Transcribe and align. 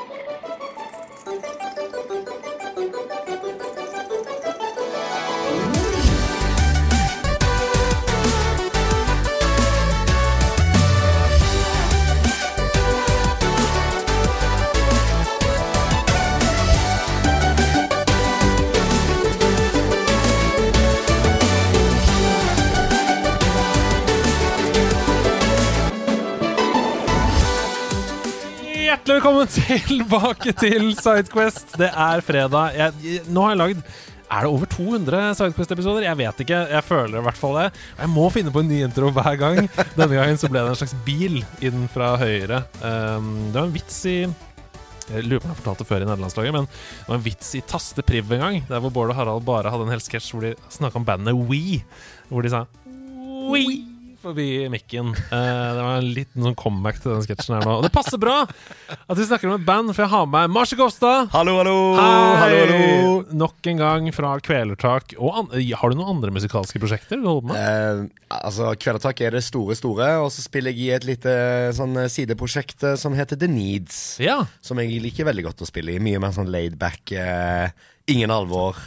Velkommen 29.20 29.51
tilbake 29.52 30.52
til 30.56 30.95
Sidequest. 30.97 31.74
Det 31.77 31.91
er 31.92 32.23
fredag. 32.24 32.73
Jeg, 32.73 33.19
nå 33.29 33.43
har 33.45 33.52
jeg 33.52 33.59
lagd 33.60 33.83
Er 34.33 34.46
det 34.46 34.48
over 34.48 34.70
200 34.73 35.34
Sidequest-episoder? 35.37 36.06
Jeg 36.06 36.16
vet 36.16 36.41
ikke. 36.41 36.60
Jeg 36.70 36.87
føler 36.87 37.19
i 37.20 37.24
hvert 37.27 37.37
fall 37.37 37.59
det. 37.59 37.66
Jeg 37.98 38.10
må 38.15 38.24
finne 38.33 38.55
på 38.55 38.62
en 38.62 38.73
ny 38.73 38.79
intro 38.87 39.10
hver 39.12 39.37
gang. 39.37 39.60
Denne 39.98 40.09
gangen 40.15 40.41
så 40.41 40.48
ble 40.48 40.65
det 40.65 40.73
en 40.73 40.80
slags 40.80 40.96
bil 41.05 41.37
inn 41.60 41.84
fra 41.93 42.15
høyre. 42.23 42.62
Um, 42.80 43.29
det 43.51 43.59
var 43.59 43.69
en 43.69 43.77
vits 43.77 44.01
i 44.09 44.16
jeg 45.10 45.27
lurer 45.27 45.43
på 45.43 45.51
om 45.51 45.52
jeg 45.52 45.60
fortalte 45.60 45.84
det 45.84 45.91
før 45.91 46.01
i 46.01 46.07
nederlandslaget, 46.07 46.55
men 46.55 46.68
det 46.71 47.09
var 47.10 47.16
en 47.18 47.24
vits 47.29 47.55
i 47.59 47.65
Taste 47.66 48.05
Priv 48.07 48.30
en 48.30 48.45
gang, 48.46 48.60
der 48.71 48.80
hvor 48.80 48.95
Bård 48.95 49.10
og 49.12 49.18
Harald 49.18 49.43
bare 49.45 49.74
hadde 49.74 49.88
en 49.88 49.96
hel 49.98 50.05
sketsj 50.07 50.32
hvor 50.32 50.46
de 50.46 50.57
snakka 50.71 51.02
om 51.02 51.09
bandet 51.12 51.45
We. 51.51 51.82
Hvor 52.30 52.46
de 52.46 52.55
sa 52.55 52.65
We 53.51 53.90
forbi 54.23 54.69
mikken. 54.73 55.12
Uh, 55.30 55.70
det 55.74 55.83
var 55.84 55.98
en 55.98 56.10
liten 56.15 56.45
sånn 56.47 56.56
comeback 56.59 57.01
til 57.01 57.15
den 57.15 57.24
sketsjen 57.24 57.56
her 57.56 57.66
nå. 57.66 57.79
Og 57.79 57.87
det 57.87 57.92
passer 57.95 58.20
bra 58.20 58.43
at 58.45 59.16
vi 59.19 59.27
snakker 59.27 59.51
om 59.51 59.56
et 59.56 59.66
band, 59.66 59.93
for 59.95 60.04
jeg 60.04 60.13
har 60.13 60.26
med 60.29 60.51
meg 60.51 60.54
Marci 60.54 60.79
Kofstad. 60.79 61.30
Hallo, 61.35 61.57
hallo! 61.60 61.76
Hallo, 61.99 62.37
hallo! 62.43 63.15
Nok 63.41 63.71
en 63.73 63.80
gang 63.80 64.10
fra 64.16 64.34
Kvelertak. 64.44 65.16
Har 65.16 65.93
du 65.93 65.98
noen 65.98 66.15
andre 66.16 66.34
musikalske 66.34 66.82
prosjekter 66.82 67.21
du 67.21 67.28
holder 67.31 67.50
med? 67.50 67.59
Uh, 67.59 68.37
altså, 68.43 68.71
Kvelertak 68.81 69.25
er 69.25 69.37
det 69.38 69.44
store, 69.47 69.78
store, 69.78 70.12
og 70.25 70.31
så 70.34 70.44
spiller 70.44 70.75
jeg 70.76 70.87
i 70.87 70.94
et 70.98 71.09
lite 71.09 71.34
sånn 71.76 71.97
sideprosjekt 72.10 72.84
eh, 72.87 72.97
som 73.00 73.16
heter 73.16 73.38
The 73.41 73.48
Needs. 73.50 74.00
Ja. 74.22 74.41
Som 74.65 74.81
jeg 74.82 75.00
liker 75.03 75.28
veldig 75.28 75.48
godt 75.48 75.65
å 75.65 75.69
spille 75.69 75.97
i. 75.97 76.03
Mye 76.03 76.21
mer 76.22 76.37
sånn 76.37 76.53
laidback, 76.53 77.16
Uh, 77.21 77.69
ingen 78.10 78.31
alvor. 78.32 78.78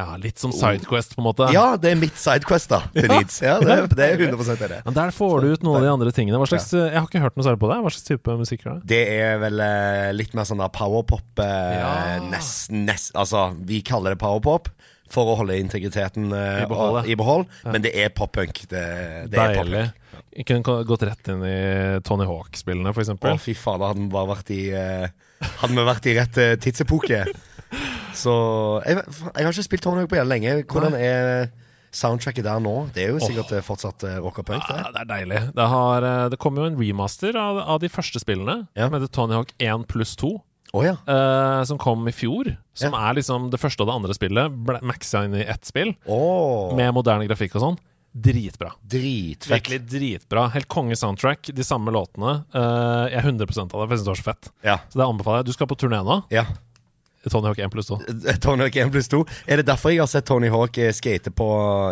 Ja, 0.00 0.16
litt 0.20 0.40
som 0.42 0.52
Sidequest, 0.56 1.14
på 1.16 1.22
en 1.22 1.26
måte. 1.28 1.46
Ja, 1.54 1.76
det 1.80 1.92
er 1.92 1.98
mitt 2.00 2.16
sidequest, 2.20 2.72
da. 2.72 2.80
Til 2.96 3.06
Ja. 3.06 3.18
Needs. 3.18 3.38
Ja, 3.44 3.54
det, 3.62 3.76
det 3.94 4.06
er 4.14 4.24
100 4.26 4.56
er 4.56 4.72
det. 4.74 4.80
Men 4.88 4.96
der 4.96 5.12
får 5.14 5.40
du 5.44 5.48
ut 5.52 5.64
noen 5.66 5.80
av 5.80 5.86
de 5.86 5.92
andre 5.94 6.12
tingene. 6.16 6.40
Slags, 6.50 6.70
Jeg 6.74 6.96
har 6.96 7.06
ikke 7.08 7.22
hørt 7.24 7.36
noe 7.38 7.46
særlig 7.46 7.60
på 7.62 7.70
det. 7.72 7.78
Hva 7.84 7.92
slags 7.94 8.08
type 8.08 8.36
musikk 8.40 8.64
er 8.66 8.78
det? 8.80 8.88
Det 8.94 9.02
er 9.20 9.38
vel 9.44 9.60
eh, 9.64 10.10
litt 10.16 10.34
mer 10.38 10.48
sånn 10.48 10.62
da 10.64 10.70
powerpop 10.72 11.44
eh, 11.44 11.78
Ja. 11.78 11.92
nest, 12.30 12.70
nest, 12.74 13.12
Altså, 13.18 13.50
vi 13.68 13.82
kaller 13.86 14.16
det 14.16 14.20
powerpop 14.22 14.68
for 15.10 15.32
å 15.32 15.38
holde 15.40 15.56
integriteten 15.58 16.28
eh, 16.32 16.60
I 16.62 16.66
behold, 16.70 17.00
i 17.10 17.16
behold, 17.18 17.48
men 17.66 17.82
det 17.82 17.90
er 17.98 18.12
poppunk 18.14 18.60
Det, 18.70 18.84
det 19.32 19.34
er 19.40 19.56
Deilig. 19.58 19.86
pop-punk. 19.90 19.96
Kunne 20.46 20.84
gått 20.86 21.02
rett 21.08 21.28
inn 21.32 21.40
i 21.42 21.56
Tony 22.06 22.24
Hawk-spillene, 22.28 22.92
f.eks. 22.94 23.10
Å, 23.18 23.32
fy 23.42 23.54
fader, 23.58 23.90
hadde 23.90 24.04
vi 24.04 24.12
bare 24.14 24.30
vært 24.30 24.52
i 24.54 24.60
eh, 24.70 25.08
Hadde 25.62 25.74
vi 25.74 25.84
vært 25.88 26.06
i 26.06 26.14
rett 26.20 26.38
eh, 26.38 26.52
tidsepoke. 26.62 27.24
Så 28.16 28.32
jeg, 28.84 29.00
jeg 29.00 29.46
har 29.46 29.52
ikke 29.52 29.66
spilt 29.66 29.84
Tony 29.86 30.02
Hawk 30.02 30.12
på 30.12 30.18
jævlig 30.18 30.36
lenge. 30.36 30.54
Hvordan 30.70 30.96
er 30.98 31.50
soundtracket 31.94 32.46
der 32.46 32.60
nå? 32.62 32.74
Det 32.94 33.04
er 33.04 33.14
jo 33.14 33.22
sikkert 33.22 33.54
oh. 33.56 33.64
fortsatt 33.66 34.04
uh, 34.06 34.18
rock 34.22 34.42
og 34.42 34.46
punk, 34.50 34.66
det. 34.68 34.78
Ja, 34.78 34.92
det 34.94 35.02
er 35.02 35.10
deilig. 35.10 35.40
Det, 35.56 35.66
har, 35.72 36.06
eh, 36.06 36.28
det 36.32 36.38
kom 36.42 36.58
jo 36.58 36.68
en 36.68 36.78
remaster 36.78 37.38
av, 37.38 37.58
av 37.76 37.82
de 37.82 37.90
første 37.90 38.22
spillene, 38.22 38.62
Ja. 38.78 38.90
heter 38.92 39.10
Tony 39.10 39.36
Hawk 39.38 39.52
1 39.58 39.88
pluss 39.90 40.14
2. 40.20 40.36
Oh, 40.70 40.84
ja. 40.86 40.94
uh, 41.02 41.64
som 41.66 41.80
kom 41.82 42.06
i 42.06 42.14
fjor. 42.14 42.52
Som 42.78 42.94
er 42.94 43.16
liksom 43.18 43.48
det 43.50 43.58
første 43.58 43.82
og 43.82 43.90
det 43.90 43.96
andre 43.98 44.14
spillet 44.14 44.82
maxa 44.86 45.24
inn 45.26 45.34
i 45.40 45.42
ett 45.42 45.66
spill. 45.66 45.96
oh. 46.06 46.70
Med 46.78 46.94
moderne 46.94 47.26
grafikk 47.26 47.58
og 47.58 47.66
sånn. 47.66 47.80
Dritbra. 48.10 48.72
dritfett. 48.82 49.50
Virkelig 49.52 49.80
dritbra. 49.86 50.48
Helt 50.50 50.66
konge 50.70 50.96
soundtrack. 50.98 51.52
De 51.54 51.66
samme 51.66 51.92
låtene. 51.94 52.40
Uh, 52.54 53.06
jeg 53.10 53.18
er 53.18 53.26
100 53.26 53.46
av 53.46 53.66
det, 53.66 53.70
for 53.70 53.94
jeg 53.94 54.00
syns 54.00 54.06
det 54.06 54.12
var 54.14 54.22
så 54.22 54.28
fett. 54.30 54.50
Ja. 54.66 54.76
Så 54.90 54.98
det 55.02 55.06
anbefaler 55.06 55.42
jeg. 55.42 55.50
Du 55.50 55.58
skal 55.58 55.70
på 55.70 55.78
turné 55.78 56.02
nå. 56.06 56.22
ja. 56.34 56.46
Tony 57.28 57.50
Hawk 57.50 57.58
1 57.58 57.70
pluss 57.74 57.90
2. 57.90 57.98
Tony 58.40 58.64
Hawk 58.64 58.76
1 58.80 58.92
pluss 58.94 59.08
2. 59.12 59.24
Er 59.46 59.60
det 59.60 59.66
derfor 59.68 59.92
jeg 59.92 60.00
har 60.00 60.08
sett 60.08 60.24
Tony 60.30 60.48
Hawk 60.48 60.78
eh, 60.80 60.92
skate 60.96 61.30
på 61.36 61.48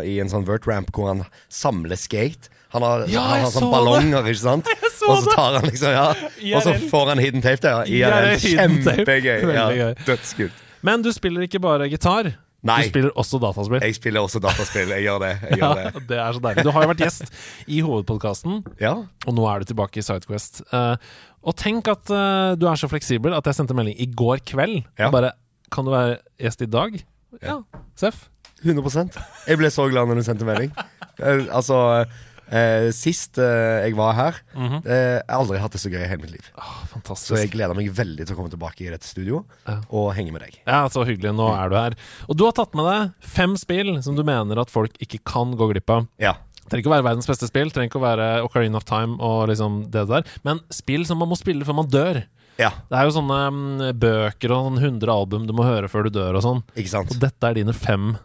i 0.09 0.15
en 0.22 0.31
sånn 0.33 0.47
vert 0.49 0.65
ramp 0.71 0.89
hvor 0.97 1.11
han 1.12 1.25
samler 1.53 2.00
skate? 2.00 2.49
Han 2.72 2.83
har, 2.84 3.05
Ja, 3.09 3.21
han 3.25 3.44
har 3.47 3.53
så 3.53 3.61
sånn 3.62 3.71
ballonger, 3.72 4.27
ikke 4.28 4.41
sant? 4.44 4.66
Og 5.09 5.22
så 5.25 5.33
tar 5.33 5.55
han 5.56 5.65
liksom, 5.69 5.93
ja 5.94 6.56
Og 6.59 6.65
så 6.66 6.75
får 6.91 7.15
han 7.15 7.22
hidden 7.22 7.44
tape 7.44 7.62
der. 7.65 7.89
Ja. 7.93 8.11
Kjempegøy. 8.41 9.47
Ja, 9.59 9.94
Dødskult. 10.05 10.53
Men 10.84 11.03
du 11.03 11.09
spiller 11.16 11.45
ikke 11.49 11.60
bare 11.65 11.89
gitar. 11.91 12.28
Nei. 12.69 12.81
Du 12.83 12.89
spiller 12.91 13.12
også 13.19 13.39
dataspill. 13.41 13.78
Jeg 13.87 13.95
spiller 13.97 14.25
også 14.27 14.41
dataspill. 14.43 14.91
Jeg 14.97 15.05
gjør 15.06 15.21
det. 15.22 15.31
Jeg 15.47 15.59
Ja, 15.62 15.69
gjør 15.71 15.95
det. 15.97 16.03
det 16.10 16.19
er 16.19 16.33
så 16.37 16.43
deilig. 16.43 16.65
Du 16.66 16.71
har 16.75 16.84
jo 16.84 16.91
vært 16.91 17.03
gjest 17.05 17.33
i 17.71 17.78
hovedpodkasten, 17.87 18.56
Ja. 18.83 18.93
og 19.27 19.37
nå 19.39 19.45
er 19.49 19.62
du 19.62 19.69
tilbake 19.71 20.00
i 20.03 20.05
Sidequest. 20.05 20.60
Eh, 20.75 20.97
og 21.43 21.56
tenk 21.56 21.88
at 21.88 22.10
uh, 22.10 22.54
du 22.59 22.66
er 22.69 22.75
så 22.81 22.88
fleksibel 22.91 23.34
at 23.37 23.44
jeg 23.47 23.54
sendte 23.54 23.75
melding 23.78 23.99
i 24.00 24.06
går 24.06 24.41
kveld. 24.49 24.82
Ja. 24.99 25.06
Og 25.09 25.12
bare 25.19 25.32
Kan 25.71 25.84
du 25.84 25.91
være 25.93 26.19
gjest 26.41 26.62
i 26.65 26.66
dag? 26.66 26.94
Ja. 27.43 27.59
Seff. 27.94 28.28
100% 28.65 29.19
Jeg 29.47 29.59
ble 29.60 29.69
så 29.71 29.84
glad 29.91 30.09
når 30.09 30.19
du 30.22 30.22
sendte 30.27 30.48
melding. 30.48 30.72
Eh, 31.19 31.48
altså 31.50 31.75
uh, 32.06 32.88
Sist 32.94 33.41
jeg 33.43 33.94
var 33.98 34.12
her 34.15 34.37
Mhm. 34.54 34.77
eh, 34.87 35.19
Jeg 35.19 35.25
har 35.28 35.41
aldri 35.43 35.59
hatt 35.59 35.72
det 35.75 35.81
så 35.82 35.91
gøy 35.91 35.98
i 36.04 36.06
hele 36.06 36.22
mitt 36.22 36.31
liv. 36.31 36.47
Oh, 36.54 37.15
Så 37.19 37.34
jeg 37.41 37.50
gleder 37.50 37.75
meg 37.75 37.91
veldig 37.91 38.22
til 38.25 38.37
å 38.37 38.38
komme 38.38 38.53
tilbake 38.53 38.87
i 38.87 38.91
dette 38.93 39.03
studio 39.04 39.41
Ja. 39.66 39.81
og 39.91 40.15
henge 40.15 40.31
med 40.31 40.43
deg. 40.47 40.60
Ja, 40.65 40.87
Så 40.87 41.03
hyggelig. 41.04 41.34
Nå 41.34 41.48
er 41.59 41.69
du 41.69 41.75
her. 41.75 41.97
Og 42.31 42.37
du 42.38 42.44
har 42.47 42.53
tatt 42.54 42.72
med 42.78 42.87
deg 42.87 43.10
fem 43.34 43.56
spill 43.59 44.00
som 44.00 44.15
du 44.15 44.22
mener 44.22 44.60
at 44.62 44.71
folk 44.71 44.94
ikke 45.03 45.19
kan 45.27 45.56
gå 45.59 45.72
glipp 45.72 45.91
av. 45.91 46.06
Ja. 46.22 46.37
Trenger 46.68 46.84
ikke 46.84 46.92
å 46.92 46.96
være 46.96 47.06
verdens 47.08 47.28
beste 47.30 47.48
spill, 47.50 47.70
trenger 47.74 47.90
ikke 47.90 48.00
å 48.00 48.06
være 48.06 48.28
Ocarina 48.46 48.76
of 48.80 48.84
Time 48.88 49.16
og 49.24 49.48
liksom 49.50 49.80
det 49.90 50.06
der, 50.12 50.28
men 50.44 50.60
spill 50.70 51.06
som 51.08 51.18
man 51.18 51.28
må 51.32 51.38
spille 51.40 51.64
før 51.68 51.80
man 51.82 51.88
dør. 51.90 52.22
ja. 52.60 52.70
Det 52.90 52.96
er 53.00 53.08
jo 53.08 53.16
sånne 53.18 53.40
um, 53.48 53.60
bøker 53.98 54.52
og 54.54 54.70
sånn 54.70 54.80
100 54.84 55.12
album 55.14 55.46
du 55.48 55.52
må 55.56 55.64
høre 55.66 55.88
før 55.88 56.08
du 56.08 56.16
dør 56.20 56.38
og 56.40 56.44
sånn. 56.44 56.64
Ikke 56.76 56.94
sant? 56.96 57.12
Og 57.14 57.20
dette 57.22 57.46
er 57.52 57.54
dine 57.62 57.72
fem 57.76 58.16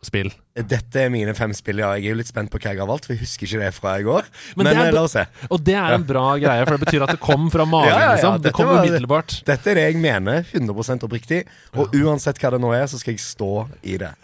spill. 0.00 0.30
Dette 0.56 0.96
er 1.02 1.10
mine 1.12 1.34
fem 1.36 1.52
spill. 1.52 1.82
Ja, 1.82 1.90
Jeg 2.00 2.06
er 2.08 2.14
jo 2.14 2.18
litt 2.22 2.28
spent 2.30 2.48
på 2.52 2.56
hva 2.56 2.70
jeg 2.72 2.80
har 2.80 2.88
valgt, 2.88 3.04
for 3.04 3.12
jeg 3.12 3.20
husker 3.20 3.44
ikke 3.46 3.58
det 3.60 3.68
fra 3.76 3.98
i 4.00 4.04
går. 4.06 4.28
Men 4.56 4.64
Men, 4.70 4.78
eh, 4.86 4.92
la 4.96 5.02
oss 5.04 5.12
se. 5.12 5.26
Og 5.52 5.60
det 5.64 5.74
er 5.76 5.92
en 5.92 6.06
bra 6.08 6.38
greie, 6.40 6.64
for 6.64 6.78
det 6.78 6.86
betyr 6.86 7.04
at 7.04 7.12
det 7.12 7.20
kom 7.20 7.50
fra 7.52 7.66
magen. 7.74 7.92
Ja, 7.92 7.98
ja, 8.06 8.14
liksom. 8.16 8.38
Det 8.40 8.52
kom 8.56 8.72
umiddelbart. 8.72 9.34
Dette 9.44 9.70
er 9.74 9.76
det 9.76 9.84
jeg 9.90 10.00
mener, 10.00 10.40
100% 10.56 11.04
oppriktig. 11.04 11.42
Og 11.76 11.92
uansett 12.00 12.40
hva 12.40 12.54
det 12.56 12.62
nå 12.64 12.72
er, 12.72 12.86
så 12.88 12.96
skal 13.00 13.12
jeg 13.12 13.20
stå 13.20 13.50
i 13.84 13.98
det. 14.00 14.14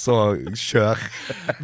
Så 0.00 0.14
kjør. 0.56 0.98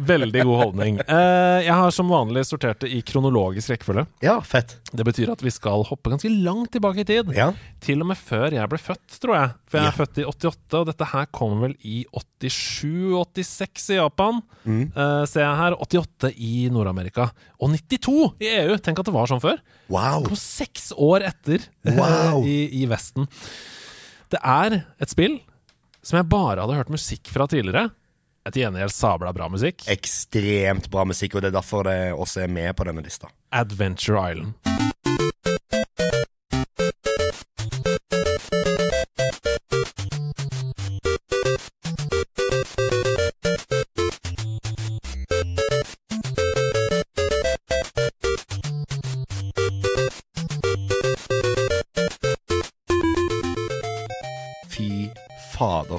Veldig 0.09 0.43
god 0.45 0.57
holdning. 0.63 0.99
Eh, 1.01 1.59
jeg 1.65 1.73
har 1.75 1.91
som 1.95 2.09
vanlig 2.11 2.43
sortert 2.47 2.79
det 2.83 2.91
i 2.93 3.01
kronologisk 3.05 3.71
rekkefølge. 3.73 4.05
Ja, 4.25 4.37
fett. 4.45 4.75
Det 4.93 5.05
betyr 5.07 5.31
at 5.33 5.41
vi 5.45 5.51
skal 5.53 5.83
hoppe 5.87 6.11
ganske 6.13 6.29
langt 6.31 6.71
tilbake 6.75 7.01
i 7.03 7.07
tid. 7.09 7.31
Ja. 7.35 7.49
Til 7.83 8.01
og 8.03 8.09
med 8.11 8.17
før 8.19 8.53
jeg 8.55 8.69
ble 8.71 8.79
født, 8.81 9.17
tror 9.21 9.35
jeg. 9.35 9.51
For 9.69 9.77
jeg 9.79 9.85
Ja. 9.85 9.91
er 9.91 9.97
født 9.99 10.21
i 10.21 10.25
88, 10.29 10.79
og 10.79 10.85
dette 10.91 11.05
her 11.11 11.25
kom 11.31 11.59
vel 11.61 11.75
i 11.83 12.05
87-86 12.13 13.89
i 13.93 13.99
Japan. 13.99 14.41
Mm. 14.65 14.81
Eh, 14.95 15.25
ser 15.29 15.43
jeg 15.45 15.57
her. 15.59 15.75
88 15.79 16.31
i 16.37 16.69
Nord-Amerika. 16.73 17.29
Og 17.59 17.69
92 17.75 18.33
i 18.41 18.49
EU! 18.59 18.77
Tenk 18.77 18.99
at 19.01 19.05
det 19.09 19.13
var 19.15 19.29
sånn 19.31 19.43
før. 19.43 19.59
Wow. 19.91 20.23
På 20.29 20.37
seks 20.39 20.91
år 20.97 21.25
etter 21.29 21.63
eh, 21.85 21.95
Wow. 21.97 22.43
i, 22.47 22.69
i 22.81 22.85
Vesten. 22.89 23.27
Det 24.29 24.39
er 24.45 24.83
et 25.01 25.09
spill 25.09 25.39
som 26.05 26.15
jeg 26.19 26.29
bare 26.31 26.61
hadde 26.63 26.77
hørt 26.77 26.91
musikk 26.93 27.27
fra 27.33 27.47
tidligere. 27.49 27.89
Et 28.49 28.63
gjengjeld 28.63 28.93
sabla 28.93 29.33
bra 29.35 29.45
musikk. 29.51 29.83
Ekstremt 29.91 30.89
bra 30.89 31.05
musikk, 31.05 31.37
og 31.37 31.45
det 31.45 31.51
er 31.51 31.59
derfor 31.59 31.85
det 31.85 31.97
også 32.15 32.47
er 32.47 32.53
med 32.53 32.73
på 32.77 32.87
denne 32.89 33.03
lista. 33.05 33.29
Adventure 33.53 34.23
Island. 34.31 34.55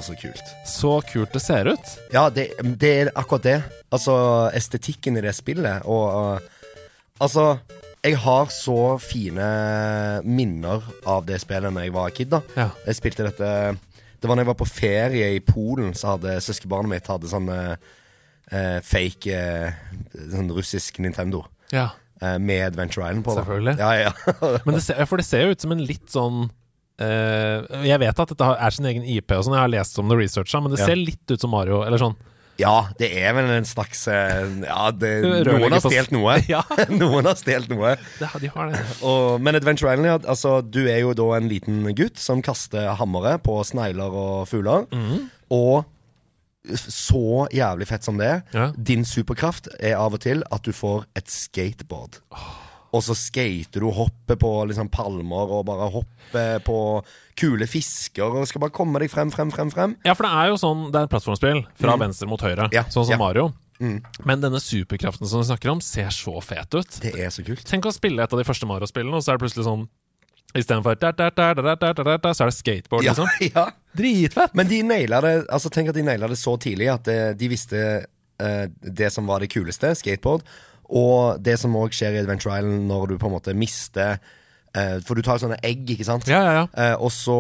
Så 0.05 0.15
kult. 0.19 0.55
Så 0.69 0.95
kult 1.09 1.35
det 1.35 1.43
ser 1.45 1.69
ut. 1.73 1.93
Ja, 2.15 2.29
det, 2.33 2.51
det 2.81 2.91
er 3.03 3.13
akkurat 3.15 3.47
det. 3.47 3.59
Altså, 3.93 4.15
estetikken 4.57 5.19
i 5.19 5.25
det 5.25 5.35
spillet, 5.37 5.87
og 5.89 6.39
uh, 6.41 6.57
Altså, 7.21 7.59
jeg 8.01 8.17
har 8.17 8.47
så 8.49 8.97
fine 8.97 9.47
minner 10.25 10.87
av 11.05 11.27
det 11.29 11.37
spillet 11.43 11.69
når 11.69 11.85
jeg 11.85 11.93
var 11.93 12.15
kid, 12.17 12.31
da. 12.33 12.39
Ja. 12.57 12.71
Jeg 12.87 12.97
spilte 12.97 13.27
dette 13.27 13.51
Det 13.77 14.25
var 14.25 14.39
når 14.39 14.47
jeg 14.47 14.49
var 14.49 14.57
på 14.63 14.69
ferie 14.71 15.27
i 15.37 15.43
Polen, 15.45 15.93
så 15.93 16.15
hadde 16.15 16.39
søskenbarnet 16.41 16.95
mitt 16.95 17.11
hadde 17.13 17.29
sånn 17.29 17.51
uh, 17.53 17.77
fake 18.89 19.37
uh, 19.37 19.77
Sånn 20.33 20.49
russisk 20.57 21.03
Nintendo. 21.05 21.45
Ja. 21.71 21.91
med 22.41 22.73
Adventure 22.73 23.05
Island 23.07 23.25
på. 23.25 23.33
Selvfølgelig. 23.37 23.77
Ja, 23.79 23.93
ja. 23.97 24.11
Men 24.65 24.75
det 24.75 24.83
ser, 24.85 25.05
for 25.09 25.21
det 25.21 25.25
ser 25.29 25.45
jo 25.45 25.53
ut 25.55 25.63
som 25.63 25.73
en 25.73 25.85
litt 25.85 26.09
sånn 26.13 26.49
eh, 27.01 27.87
Jeg 27.89 27.99
vet 28.01 28.19
at 28.21 28.29
dette 28.35 28.49
er 28.61 28.71
sin 28.77 28.87
egen 28.87 29.03
IP, 29.05 29.33
og 29.37 29.45
sånn, 29.47 29.55
jeg 29.57 29.65
har 29.67 29.73
lest 29.73 29.99
om 29.99 30.09
det 30.09 30.19
researcha, 30.21 30.61
men 30.63 30.73
det 30.75 30.81
Ja. 30.81 30.87
ser 30.91 30.97
litt 31.01 31.31
ut 31.31 31.41
som 31.41 31.51
Mario. 31.51 31.83
Eller 31.87 31.99
sånn. 31.99 32.17
ja, 32.61 32.89
det 32.99 33.09
er 33.17 33.33
vel 33.33 33.47
en 33.55 33.65
slags 33.65 34.03
eh, 34.13 34.45
Ja, 34.67 34.91
det, 34.93 35.13
noen 35.49 35.73
har 35.73 35.81
stjålet 35.81 36.11
noe. 36.13 36.35
Ja, 36.49 36.61
noen 36.93 37.25
har 37.25 37.35
stjålet 37.41 37.71
noe. 37.73 37.95
Ja, 38.21 38.29
de 38.39 38.49
har 38.53 38.71
det. 38.75 38.83
Og, 39.03 39.41
men 39.41 39.57
Adventure 39.57 39.95
Island, 39.95 40.27
altså, 40.29 40.59
du 40.63 40.83
er 40.89 41.01
jo 41.01 41.15
da 41.17 41.31
en 41.39 41.49
liten 41.49 41.87
gutt 41.97 42.19
som 42.21 42.43
kaster 42.45 42.93
hammere 43.01 43.39
på 43.41 43.57
snegler 43.65 44.13
og 44.13 44.47
fugler. 44.51 44.85
Mm. 44.93 45.31
Og 45.57 45.85
så 46.77 47.47
jævlig 47.57 47.87
fett 47.89 48.05
som 48.05 48.19
det 48.21 48.27
er, 48.29 48.43
Ja. 48.53 48.67
din 48.77 49.05
superkraft 49.09 49.69
er 49.81 49.95
av 49.97 50.13
og 50.13 50.21
til 50.21 50.43
at 50.53 50.61
du 50.63 50.73
får 50.77 51.07
et 51.17 51.27
skateboard. 51.33 52.19
Og 52.91 53.05
så 53.07 53.15
skater 53.15 53.85
du 53.85 53.87
og 53.87 53.95
hopper 54.01 54.39
på 54.41 54.51
liksom 54.67 54.91
palmer 54.91 55.53
og 55.59 55.67
bare 55.69 55.87
hopper 55.95 56.63
på 56.67 56.79
kule 57.39 57.69
fisker 57.71 58.27
og 58.27 58.49
skal 58.51 58.65
bare 58.65 58.75
komme 58.75 58.99
deg 59.03 59.13
frem, 59.13 59.31
frem, 59.31 59.53
frem. 59.55 59.71
frem 59.71 59.95
Ja, 60.05 60.17
for 60.19 60.27
det 60.27 60.33
er 60.35 60.51
jo 60.51 60.59
sånn 60.61 60.89
Det 60.91 60.99
er 60.99 61.07
et 61.07 61.13
plattformspill 61.15 61.63
fra 61.81 61.97
venstre 62.01 62.29
mot 62.31 62.43
høyre, 62.43 62.67
Mm. 62.71 62.75
Ja, 62.75 62.83
sånn 62.91 63.07
som 63.07 63.15
ja. 63.15 63.21
Mm. 63.21 63.25
Mario. 63.25 63.47
Men 64.29 64.43
denne 64.43 64.61
superkraften 64.61 65.27
som 65.27 65.41
du 65.41 65.47
snakker 65.49 65.71
om, 65.73 65.81
ser 65.81 66.11
så 66.13 66.35
fet 66.45 66.75
ut. 66.75 66.99
Det 67.01 67.15
er 67.17 67.31
så 67.33 67.43
kult. 67.47 67.65
Tenk 67.65 67.87
å 67.89 67.95
spille 67.95 68.23
et 68.23 68.33
av 68.33 68.39
de 68.39 68.45
første 68.45 68.69
Mario-spillene, 68.69 69.17
og 69.17 69.25
så 69.25 69.33
er 69.33 69.39
det 69.39 69.47
plutselig 69.47 69.65
sånn 69.69 69.89
Istedenfor 70.51 70.97
så 72.35 72.43
er 72.43 72.51
det 72.51 72.57
skateboard, 72.57 73.05
Ja, 73.07 73.13
liksom. 73.15 73.29
ja. 73.55 73.69
Dritfett! 73.95 74.55
Men 74.59 74.67
de 74.67 74.81
naila 74.83 75.21
det 75.23 75.35
Altså 75.47 75.71
Tenk 75.71 75.93
at 75.93 75.99
de 75.99 76.03
naila 76.03 76.27
det 76.31 76.39
så 76.41 76.57
tidlig 76.59 76.89
at 76.91 77.07
de 77.39 77.51
visste 77.51 77.83
uh, 78.43 78.67
det 78.83 79.13
som 79.15 79.31
var 79.31 79.41
det 79.45 79.51
kuleste, 79.53 79.95
skateboard. 79.95 80.43
Og 80.91 81.39
det 81.43 81.57
som 81.61 81.77
òg 81.79 81.95
skjer 81.95 82.17
i 82.17 82.23
Adventure 82.25 82.59
Island 82.59 82.89
når 82.91 83.13
du 83.13 83.19
på 83.21 83.29
en 83.31 83.37
måte 83.37 83.55
mister 83.55 84.19
eh, 84.75 84.99
For 85.07 85.15
du 85.15 85.23
tar 85.23 85.39
jo 85.39 85.47
sånne 85.47 85.61
egg, 85.67 85.85
ikke 85.95 86.07
sant? 86.09 86.27
Ja, 86.31 86.43
ja, 86.43 86.57
ja. 86.61 86.67
Eh, 86.75 86.97
og 86.99 87.13
så 87.15 87.37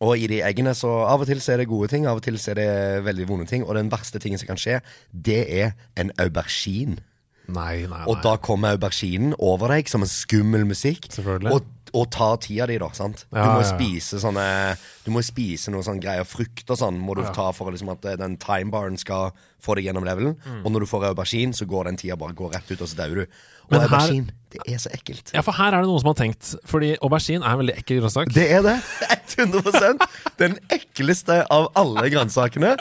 Og 0.00 0.16
i 0.16 0.30
de 0.30 0.40
eggene 0.46 0.72
så 0.76 0.88
Av 1.04 1.20
og 1.20 1.28
til 1.28 1.42
så 1.44 1.54
er 1.54 1.62
det 1.62 1.68
gode 1.68 1.90
ting, 1.92 2.08
av 2.08 2.22
og 2.22 2.24
til 2.24 2.40
så 2.40 2.54
er 2.54 2.60
det 2.62 2.70
veldig 3.04 3.28
vonde 3.28 3.48
ting. 3.50 3.66
Og 3.66 3.76
den 3.76 3.92
verste 3.92 4.22
tingen 4.22 4.40
som 4.40 4.48
kan 4.48 4.60
skje, 4.60 4.80
det 5.12 5.42
er 5.60 5.74
en 6.00 6.12
aubergine. 6.16 7.02
Nei, 7.50 7.82
nei, 7.82 7.90
nei. 7.90 8.06
Og 8.08 8.22
da 8.24 8.36
kommer 8.40 8.76
auberginen 8.76 9.34
over 9.36 9.74
deg 9.74 9.90
som 9.90 10.04
en 10.06 10.10
skummel 10.10 10.64
musikk. 10.68 11.10
Selvfølgelig. 11.12 11.52
Og, 11.52 11.66
og 11.96 12.08
tar 12.14 12.38
tida 12.44 12.66
di, 12.70 12.78
da. 12.80 12.88
sant? 12.96 13.24
Ja, 13.30 13.44
du 13.44 13.54
må 13.58 13.62
ja, 13.64 13.68
spise 13.68 14.20
sånne 14.22 14.46
Du 15.04 15.10
må 15.14 15.22
spise 15.26 15.72
noe 15.74 15.84
sånn 15.86 16.00
greier. 16.02 16.26
Frukt 16.28 16.70
og 16.70 16.78
sånn 16.80 16.98
må 17.00 17.16
du 17.18 17.22
ta 17.34 17.50
for 17.56 17.72
liksom 17.72 17.92
at 17.94 18.04
eh, 18.10 18.18
den 18.20 18.36
timebaren 18.40 18.98
skal 19.00 19.30
få 19.60 19.76
deg 19.76 19.88
gjennom 19.90 20.06
levelen. 20.06 20.36
Mm. 20.44 20.60
Og 20.64 20.74
når 20.74 20.84
du 20.84 20.90
får 20.90 21.10
aubergine, 21.10 21.56
så 21.56 21.66
går 21.68 21.90
den 21.90 21.98
tida 22.00 22.16
bare 22.20 22.36
går 22.36 22.54
rett 22.56 22.70
ut, 22.72 22.80
og 22.80 22.88
så 22.88 23.00
dauer 23.02 23.22
du. 23.22 23.40
Og 23.70 23.76
Men 23.76 23.88
her- 23.88 24.30
det 24.50 24.60
er 24.66 24.80
så 24.82 24.90
ekkelt. 24.90 25.30
Ja, 25.30 25.44
for 25.46 25.54
her 25.54 25.70
er 25.76 25.84
det 25.84 25.86
noen 25.86 26.00
som 26.02 26.08
har 26.10 26.16
tenkt 26.18 26.56
Fordi 26.66 26.96
aubergine 27.06 27.44
er 27.46 27.52
en 27.54 27.60
veldig 27.60 27.76
ekkel 27.78 28.00
grønnsak. 28.00 28.32
Det 28.34 28.48
er 28.50 28.64
det. 28.66 28.78
100% 29.40 30.00
Den 30.40 30.56
ekleste 30.74 31.36
av 31.52 31.68
alle 31.78 32.08
grønnsakene. 32.12 32.74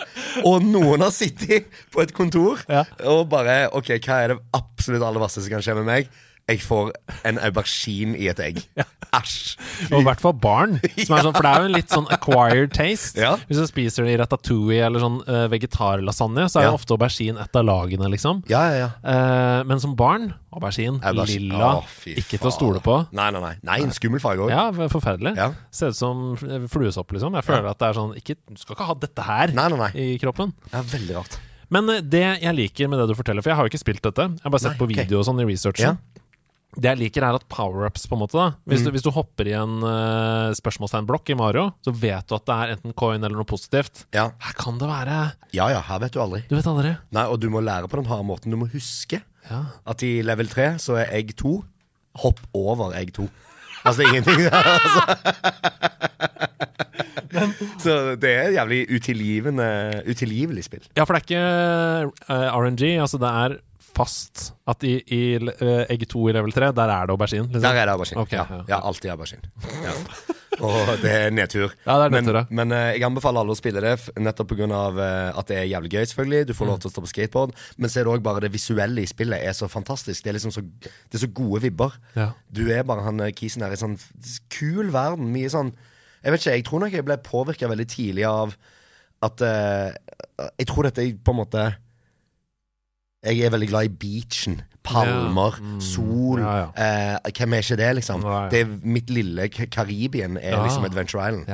Og 0.48 0.66
noen 0.66 1.04
har 1.06 1.14
sittet 1.16 1.70
på 1.94 2.02
et 2.04 2.14
kontor 2.16 2.64
og 3.06 3.22
bare 3.32 3.68
OK, 3.78 3.94
hva 4.06 4.18
er 4.24 4.34
det 4.34 4.40
absolutt 4.58 5.06
aller 5.06 5.22
verste 5.22 5.44
som 5.44 5.54
kan 5.54 5.64
skje 5.66 5.78
med 5.80 5.88
meg? 5.90 6.10
Jeg 6.50 6.64
får 6.66 6.92
en 7.30 7.38
aubergine 7.46 8.18
i 8.18 8.28
et 8.32 8.40
egg. 8.42 8.62
Æsj. 9.20 9.56
Og 9.92 10.02
i 10.02 10.06
hvert 10.06 10.22
fall 10.22 10.36
barn. 10.42 10.78
Som 10.98 11.16
sånn, 11.26 11.34
for 11.36 11.46
det 11.46 11.52
er 11.52 11.64
jo 11.64 11.70
en 11.70 11.76
litt 11.76 11.94
sånn 11.94 12.10
acquired 12.14 12.74
taste. 12.76 13.22
Ja. 13.22 13.36
Hvis 13.50 13.62
du 13.62 13.68
spiser 13.70 14.06
det 14.06 14.16
i 14.16 14.20
ratatouille 14.22 14.82
eller 14.86 15.04
sånn 15.04 15.20
uh, 15.30 15.46
vegetarlasagne, 15.52 16.46
så 16.50 16.62
er 16.62 16.68
Ja. 16.68 16.74
jo 16.74 16.80
ofte 16.80 16.98
aubergine 16.98 17.42
et 17.42 17.60
av 17.62 17.66
lagene, 17.70 18.10
liksom. 18.14 18.44
Ja, 18.52 18.64
ja, 18.70 18.88
ja. 18.88 18.90
Uh, 19.06 19.64
men 19.70 19.82
som 19.82 19.96
barn, 20.00 20.32
aubergine, 20.54 20.98
Aubergine. 21.06 21.50
lilla, 21.50 21.74
oh, 21.80 21.98
ikke 22.06 22.26
ikke 22.26 22.42
til 22.42 22.52
å 22.52 22.54
stole 22.54 22.82
på. 22.86 22.96
Nei, 23.18 23.30
nei, 23.36 23.42
nei. 23.44 23.54
Nei, 23.66 23.80
En 23.86 23.94
skummel 23.96 24.22
farge 24.24 24.46
òg. 24.48 24.54
Ja, 24.54 24.70
forferdelig. 24.92 25.36
Ja. 25.38 25.52
Ser 25.74 25.94
ut 25.94 26.00
som 26.00 26.34
fluesopp, 26.40 27.14
liksom. 27.16 27.38
Jeg 27.38 27.46
føler 27.48 27.70
at 27.72 27.82
det 27.82 27.92
er 27.92 27.98
sånn 27.98 28.16
ikke, 28.20 28.38
Du 28.50 28.58
skal 28.62 28.78
ikke 28.78 28.90
ha 28.90 28.98
dette 29.00 29.26
her 29.26 29.54
Nei, 29.58 29.68
nei, 29.74 29.92
i 29.98 30.18
kroppen. 30.22 30.54
Det 30.70 30.82
er 30.82 30.90
veldig 30.96 31.16
rart. 31.20 31.40
Men 31.74 31.90
eh, 31.94 32.02
det 32.02 32.24
jeg 32.42 32.56
liker 32.58 32.90
med 32.90 33.02
det 33.02 33.10
du 33.12 33.16
forteller, 33.18 33.46
for 33.46 33.54
jeg 33.54 33.60
har 33.60 33.68
jo 33.68 33.74
ikke 33.74 33.82
spilt 33.84 34.06
dette, 34.06 34.26
jeg 34.40 34.46
har 34.46 34.54
bare 34.54 34.64
sett 34.66 34.80
på 34.80 34.88
video 34.90 35.06
okay. 35.06 35.20
og 35.22 35.28
sånn 35.28 35.42
i 35.44 35.48
researchen. 35.50 36.00
Det 36.78 36.86
jeg 36.92 37.00
liker, 37.00 37.24
er 37.26 37.34
at 37.40 37.48
power-ups, 37.50 38.04
på 38.08 38.14
en 38.16 38.20
måte 38.22 38.38
da 38.38 38.44
Hvis, 38.70 38.82
Mm. 38.82 38.86
du, 38.86 38.92
hvis 38.94 39.02
du 39.04 39.10
hopper 39.12 39.48
i 39.50 39.56
en 39.58 39.80
uh, 39.82 40.52
spørsmålstegnblokk 40.54 41.32
i 41.34 41.38
Mario, 41.40 41.72
så 41.84 41.92
vet 41.92 42.28
du 42.30 42.36
at 42.38 42.46
det 42.46 42.56
er 42.56 42.74
enten 42.76 42.94
coin 42.94 43.18
eller 43.24 43.36
noe 43.42 43.48
positivt. 43.50 44.04
Ja. 44.14 44.28
Her 44.46 44.54
kan 44.60 44.78
det 44.78 44.88
være 44.88 45.18
ja 45.58 45.70
ja, 45.74 45.82
her 45.82 46.00
vet 46.00 46.14
du 46.14 46.20
aldri. 46.22 46.44
Du 46.48 46.54
vet 46.56 46.68
aldri. 46.70 46.94
Nei, 47.12 47.26
Og 47.26 47.40
du 47.42 47.50
må 47.50 47.60
lære 47.66 47.90
på 47.90 47.98
den 47.98 48.06
harde 48.06 48.24
måten. 48.30 48.52
Du 48.54 48.58
må 48.62 48.70
huske 48.72 49.22
Ja. 49.50 49.64
at 49.88 50.04
i 50.06 50.22
level 50.22 50.48
3 50.48 50.78
så 50.78 51.00
er 51.02 51.10
egg 51.18 51.34
2. 51.42 51.64
Hopp 52.22 52.40
over 52.54 52.94
egg 52.94 53.14
2. 53.18 53.26
Altså, 53.86 54.02
det 54.02 54.06
er 54.06 54.14
ingenting 54.14 54.42
altså. 54.52 55.02
Så 57.80 57.94
det 58.20 58.30
er 58.34 58.48
et 58.50 58.56
jævlig 58.58 58.80
utilgivende 58.96 59.68
utilgivelig 60.10 60.64
spill. 60.66 60.84
ja, 60.98 61.04
for 61.06 61.14
det 61.16 61.22
er 61.22 62.10
ikke 62.10 62.34
uh, 62.34 62.58
RNG. 62.60 62.84
Altså, 63.00 63.18
det 63.22 63.30
er 63.30 63.58
fast 63.96 64.52
at 64.70 64.84
i, 64.88 64.98
i 65.12 65.22
eh, 65.38 65.86
egg 65.90 66.06
2 66.12 66.28
i 66.30 66.34
level 66.36 66.52
3, 66.56 66.72
der 66.78 66.92
er 66.94 67.08
det 67.10 67.16
aubergine. 67.16 67.48
Liksom. 67.48 67.64
Der 67.64 67.80
er 67.82 67.90
det 67.90 67.94
aubergine. 67.96 68.22
Okay, 68.26 68.38
ja. 68.40 68.60
ja. 68.70 68.80
alltid 68.86 69.12
aubergine. 69.14 69.50
Ja. 69.86 69.96
Og 70.60 70.90
det 71.00 71.12
er 71.16 71.30
nedtur. 71.32 71.72
Ja, 71.86 71.94
det 72.02 72.08
er 72.10 72.14
nedtur, 72.18 72.38
men, 72.50 72.58
men 72.60 72.76
eh, 72.76 72.88
jeg 72.98 73.06
anbefaler 73.08 73.46
alle 73.46 73.54
å 73.56 73.60
spille 73.60 73.80
det, 73.84 73.94
nettopp 74.20 74.50
pga. 74.52 74.68
Uh, 74.68 75.38
at 75.40 75.48
det 75.48 75.56
er 75.62 75.70
jævlig 75.72 75.92
gøy. 75.94 76.06
selvfølgelig 76.12 76.48
Du 76.50 76.54
får 76.58 76.66
Mm. 76.68 76.72
lov 76.74 76.80
til 76.84 76.90
å 76.90 76.92
stå 76.92 77.04
på 77.06 77.12
skateboard. 77.14 77.54
Men 77.78 77.90
så 77.90 78.02
er 78.02 78.04
det 78.10 78.14
òg 78.14 78.24
bare 78.26 78.42
det 78.44 78.52
visuelle 78.52 79.02
i 79.06 79.08
spillet 79.08 79.40
er 79.40 79.54
så 79.56 79.70
fantastisk. 79.72 80.24
Det 80.24 80.34
er 80.34 80.36
liksom 80.40 80.52
så, 80.52 80.62
det 80.84 81.16
er 81.16 81.24
så 81.24 81.32
gode 81.32 81.62
vibber. 81.64 81.96
Ja. 82.16 82.32
Du 82.52 82.66
er 82.76 82.84
bare 82.84 83.06
han 83.08 83.22
eh, 83.24 83.32
kisen 83.32 83.64
her 83.64 83.72
i 83.72 83.80
sånn 83.80 83.96
kul 84.52 84.92
verden. 84.92 85.32
Mye 85.32 85.50
sånn 85.54 85.72
Jeg 86.24 86.34
vet 86.34 86.42
ikke, 86.44 86.56
jeg 86.58 86.66
tror 86.68 86.80
nok 86.84 86.98
jeg 86.98 87.06
ble 87.08 87.16
påvirka 87.24 87.70
veldig 87.72 87.88
tidlig 87.88 88.26
av 88.28 88.52
at 89.24 89.42
uh, 89.42 89.92
Jeg 90.60 90.68
tror 90.68 90.90
dette 90.90 91.08
på 91.24 91.32
en 91.32 91.40
måte 91.40 91.64
Jeg 93.26 93.42
er 93.44 93.50
veldig 93.52 93.68
glad 93.68 93.84
i 93.90 93.90
beachen. 94.00 94.62
Palmer, 94.84 95.58
Ja, 95.60 95.64
mm, 95.76 95.80
sol. 95.84 96.40
ja, 96.40 96.54
ja. 96.58 96.68
Eh, 97.20 97.32
hvem 97.36 97.54
er 97.54 97.58
ikke 97.66 97.76
det, 97.78 97.90
liksom? 98.00 98.22
Det 98.50 98.62
er 98.62 98.70
Mitt 98.84 99.10
lille 99.10 99.50
Karibien 99.50 100.38
er 100.38 100.56
liksom 100.64 100.86
Adventure 100.88 101.28
Island. 101.28 101.46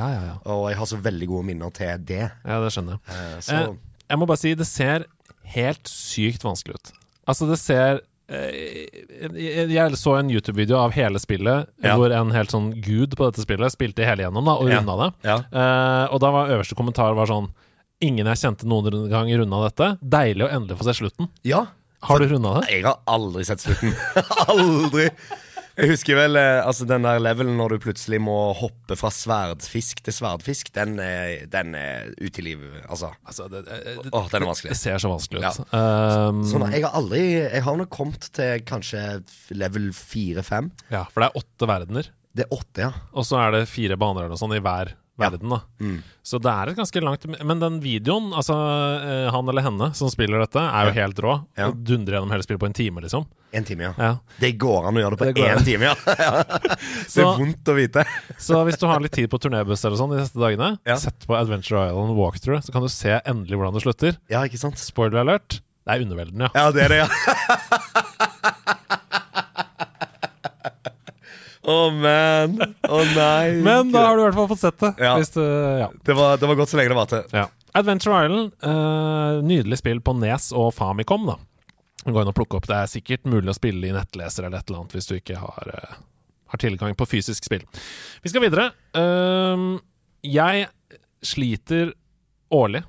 Og 0.45 0.69
jeg 0.69 0.77
har 0.77 0.85
så 0.85 0.97
veldig 1.01 1.27
gode 1.27 1.45
minner 1.45 1.69
til 1.73 1.97
det. 2.05 2.31
ja, 2.45 2.59
det 2.63 2.71
skjønner 2.71 2.99
jeg. 2.99 3.15
Eh, 3.15 3.39
så 3.41 3.55
Eh, 3.55 3.75
jeg 4.09 4.19
må 4.19 4.25
bare 4.27 4.37
si, 4.37 4.53
det 4.53 4.67
ser 4.67 5.05
helt 5.43 5.87
sykt 5.89 6.43
vanskelig 6.45 6.75
ut. 6.75 6.91
Altså, 7.27 7.49
det 7.49 7.57
ser 7.59 7.99
eh, 8.29 9.67
jeg, 9.73 9.97
så 9.97 10.19
en 10.19 10.29
YouTube-video 10.29 10.77
av 10.77 10.91
hele 10.93 11.19
spillet, 11.19 11.67
Ja. 11.83 11.95
hvor 11.97 12.11
en 12.13 12.31
helt 12.31 12.49
sånn 12.51 12.71
gud 12.81 13.15
på 13.17 13.25
dette 13.31 13.41
spillet 13.41 13.71
spilte 13.73 14.05
hele 14.05 14.23
gjennom 14.23 14.45
da, 14.45 14.51
og 14.53 14.69
Ja. 14.69 14.81
det. 14.81 15.13
ja. 15.23 15.37
Uh, 15.51 16.13
og 16.13 16.19
da 16.21 16.31
var 16.31 16.49
øverste 16.49 16.75
kommentar 16.75 17.13
var 17.15 17.25
sånn 17.25 17.49
Ingen 18.03 18.27
jeg 18.27 18.41
kjente 18.41 18.67
noen 18.67 19.07
gang 19.11 19.29
runda 19.39 19.61
dette. 19.69 19.87
Deilig 20.03 20.43
å 20.47 20.51
endelig 20.51 20.77
få 20.81 20.87
se 20.89 20.97
slutten. 21.03 21.29
ja. 21.47 21.65
Har 22.05 22.19
du 22.21 22.27
runda 22.29 22.59
det? 22.59 22.67
Jeg 22.69 22.83
har 22.85 22.99
aldri 23.09 23.41
sett 23.47 23.63
slutten. 23.63 23.95
aldri! 24.51 25.07
Jeg 25.75 25.89
husker 25.89 26.15
vel 26.19 26.37
eh, 26.37 26.59
altså 26.61 26.85
den 26.87 27.01
der 27.07 27.17
levelen 27.23 27.55
når 27.57 27.73
du 27.73 27.79
plutselig 27.87 28.19
må 28.21 28.35
hoppe 28.59 28.93
fra 28.99 29.09
sverdfisk 29.11 30.03
til 30.05 30.13
sverdfisk. 30.13 30.69
Den 30.75 30.99
er, 31.01 31.47
den 31.49 31.73
er 31.79 32.11
ute 32.21 32.43
i 32.43 32.45
livet, 32.45 32.75
altså. 32.85 33.09
Altså, 33.25 33.47
det, 33.49 33.63
det, 33.65 33.79
det, 34.03 34.11
Åh, 34.13 34.27
den 34.35 34.45
er 34.45 34.51
vanskelig. 34.51 34.75
det 34.75 34.79
ser 34.83 35.01
så 35.01 35.09
vanskelig 35.15 35.41
Ja. 35.47 35.53
ut. 35.55 35.73
så, 35.73 36.29
Sånn, 36.51 36.67
jeg 36.75 36.85
har 36.85 36.93
aldri 36.99 37.23
Jeg 37.41 37.63
har 37.65 37.79
nok 37.81 37.89
kommet 37.95 38.29
til 38.37 38.61
kanskje 38.69 39.01
level 39.57 39.89
fire-fem. 39.97 40.69
ja, 40.93 41.07
for 41.09 41.25
det 41.25 41.31
er 41.31 41.41
åtte 41.41 41.71
verdener, 41.73 42.11
Det 42.37 42.45
er 42.45 42.53
åtte, 42.59 42.85
ja. 42.85 42.91
og 43.15 43.25
så 43.25 43.41
er 43.47 43.51
det 43.57 43.65
fire 43.71 43.97
baner 43.97 44.27
eller 44.27 44.35
noe 44.35 44.43
sånt 44.45 44.53
i 44.53 44.61
hver 44.61 44.93
verden. 45.17 45.49
da 45.49 45.61
Mm. 45.79 46.01
Så 46.23 46.39
det 46.41 46.49
er 46.51 46.69
et 46.71 46.77
ganske 46.77 47.01
langt 47.03 47.25
Men 47.45 47.59
den 47.59 47.79
videoen, 47.83 48.31
altså 48.33 48.55
eh, 48.55 49.31
han 49.31 49.47
eller 49.49 49.61
henne 49.61 49.93
som 49.95 50.09
spiller 50.09 50.39
dette, 50.41 50.59
er 50.59 50.89
jo 50.89 50.93
Ja. 50.95 51.01
helt 51.05 51.19
rå. 51.23 51.35
Ja. 51.57 51.67
Og 51.69 51.83
dundrer 51.85 52.17
gjennom 52.17 52.31
hele 52.31 52.43
spillet 52.43 52.59
på 52.59 52.65
en 52.69 52.73
time, 52.73 53.01
liksom. 53.01 53.25
En 53.53 53.63
time, 53.63 53.83
ja. 53.83 53.93
Ja. 53.97 54.17
Det 54.39 54.57
går 54.59 54.87
an 54.89 54.95
å 54.97 55.03
gjøre 55.03 55.15
det 55.15 55.19
på 55.19 55.27
Det 55.35 55.45
én 55.55 55.63
time, 55.63 55.83
ja. 55.91 55.95
Det 57.15 57.21
er 57.23 57.37
vondt 57.39 57.71
å 57.71 57.75
vite. 57.77 58.03
Så 58.37 58.63
hvis 58.67 58.79
du 58.81 58.87
har 58.87 58.99
litt 58.99 59.13
tid 59.15 59.29
på 59.31 59.39
turnébuss 59.39 59.85
eller 59.85 59.95
sånn 59.99 60.11
de 60.15 60.19
neste 60.23 60.39
dagene, 60.41 60.73
sett 60.99 61.27
på 61.27 61.37
Adventure 61.37 61.87
Island 61.87 62.17
Walkthrough, 62.17 62.61
så 62.65 62.71
kan 62.75 62.81
du 62.83 62.89
se 62.91 63.19
endelig 63.25 63.55
hvordan 63.59 63.73
det 63.77 63.85
slutter. 63.85 64.17
Ja, 64.29 64.43
ikke 64.43 64.59
sant? 64.59 64.77
Spoiler 64.81 65.21
alert. 65.23 65.61
Det 65.85 65.93
er 65.93 66.01
underveldende, 66.01 66.49
ja. 66.49 66.65
Ja, 66.65 66.71
det 66.73 66.81
er 66.81 66.89
det, 66.89 66.97
ja. 67.05 67.07
Å, 71.65 71.75
man. 71.91 72.55
Å, 72.85 72.99
nei. 73.15 73.55
Men 73.65 73.91
da 73.93 74.05
har 74.07 74.17
du 74.17 74.21
i 74.21 74.25
hvert 74.27 74.37
fall 74.37 74.49
fått 74.51 74.61
sett 74.61 74.79
det. 74.83 74.91
Ja. 75.01 75.15
Du, 75.17 75.41
ja. 75.81 75.89
det, 76.05 76.15
var, 76.17 76.37
det 76.41 76.49
var 76.51 76.59
godt 76.59 76.71
så 76.73 76.79
lenge 76.79 76.93
det 76.93 76.97
varte. 76.99 77.21
Ja. 77.33 77.47
Adventure 77.75 78.21
Island, 78.25 78.53
Uh, 78.63 79.41
nydelig 79.43 79.81
spill 79.81 79.99
på 80.05 80.13
Nes 80.15 80.51
og 80.55 80.69
Famicom. 80.77 81.25
da 81.27 81.39
Gå 82.05 82.21
inn 82.21 82.29
og 82.29 82.35
plukke 82.37 82.59
opp. 82.59 82.67
Det 82.69 82.77
er 82.77 82.91
sikkert 82.91 83.25
mulig 83.27 83.49
å 83.51 83.57
spille 83.57 83.89
i 83.89 83.93
nettleser 83.95 84.45
eller 84.45 84.61
et 84.61 84.69
eller 84.69 84.83
annet 84.83 84.93
hvis 84.95 85.09
du 85.09 85.15
ikke 85.17 85.39
har, 85.41 85.71
uh, 85.73 85.97
har 86.53 86.61
tilgang 86.61 86.93
på 86.95 87.07
fysisk 87.09 87.47
spill. 87.49 87.65
Vi 88.23 88.31
skal 88.31 88.45
videre. 88.45 88.69
Uh, 88.95 89.81
jeg 90.25 90.67
sliter 91.25 91.95
årlig 92.53 92.83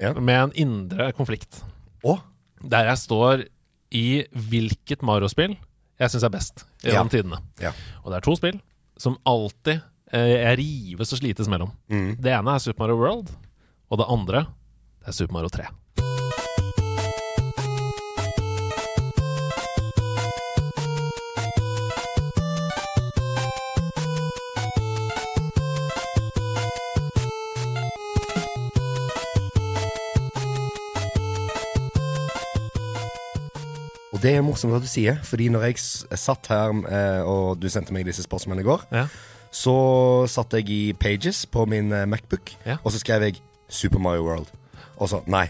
Ja. 0.00 0.14
med 0.16 0.38
en 0.40 0.52
indre 0.56 1.12
konflikt. 1.14 1.60
Oh. 2.02 2.18
Der 2.64 2.88
jeg 2.88 2.98
står 2.98 3.44
i 3.92 4.06
hvilket 4.32 5.04
Mario-spill 5.04 5.54
jeg 6.02 6.12
syns 6.12 6.26
er 6.26 6.34
best 6.34 6.64
gjennom 6.82 7.10
tidene. 7.12 7.38
Ja. 7.62 7.72
Og 8.02 8.10
det 8.12 8.18
er 8.18 8.26
to 8.26 8.34
spill 8.38 8.58
som 9.00 9.18
alltid 9.28 9.78
eh, 10.12 10.32
jeg 10.34 10.58
rives 10.60 11.14
og 11.14 11.22
slites 11.22 11.50
mellom. 11.50 11.72
Mm. 11.92 12.16
Det 12.22 12.34
ene 12.34 12.56
er 12.56 12.62
Super 12.62 12.84
Mario 12.84 12.98
World, 13.00 13.32
og 13.90 14.02
det 14.02 14.10
andre 14.12 14.44
det 15.02 15.10
er 15.10 15.16
Super 15.16 15.38
Mario 15.38 15.52
3. 15.52 15.68
det 34.22 34.36
er 34.36 34.42
morsomt 34.46 34.74
at 34.76 34.82
du 34.84 34.88
sier, 34.90 35.18
fordi 35.26 35.48
når 35.52 35.66
jeg 35.68 35.78
satt 36.18 36.46
her, 36.52 36.72
eh, 36.88 37.22
og 37.28 37.60
du 37.60 37.68
sendte 37.72 37.92
meg 37.94 38.06
disse 38.08 38.22
spørsmålene 38.26 38.62
i 38.64 38.68
går, 38.68 38.84
Ja. 38.92 39.06
så 39.52 39.74
satt 40.30 40.52
jeg 40.56 40.68
i 40.70 40.92
Pages 40.92 41.44
på 41.46 41.66
min 41.68 41.92
eh, 41.92 42.06
Macbook, 42.06 42.54
Ja. 42.66 42.76
og 42.84 42.92
så 42.92 42.98
skrev 43.02 43.22
jeg 43.22 43.40
Super 43.68 43.98
Mario 43.98 44.22
World. 44.26 44.46
Og 44.98 45.08
så 45.08 45.22
nei, 45.26 45.48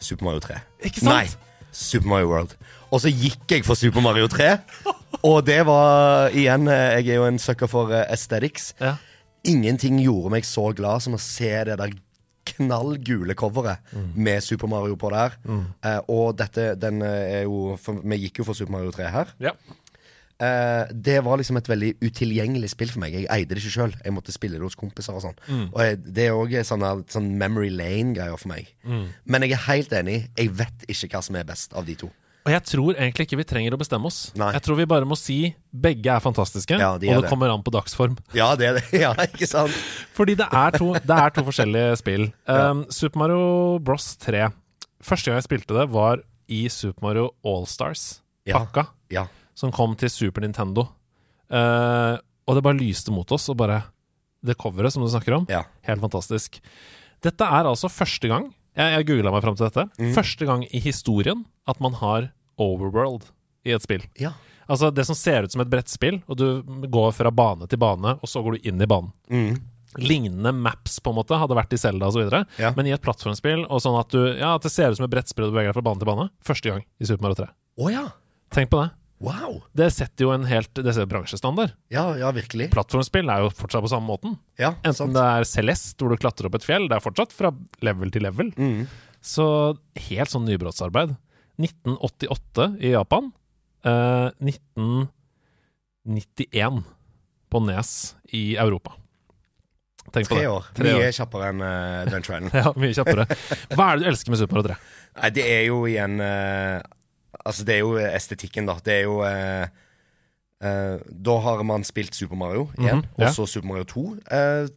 Super 0.00 0.24
Mario 0.24 0.40
3. 0.40 0.54
Ikke 0.84 1.00
sant? 1.00 1.10
Nei, 1.14 1.26
Super 1.72 2.08
Mario 2.08 2.28
World. 2.32 2.56
Og 2.90 3.00
så 3.00 3.10
gikk 3.12 3.46
jeg 3.50 3.64
for 3.64 3.74
Super 3.78 4.00
Mario 4.02 4.26
3. 4.26 4.58
og 5.22 5.44
det 5.46 5.60
var 5.66 6.30
igjen 6.34 6.66
eh, 6.68 6.98
Jeg 7.00 7.08
er 7.08 7.14
jo 7.20 7.26
en 7.28 7.38
sucker 7.38 7.66
for 7.70 7.92
eh, 7.92 8.04
aesthetics. 8.10 8.74
Ja. 8.80 8.96
Ingenting 9.44 10.00
gjorde 10.02 10.30
meg 10.34 10.44
så 10.44 10.72
glad 10.76 11.00
som 11.04 11.14
å 11.16 11.20
se 11.22 11.52
det 11.64 11.78
der 11.78 11.92
knallgule 12.50 13.36
coveret 13.38 13.92
med 14.14 14.42
Super 14.44 14.70
Mario 14.70 14.96
på 15.00 15.10
der. 15.14 15.36
Eh, 15.46 16.00
og 16.08 16.38
dette 16.38 16.74
den 16.80 17.02
eh, 17.06 17.40
er 17.40 17.44
jo 17.48 17.76
for, 17.80 18.00
Vi 18.04 18.24
gikk 18.24 18.42
jo 18.42 18.48
for 18.48 18.58
Super 18.58 18.76
Mario 18.76 18.90
3 18.94 19.10
her. 19.14 19.34
Ja. 19.42 19.54
Eh, 20.40 20.92
det 20.92 21.18
var 21.24 21.36
liksom 21.36 21.58
et 21.60 21.68
veldig 21.68 21.90
utilgjengelig 22.00 22.70
spill 22.72 22.92
for 22.92 23.02
meg. 23.02 23.14
Jeg 23.18 23.28
eide 23.30 23.54
det 23.54 23.62
ikke 23.62 23.74
sjøl. 23.76 23.96
Jeg 24.04 24.16
måtte 24.16 24.32
spille 24.32 24.56
det 24.56 24.64
hos 24.64 24.78
kompiser 24.78 25.16
og 25.16 25.24
sånn. 25.26 25.36
Og 25.72 25.82
jeg, 25.84 26.00
det 26.06 26.28
er 26.28 26.38
òg 26.38 26.56
sånn, 26.64 26.86
sånn 27.12 27.34
memory 27.40 27.68
lane-greier 27.74 28.40
for 28.40 28.52
meg. 28.54 28.72
Men 29.24 29.46
jeg 29.46 29.58
er 29.58 29.66
helt 29.68 29.92
enig. 30.00 30.22
Jeg 30.38 30.56
vet 30.62 30.88
ikke 30.88 31.14
hva 31.16 31.24
som 31.26 31.36
er 31.40 31.48
best 31.48 31.76
av 31.76 31.88
de 31.88 31.98
to. 32.04 32.10
Og 32.46 32.52
jeg 32.54 32.62
tror 32.64 32.94
egentlig 32.96 33.26
ikke 33.26 33.36
vi 33.36 33.44
trenger 33.44 33.74
å 33.76 33.78
bestemme 33.80 34.08
oss. 34.08 34.32
Nei. 34.40 34.48
Jeg 34.56 34.62
tror 34.64 34.78
vi 34.78 34.86
bare 34.88 35.04
må 35.04 35.16
si 35.18 35.54
begge 35.70 36.08
er 36.08 36.22
fantastiske, 36.24 36.78
Ja, 36.80 36.94
de 36.98 37.10
er 37.10 37.16
og 37.18 37.22
det 37.22 37.26
det. 37.28 37.30
kommer 37.34 37.52
an 37.52 37.62
på 37.62 37.72
dagsform. 37.74 38.14
Ja, 38.32 38.54
det 38.56 38.66
er 38.70 38.78
det. 38.78 38.84
Ja, 39.04 39.12
ikke 39.26 39.46
sant? 39.50 39.76
Fordi 40.16 40.34
det 40.40 40.46
er 40.48 40.70
to, 40.80 40.94
det 40.96 41.18
er 41.18 41.30
to 41.36 41.44
forskjellige 41.44 41.98
spill. 42.00 42.24
Um, 42.50 42.86
Super 42.90 43.18
Mario 43.26 43.78
Bros 43.84 44.14
3 44.24 44.48
Første 45.04 45.30
gang 45.30 45.38
jeg 45.40 45.46
spilte 45.48 45.76
det, 45.76 45.86
var 45.92 46.20
i 46.50 46.64
Super 46.72 47.04
Mario 47.06 47.28
Allstars-pakka, 47.46 48.86
Ja. 49.12 49.26
som 49.54 49.70
kom 49.72 49.94
til 49.96 50.10
Super 50.12 50.40
Nintendo. 50.44 50.88
Uh, 51.50 52.16
og 52.48 52.56
det 52.56 52.62
bare 52.64 52.78
lyste 52.80 53.12
mot 53.14 53.30
oss, 53.32 53.48
og 53.52 53.56
bare 53.60 53.82
Det 54.44 54.56
coveret 54.56 54.92
som 54.92 55.02
du 55.04 55.08
snakker 55.12 55.36
om, 55.36 55.46
Ja. 55.48 55.64
helt 55.84 56.00
fantastisk. 56.00 56.60
Dette 57.22 57.44
er 57.44 57.64
altså 57.68 57.90
første 57.92 58.28
gang 58.28 58.54
Jeg, 58.76 58.92
jeg 58.94 59.06
googla 59.08 59.32
meg 59.34 59.42
fram 59.44 59.56
til 59.58 59.66
dette. 59.68 59.86
Mm. 59.98 60.12
Første 60.14 60.46
gang 60.46 60.62
i 60.70 60.80
historien 60.84 61.44
at 61.68 61.80
man 61.82 61.96
har 61.98 62.30
overworld 62.60 63.26
i 63.66 63.74
et 63.76 63.82
spill. 63.84 64.04
ja. 64.20 64.32
Altså 64.70 64.92
det 64.94 65.02
som 65.02 65.16
ser 65.18 65.42
ut 65.42 65.50
som 65.50 65.64
et 65.64 65.70
brettspill, 65.72 66.20
og 66.30 66.36
du 66.38 66.62
går 66.94 67.08
fra 67.16 67.32
bane 67.34 67.66
til 67.66 67.80
bane, 67.82 68.12
og 68.22 68.28
så 68.30 68.38
går 68.38 68.54
du 68.54 68.68
inn 68.70 68.78
i 68.78 68.86
banen. 68.86 69.08
Mm. 69.26 69.56
Lignende 69.98 70.52
maps 70.54 71.00
på 71.02 71.10
en 71.10 71.16
måte 71.18 71.34
hadde 71.34 71.56
vært 71.58 71.74
i 71.74 71.78
Zelda 71.82 72.06
osv., 72.06 72.28
Ja. 72.60 72.70
men 72.76 72.86
i 72.86 72.92
et 72.94 73.02
plattformspill, 73.02 73.64
og 73.66 73.80
sånn 73.82 73.98
at 73.98 74.08
du 74.14 74.20
Ja, 74.38 74.54
at 74.54 74.62
det 74.62 74.70
ser 74.70 74.92
ut 74.92 74.96
som 75.00 75.08
et 75.08 75.10
brettspill 75.10 75.48
og 75.48 75.50
du 75.50 75.56
beveger 75.56 75.72
deg 75.72 75.74
fra 75.80 75.82
bane 75.88 75.98
til 75.98 76.06
bane. 76.06 76.28
Første 76.46 76.70
gang 76.70 76.84
i 77.00 77.04
Super 77.10 77.22
Mario 77.26 77.40
3. 77.42 77.48
Oh, 77.82 77.90
ja. 77.90 78.04
Tenk 78.54 78.70
på 78.70 78.78
det. 78.84 78.92
Wow. 79.20 79.58
Det 79.76 79.90
setter 79.92 80.24
jo 80.24 80.30
en 80.32 80.46
helt 80.48 80.72
Det 80.74 80.94
setter 80.96 81.08
bransjestandard. 81.10 81.74
Ja, 81.92 82.06
ja, 82.16 82.30
virkelig. 82.32 82.70
Plattformspill 82.72 83.28
er 83.28 83.42
jo 83.44 83.50
fortsatt 83.52 83.84
på 83.84 83.90
samme 83.92 84.08
måten. 84.08 84.38
Ja, 84.60 84.72
Enten 84.80 84.96
sant. 84.96 85.12
det 85.16 85.24
er 85.36 85.44
Celeste, 85.48 86.00
hvor 86.00 86.14
du 86.14 86.20
klatrer 86.22 86.48
opp 86.48 86.56
et 86.56 86.64
fjell, 86.64 86.88
det 86.88 86.96
er 86.96 87.04
fortsatt 87.04 87.34
fra 87.36 87.50
level 87.84 88.12
til 88.14 88.24
level. 88.24 88.48
Mm. 88.56 88.86
Så 89.20 89.44
helt 90.08 90.32
sånn 90.32 90.48
nybrottsarbeid. 90.48 91.12
1988 91.60 92.70
i 92.80 92.94
Japan. 92.94 93.28
Eh, 93.84 94.30
1991 96.08 96.82
på 97.50 97.60
Nes 97.66 97.92
i 98.32 98.56
Europa. 98.56 98.94
Tenk 100.14 100.28
på 100.30 100.38
Tre 100.38 100.46
år. 100.48 100.64
Tre 100.74 100.86
Mye 100.88 101.08
år. 101.10 101.12
kjappere 101.14 101.50
enn 101.52 101.60
uh, 101.62 102.08
den 102.08 102.24
Island. 102.24 102.48
Ja, 102.56 102.72
mye 102.74 102.94
kjappere. 102.96 103.26
Hva 103.76 103.90
er 103.92 104.00
det 104.00 104.06
du 104.06 104.10
elsker 104.10 104.32
med 104.32 104.40
Super 104.40 104.58
Mario 104.58 104.72
3? 104.72 104.78
Nei, 105.20 105.30
det 105.36 105.44
er 105.44 105.60
jo 105.68 105.82
igjen 105.90 106.16
eh, 106.24 106.80
Altså, 107.46 107.64
det 107.64 107.74
er 107.76 107.78
jo 107.84 107.94
estetikken, 107.98 108.66
da. 108.66 108.74
Det 108.84 108.94
er 108.98 109.02
jo 109.06 109.20
eh, 109.22 109.66
eh, 110.62 110.98
Da 111.10 111.38
har 111.40 111.62
man 111.64 111.82
spilt 111.84 112.14
Super 112.14 112.36
Mario 112.36 112.68
igjen, 112.78 113.02
Mhm, 113.04 113.08
ja. 113.18 113.28
og 113.28 113.34
så 113.34 113.46
Super 113.48 113.68
Mario 113.68 113.84
2. 113.84 114.04
Eh, 114.30 114.68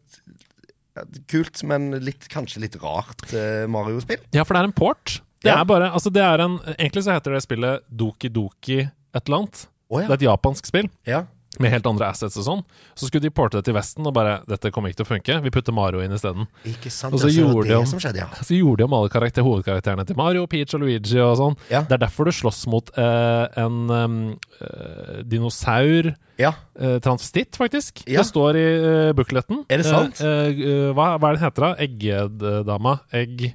kult, 1.30 1.62
men 1.66 1.90
litt, 2.04 2.28
kanskje 2.30 2.60
litt 2.62 2.76
rart 2.82 3.24
eh, 3.34 3.64
Mario-spill. 3.70 4.20
Ja, 4.36 4.44
for 4.46 4.54
det 4.54 4.62
er 4.62 4.68
en 4.70 4.76
port. 4.76 5.20
Det 5.44 5.50
Ja. 5.50 5.60
er 5.60 5.64
bare 5.68 5.90
Altså, 5.92 6.10
det 6.12 6.22
er 6.22 6.40
en 6.40 6.58
Egentlig 6.78 7.02
så 7.04 7.12
heter 7.12 7.34
det 7.34 7.42
spillet 7.42 7.82
Doki 7.94 8.28
Doki 8.32 8.78
et 8.80 9.26
eller 9.28 9.36
annet. 9.42 9.66
Å 9.90 9.98
Det 10.00 10.10
er 10.10 10.14
et 10.14 10.20
japansk 10.30 10.66
spill 10.66 10.88
ja. 11.06 11.24
Med 11.62 11.70
helt 11.70 11.86
andre 11.86 12.08
assets 12.10 12.36
og 12.40 12.44
sånn. 12.46 12.62
Så 12.98 13.06
skulle 13.08 13.22
de 13.26 13.30
porte 13.34 13.58
det 13.60 13.64
til 13.68 13.74
Vesten 13.76 14.06
og 14.06 14.14
bare 14.16 14.40
Dette 14.48 14.70
kommer 14.74 14.90
ikke 14.90 15.02
til 15.02 15.06
å 15.06 15.10
funke. 15.12 15.36
Vi 15.44 15.52
putter 15.54 15.72
Mario 15.76 16.00
inn 16.02 16.12
isteden. 16.16 16.46
Og 16.64 17.18
så 17.20 17.30
gjorde 17.30 17.62
det 17.68 17.70
de 17.70 17.76
om- 17.78 17.86
som 17.86 18.00
skjedde, 18.02 18.22
ja. 18.24 18.28
Så 18.42 18.56
gjorde 18.58 18.78
de 18.82 18.84
om 18.88 18.94
alle 18.98 19.08
karakter, 19.12 19.42
hovedkarakterene 19.46 20.06
til 20.08 20.16
Mario, 20.18 20.46
Peach 20.50 20.74
og 20.74 20.80
Luigi 20.82 21.18
og 21.22 21.36
sånn. 21.38 21.56
Ja. 21.70 21.82
Det 21.86 21.98
er 21.98 22.02
derfor 22.06 22.24
du 22.26 22.32
slåss 22.34 22.66
mot 22.72 22.90
eh, 22.98 23.46
en 23.62 24.36
eh, 24.60 25.22
dinosaur 25.22 26.14
Ja. 26.40 26.52
eh, 26.78 26.98
transvestitt, 27.04 27.56
faktisk. 27.60 28.04
Det 28.06 28.24
står 28.26 28.56
i 28.58 28.66
uh, 28.82 29.12
bukletten. 29.14 29.64
Er 29.70 29.78
det 29.78 29.86
sant? 29.86 30.20
Eh, 30.20 30.50
eh, 30.50 30.92
hva, 30.94 31.14
hva 31.18 31.30
er 31.30 31.36
det 31.36 31.40
den 31.40 31.46
heter, 31.46 31.66
da? 31.68 31.74
Eggedama? 31.86 32.96
Egg 33.14 33.54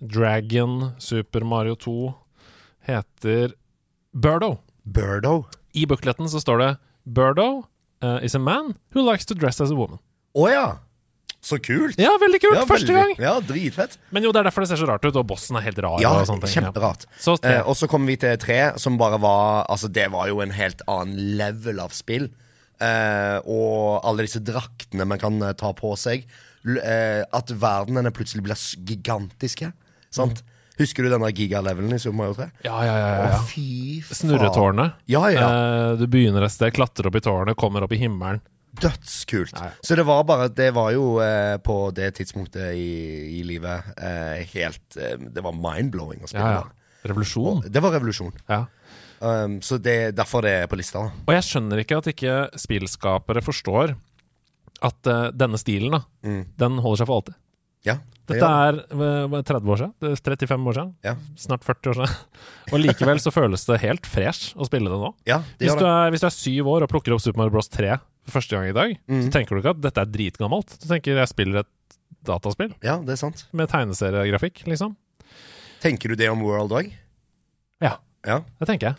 Dragon 0.00 0.92
Super 0.98 1.42
Mario 1.48 1.74
2 1.74 2.14
heter 2.88 3.52
Birdo. 4.14 4.58
Birdo. 4.84 5.46
I 5.74 5.84
bukletten 5.86 6.28
så 6.30 6.40
står 6.40 6.58
det 6.62 6.68
Birdo 7.08 7.64
uh, 8.04 8.18
is 8.22 8.34
a 8.34 8.42
man 8.42 8.74
who 8.94 9.02
likes 9.02 9.24
to 9.26 9.34
dress 9.34 9.60
as 9.64 9.72
a 9.72 9.78
woman. 9.78 9.98
Å 10.36 10.50
ja! 10.52 10.66
Så 11.40 11.56
kult! 11.62 11.94
Ja, 12.02 12.10
veldig 12.20 12.40
kult! 12.42 12.56
Ja, 12.58 12.64
Første 12.66 12.90
veldig- 12.90 13.14
gang! 13.16 13.22
Ja, 13.22 13.36
dritfett. 13.46 13.94
Men 14.10 14.26
jo, 14.26 14.32
det 14.34 14.40
er 14.42 14.48
derfor 14.50 14.64
det 14.64 14.72
ser 14.72 14.80
så 14.82 14.88
rart 14.90 15.06
ut, 15.06 15.14
og 15.16 15.26
bossen 15.30 15.56
er 15.56 15.64
helt 15.68 15.78
rar. 15.84 16.00
Ja, 16.02 16.10
og 16.18 16.26
sånne 16.28 16.44
ting. 16.48 16.56
Ja. 16.58 16.66
kjemperart. 16.66 17.06
Så. 17.22 17.36
Eh, 17.46 17.60
og 17.62 17.78
så 17.78 17.88
kommer 17.90 18.10
vi 18.10 18.18
til 18.20 18.34
tre, 18.42 18.58
som 18.82 18.98
bare 19.00 19.20
var 19.22 19.64
Altså, 19.70 19.88
det 19.88 20.08
var 20.12 20.28
jo 20.28 20.42
en 20.44 20.52
helt 20.56 20.82
annen 20.90 21.36
level 21.38 21.80
av 21.84 21.94
spill. 21.96 22.28
Eh, 22.82 23.38
og 23.46 24.04
alle 24.06 24.26
disse 24.26 24.42
draktene 24.44 25.06
man 25.08 25.18
kan 25.22 25.40
eh, 25.42 25.54
ta 25.58 25.72
på 25.78 25.94
seg. 25.98 26.26
Eh, 26.66 27.22
at 27.22 27.54
verdenene 27.54 28.12
plutselig 28.14 28.44
blir 28.44 28.58
gigantiske. 28.90 29.72
Sant? 30.10 30.42
Husker 30.78 31.02
du 31.06 31.10
denne 31.10 31.30
gigalevelen 31.34 31.94
i 31.96 31.98
Super 31.98 32.16
Mario 32.20 32.34
3? 32.38 32.46
Ja, 32.66 32.76
ja, 32.86 32.92
ja. 32.98 33.08
ja, 33.08 33.24
ja. 33.32 33.38
Å, 33.40 33.46
fy 33.50 33.64
faen. 34.06 34.18
Snurretårnet. 34.20 35.00
Ja, 35.10 35.24
ja. 35.34 35.48
Eh, 35.48 35.96
du 35.98 36.06
begynner 36.10 36.46
et 36.46 36.54
sted, 36.54 36.70
klatrer 36.76 37.10
opp 37.10 37.18
i 37.18 37.22
tårnet, 37.24 37.58
kommer 37.58 37.82
opp 37.86 37.92
i 37.96 38.00
himmelen. 38.00 38.40
Dødskult. 38.78 39.56
Ja. 39.58 39.72
Så 39.82 39.96
det 39.98 40.04
var 40.06 40.22
bare 40.28 40.48
Det 40.54 40.68
var 40.76 40.92
jo 40.94 41.16
eh, 41.24 41.56
på 41.64 41.90
det 41.96 42.12
tidspunktet 42.20 42.76
i, 42.78 43.38
i 43.40 43.42
livet 43.48 43.88
eh, 43.96 44.44
helt 44.52 44.94
eh, 45.00 45.16
Det 45.18 45.42
var 45.42 45.56
mind-blowing 45.56 46.22
å 46.22 46.28
spille. 46.30 46.52
Ja, 46.52 46.60
ja. 46.60 47.08
Revolusjon. 47.10 47.64
Og 47.64 47.72
Det 47.74 47.82
var 47.82 47.96
revolusjon. 47.96 48.36
Ja. 48.46 48.60
Um, 49.18 49.56
så 49.66 49.80
det 49.82 49.94
er 50.04 50.12
derfor 50.14 50.44
det 50.46 50.52
er 50.60 50.68
på 50.70 50.78
lista. 50.78 51.00
da. 51.08 51.24
Og 51.26 51.34
jeg 51.34 51.46
skjønner 51.48 51.80
ikke 51.82 51.98
at 51.98 52.10
ikke 52.12 52.36
spillskapere 52.60 53.42
forstår 53.42 53.96
at 54.86 55.10
uh, 55.10 55.24
denne 55.34 55.58
stilen, 55.58 55.96
da, 55.96 56.04
Mm. 56.22 56.44
den 56.60 56.78
holder 56.84 57.00
seg 57.02 57.08
for 57.10 57.18
alltid. 57.18 57.34
Ja, 57.88 57.96
Dette 58.28 58.48
er 58.48 58.78
eh, 58.92 59.42
30 59.48 59.72
år 59.72 59.80
siden? 59.80 59.92
Det 60.04 60.10
er 60.12 60.20
35 60.20 60.68
år 60.70 60.76
siden? 60.78 60.90
Ja. 61.06 61.14
Snart 61.40 61.64
40 61.64 61.90
år 61.92 61.98
siden. 62.00 62.16
Og 62.72 62.82
likevel 62.84 63.20
så 63.24 63.32
føles 63.32 63.64
det 63.68 63.80
helt 63.86 64.06
fresh 64.06 64.52
å 64.60 64.66
spille 64.68 64.92
det 64.92 64.98
nå. 65.00 65.10
ja, 65.30 65.38
det 65.58 65.66
Hvis 65.70 65.78
du, 65.80 65.86
er, 65.88 66.10
hvis 66.12 66.20
du 66.24 66.28
er 66.28 66.34
syv 66.36 66.68
år 66.74 66.84
og 66.86 66.92
plukker 66.92 67.14
opp 67.16 67.22
Super 67.24 67.40
Mario 67.42 67.54
Bros 67.56 67.70
3 67.72 67.96
for 68.28 68.36
første 68.40 68.58
gang 68.58 68.68
i 68.68 68.76
dag, 68.76 68.94
Mm. 69.08 69.22
så 69.24 69.32
tenker 69.32 69.56
du 69.56 69.62
ikke 69.62 69.72
at 69.72 69.80
dette 69.86 70.02
er 70.04 70.10
dritgammelt. 70.12 70.74
Du 70.82 70.86
tenker 70.90 71.16
jeg 71.16 71.30
spiller 71.32 71.62
et 71.64 71.96
dataspill 72.28 72.74
Ja, 72.84 72.98
det 73.00 73.14
er 73.16 73.20
sant. 73.22 73.46
med 73.56 73.70
tegneseriegrafikk, 73.72 74.66
liksom. 74.68 74.96
Tenker 75.80 76.12
du 76.12 76.16
det 76.20 76.28
om 76.28 76.42
World 76.44 76.72
òg? 76.76 76.92
Ja, 77.80 77.96
Ja. 78.26 78.42
det 78.60 78.68
tenker 78.68 78.90
jeg. 78.92 78.96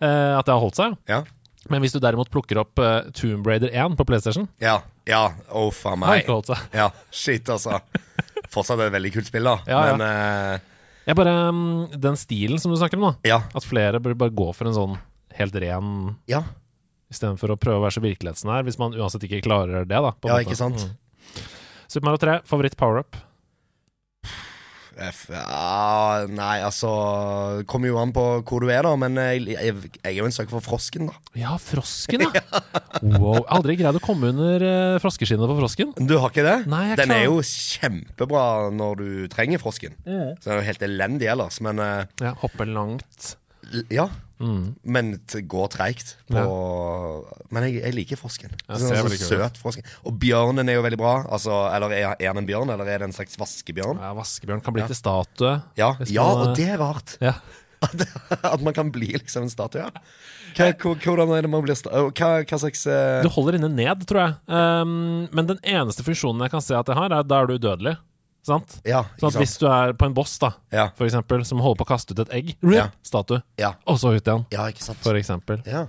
Eh, 0.00 0.38
at 0.38 0.46
det 0.46 0.52
har 0.54 0.60
holdt 0.62 0.76
seg. 0.78 0.94
Ja. 1.08 1.24
Men 1.68 1.82
hvis 1.82 1.92
du 1.92 1.98
derimot 2.00 2.30
plukker 2.30 2.60
opp 2.62 2.78
uh, 2.78 3.02
Tomb 3.12 3.44
Raider 3.46 3.68
1 3.74 3.96
på 3.98 4.06
PlayStation, 4.06 4.46
Ja. 4.62 4.78
ja. 5.04 5.32
Oh, 5.50 5.70
faen 5.74 5.98
har 6.04 6.14
meg. 6.14 6.22
ikke 6.22 6.36
holdt 6.38 6.46
seg. 6.52 6.58
Ja, 6.72 6.90
shit, 7.10 7.48
altså. 7.50 7.80
Fortsatt 8.52 8.80
et 8.80 8.92
veldig 8.94 9.12
kult 9.14 9.28
spill, 9.28 9.44
da. 9.48 9.56
Ja, 9.68 9.80
ja. 9.90 9.96
Men 9.96 10.04
eh, 10.06 10.60
Jeg 11.08 11.16
bare 11.18 11.34
mm, 11.52 11.98
Den 12.00 12.16
stilen 12.20 12.58
som 12.62 12.72
du 12.72 12.78
snakker 12.80 13.00
om, 13.00 13.10
da. 13.10 13.28
ja. 13.28 13.42
At 13.56 13.66
flere 13.68 14.00
bør 14.00 14.16
bare 14.26 14.34
gå 14.34 14.48
for 14.56 14.68
en 14.70 14.76
sånn 14.76 14.96
helt 15.38 15.54
ren 15.62 16.16
Ja. 16.30 16.42
Istedenfor 17.12 17.54
å 17.54 17.60
prøve 17.60 17.78
å 17.80 17.84
være 17.86 17.96
så 17.96 18.02
virkelighetsnær, 18.04 18.64
hvis 18.66 18.76
man 18.80 18.92
uansett 18.96 19.22
ikke 19.24 19.40
klarer 19.46 19.86
det, 19.88 19.96
da. 19.96 20.10
på 20.12 20.28
Ja, 20.28 20.34
måte. 20.36 20.44
ikke 20.48 20.58
sant? 20.58 20.82
Mm. 20.84 21.44
Super 21.88 22.04
Mario 22.10 22.20
3, 22.20 22.34
favoritt 22.44 22.76
power-up? 22.76 23.16
Ja, 24.98 26.24
nei, 26.26 26.56
altså 26.66 26.90
Kommer 27.70 27.90
jo 27.92 27.98
an 28.02 28.10
på 28.16 28.24
hvor 28.48 28.64
du 28.64 28.70
er, 28.72 28.82
da. 28.86 28.92
Men 28.98 29.14
jeg, 29.20 29.44
jeg, 29.54 29.74
jeg 30.00 30.10
er 30.10 30.16
jo 30.18 30.26
en 30.28 30.34
søker 30.34 30.56
for 30.56 30.64
frosken, 30.64 31.08
da. 31.10 31.16
Ja, 31.38 31.54
frosken, 31.62 32.26
ja. 32.34 32.42
Wow. 33.18 33.44
Aldri 33.54 33.76
greid 33.78 33.94
å 33.94 34.02
komme 34.02 34.32
under 34.32 34.62
uh, 34.64 34.98
froskeskinnet 35.02 35.46
på 35.52 35.58
frosken. 35.60 35.92
Du 36.02 36.16
har 36.18 36.32
ikke 36.32 36.42
det? 36.46 36.56
Nei, 36.70 36.84
jeg 36.90 36.98
Den 37.02 37.12
klar- 37.12 37.20
er 37.22 37.28
jo 37.28 37.38
kjempebra 37.46 38.44
når 38.74 38.98
du 39.02 39.10
trenger 39.32 39.62
frosken. 39.62 39.94
Så 40.04 40.48
den 40.48 40.56
er 40.56 40.58
jo 40.62 40.66
helt 40.72 40.86
elendig 40.88 41.30
ellers. 41.30 41.60
Men 41.64 41.78
uh, 41.82 42.02
Ja, 42.24 42.34
Hoppe 42.42 42.66
langt. 42.66 43.36
Ja. 43.92 44.08
Men 44.38 45.16
det 45.32 45.42
går 45.50 45.70
treigt. 45.74 46.14
Ja. 46.30 46.44
Men 47.50 47.66
jeg, 47.66 47.80
jeg 47.82 47.96
liker 47.96 48.20
frosken. 48.20 48.52
Jeg 48.54 48.82
Sånn, 48.82 48.92
ser 48.92 49.08
sånn 49.08 49.16
søt 49.18 49.58
frosken. 49.58 49.86
Og 50.06 50.14
bjørnen 50.22 50.70
er 50.70 50.78
jo 50.78 50.84
veldig 50.86 51.00
bra. 51.00 51.14
Altså, 51.26 51.54
eller 51.74 51.94
er, 51.96 52.12
er 52.14 52.30
han 52.30 52.42
en 52.42 52.48
bjørn, 52.48 52.70
eller 52.74 52.86
er 52.86 53.02
det 53.02 53.10
en 53.10 53.16
slags 53.16 53.38
vaskebjørn? 53.40 53.98
Ja, 54.02 54.12
Vaskebjørn 54.18 54.62
kan 54.64 54.76
bli 54.76 54.84
Ja. 54.84 54.90
til 54.90 55.00
statue. 55.00 55.56
Ja, 55.80 55.94
ja 56.06 56.28
og 56.28 56.54
det 56.58 56.68
er 56.70 56.78
rart. 56.82 57.16
Ja. 57.24 57.38
At, 58.42 58.62
man 58.62 58.74
kan 58.74 58.90
bli 58.94 59.12
liksom 59.14 59.44
en 59.46 59.52
statue. 59.52 59.84
Ja. 59.86 59.90
Hva, 60.58 60.94
hvordan 60.98 61.30
er 61.36 61.44
det 61.46 61.50
man 61.52 61.62
blir 61.62 61.78
hva, 61.78 62.30
hva 62.42 62.58
slags 62.58 62.86
uh... 62.90 63.20
Du 63.22 63.30
holder 63.30 63.58
inne 63.58 63.70
ned, 63.70 64.02
tror 64.08 64.22
jeg. 64.24 64.36
Um, 64.50 65.28
men 65.34 65.50
den 65.50 65.60
eneste 65.62 66.06
funksjonen 66.06 66.42
jeg 66.46 66.54
kan 66.54 66.64
se 66.64 66.74
at 66.78 66.90
jeg 66.90 66.98
har, 66.98 67.14
er 67.14 67.26
da 67.26 67.42
er 67.42 67.50
du 67.50 67.58
udødelig. 67.58 67.94
Sant? 68.46 68.78
Ja, 68.88 69.02
Sånn 69.20 69.32
at 69.32 69.40
hvis 69.42 69.56
du 69.60 69.66
er 69.68 69.92
på 69.98 70.06
en 70.08 70.14
boss, 70.16 70.38
da, 70.40 70.54
Ja, 70.72 70.88
for 70.96 71.08
eksempel, 71.08 71.44
som 71.44 71.60
holder 71.60 71.82
på 71.82 71.86
å 71.88 71.92
kaste 71.92 72.14
ut 72.14 72.22
et 72.24 72.32
egg, 72.32 72.56
Ja. 72.64 72.88
statue, 73.04 73.42
ja, 73.60 73.74
og 73.86 73.98
så 74.00 74.14
ut 74.16 74.22
igjen, 74.24 74.46
ja, 74.54 74.68
ikke 74.72 74.84
sant. 74.86 75.00
for 75.04 75.18
eksempel. 75.18 75.60
Ja. 75.66 75.86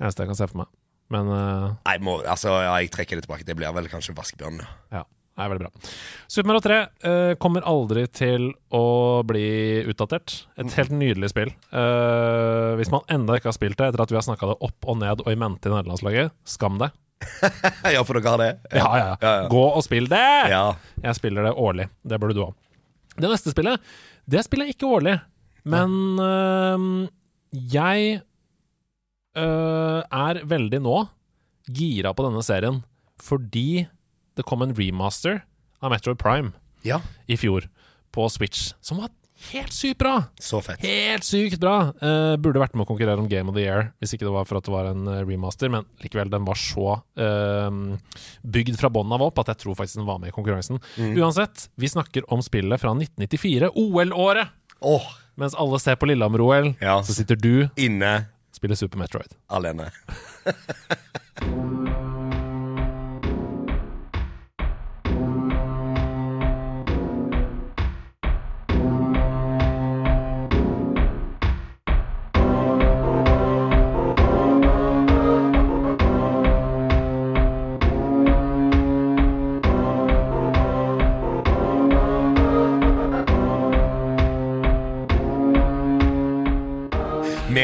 Eneste 0.00 0.24
jeg 0.24 0.30
kan 0.32 0.38
se 0.38 0.48
for 0.48 0.62
meg. 0.62 0.70
Men 1.10 1.28
uh, 1.28 1.72
Nei, 1.84 1.96
må, 1.98 2.20
altså, 2.22 2.54
ja, 2.62 2.76
jeg 2.80 2.92
trekker 2.94 3.18
det 3.18 3.26
tilbake. 3.26 3.44
Det 3.44 3.56
blir 3.58 3.74
vel 3.74 3.88
kanskje 3.90 4.14
vaskebjørn. 4.16 4.62
Ja. 4.62 5.02
ja. 5.02 5.04
Det 5.40 5.44
er 5.46 5.50
veldig 5.54 5.66
bra. 5.66 5.90
Super 6.28 6.48
Mario 6.50 6.62
3 6.64 6.78
uh, 6.78 7.34
kommer 7.40 7.66
aldri 7.68 8.04
til 8.12 8.50
å 8.76 8.84
bli 9.26 9.82
utdatert. 9.88 10.34
Et 10.60 10.74
helt 10.76 10.92
nydelig 10.94 11.32
spill. 11.32 11.52
Uh, 11.72 12.76
hvis 12.78 12.92
man 12.92 13.06
enda 13.10 13.38
ikke 13.38 13.50
har 13.50 13.56
spilt 13.56 13.78
det 13.80 13.88
etter 13.90 14.04
at 14.04 14.12
vi 14.12 14.18
har 14.18 14.26
snakka 14.26 14.52
det 14.52 14.58
opp 14.68 14.88
og 14.90 15.00
ned 15.00 15.24
og 15.24 15.30
i 15.32 15.38
mente 15.40 15.70
i 15.70 15.74
nederlandslaget, 15.74 16.34
skam 16.44 16.78
deg. 16.82 16.94
ja, 17.94 18.02
for 18.04 18.16
dere 18.16 18.32
har 18.32 18.40
det? 18.40 18.50
Ja, 18.72 18.88
ja, 18.96 19.06
ja. 19.12 19.16
Ja. 19.20 19.48
Gå 19.52 19.62
og 19.68 19.84
spill 19.84 20.08
det! 20.10 20.26
Ja. 20.52 20.64
Jeg 21.04 21.18
spiller 21.18 21.46
det 21.48 21.52
årlig. 21.52 21.88
Det 22.02 22.20
burde 22.20 22.36
du 22.36 22.44
òg. 22.46 22.56
Det 23.20 23.28
neste 23.28 23.52
spillet, 23.52 23.82
det 24.30 24.44
spiller 24.46 24.68
jeg 24.68 24.76
ikke 24.76 24.92
årlig. 24.98 25.16
Men 25.68 26.18
øh, 26.24 27.08
jeg 27.52 28.20
øh, 29.36 30.00
er 30.00 30.44
veldig 30.48 30.80
nå 30.84 31.02
gira 31.70 32.14
på 32.16 32.24
denne 32.26 32.42
serien 32.44 32.80
fordi 33.20 33.84
det 34.38 34.46
kom 34.48 34.64
en 34.64 34.72
remaster 34.72 35.42
av 35.84 35.92
Metroid 35.92 36.16
Prime 36.20 36.54
ja. 36.86 37.02
i 37.28 37.36
fjor 37.36 37.66
på 38.14 38.24
Switch, 38.32 38.72
som 38.80 39.02
var 39.02 39.12
helt 39.50 39.72
sykt 39.74 39.98
bra! 40.02 40.14
Så 40.40 40.60
fett. 40.64 40.82
Helt 40.84 41.24
sykt 41.26 41.58
bra! 41.62 41.76
Uh, 42.02 42.34
burde 42.40 42.60
vært 42.62 42.74
med 42.76 42.84
å 42.84 42.88
konkurrere 42.90 43.20
om 43.22 43.28
Game 43.30 43.50
of 43.50 43.56
the 43.56 43.64
Year, 43.64 43.90
hvis 44.00 44.14
ikke 44.16 44.26
det 44.28 44.34
var 44.34 44.48
for 44.48 44.60
at 44.60 44.66
det 44.68 44.74
var 44.74 44.90
en 44.92 45.08
eh, 45.10 45.22
remaster, 45.28 45.72
men 45.72 45.86
likevel, 46.04 46.30
den 46.32 46.46
var 46.48 46.58
så 46.60 46.98
uh, 47.00 47.70
bygd 48.42 48.76
fra 48.80 48.92
bånn 48.92 49.12
av 49.16 49.24
opp 49.26 49.40
at 49.42 49.52
jeg 49.54 49.62
tror 49.64 49.78
faktisk 49.78 50.00
den 50.02 50.08
var 50.10 50.20
med 50.22 50.32
i 50.32 50.36
konkurransen. 50.36 50.80
Uansett, 51.16 51.68
vi 51.80 51.90
snakker 51.90 52.28
om 52.32 52.44
spillet 52.44 52.82
fra 52.82 52.92
1994, 52.96 53.72
OL-året! 53.74 54.52
Åh, 54.80 55.10
Mens 55.40 55.54
alle 55.56 55.78
ser 55.80 55.96
på 55.96 56.08
Lillehammer-OL, 56.10 56.74
Ja. 56.84 56.98
så 57.06 57.14
sitter 57.16 57.36
du 57.40 57.68
inne 57.80 58.26
spiller 58.52 58.76
Super 58.76 58.98
Metroid. 59.00 59.32
alene. 59.48 59.90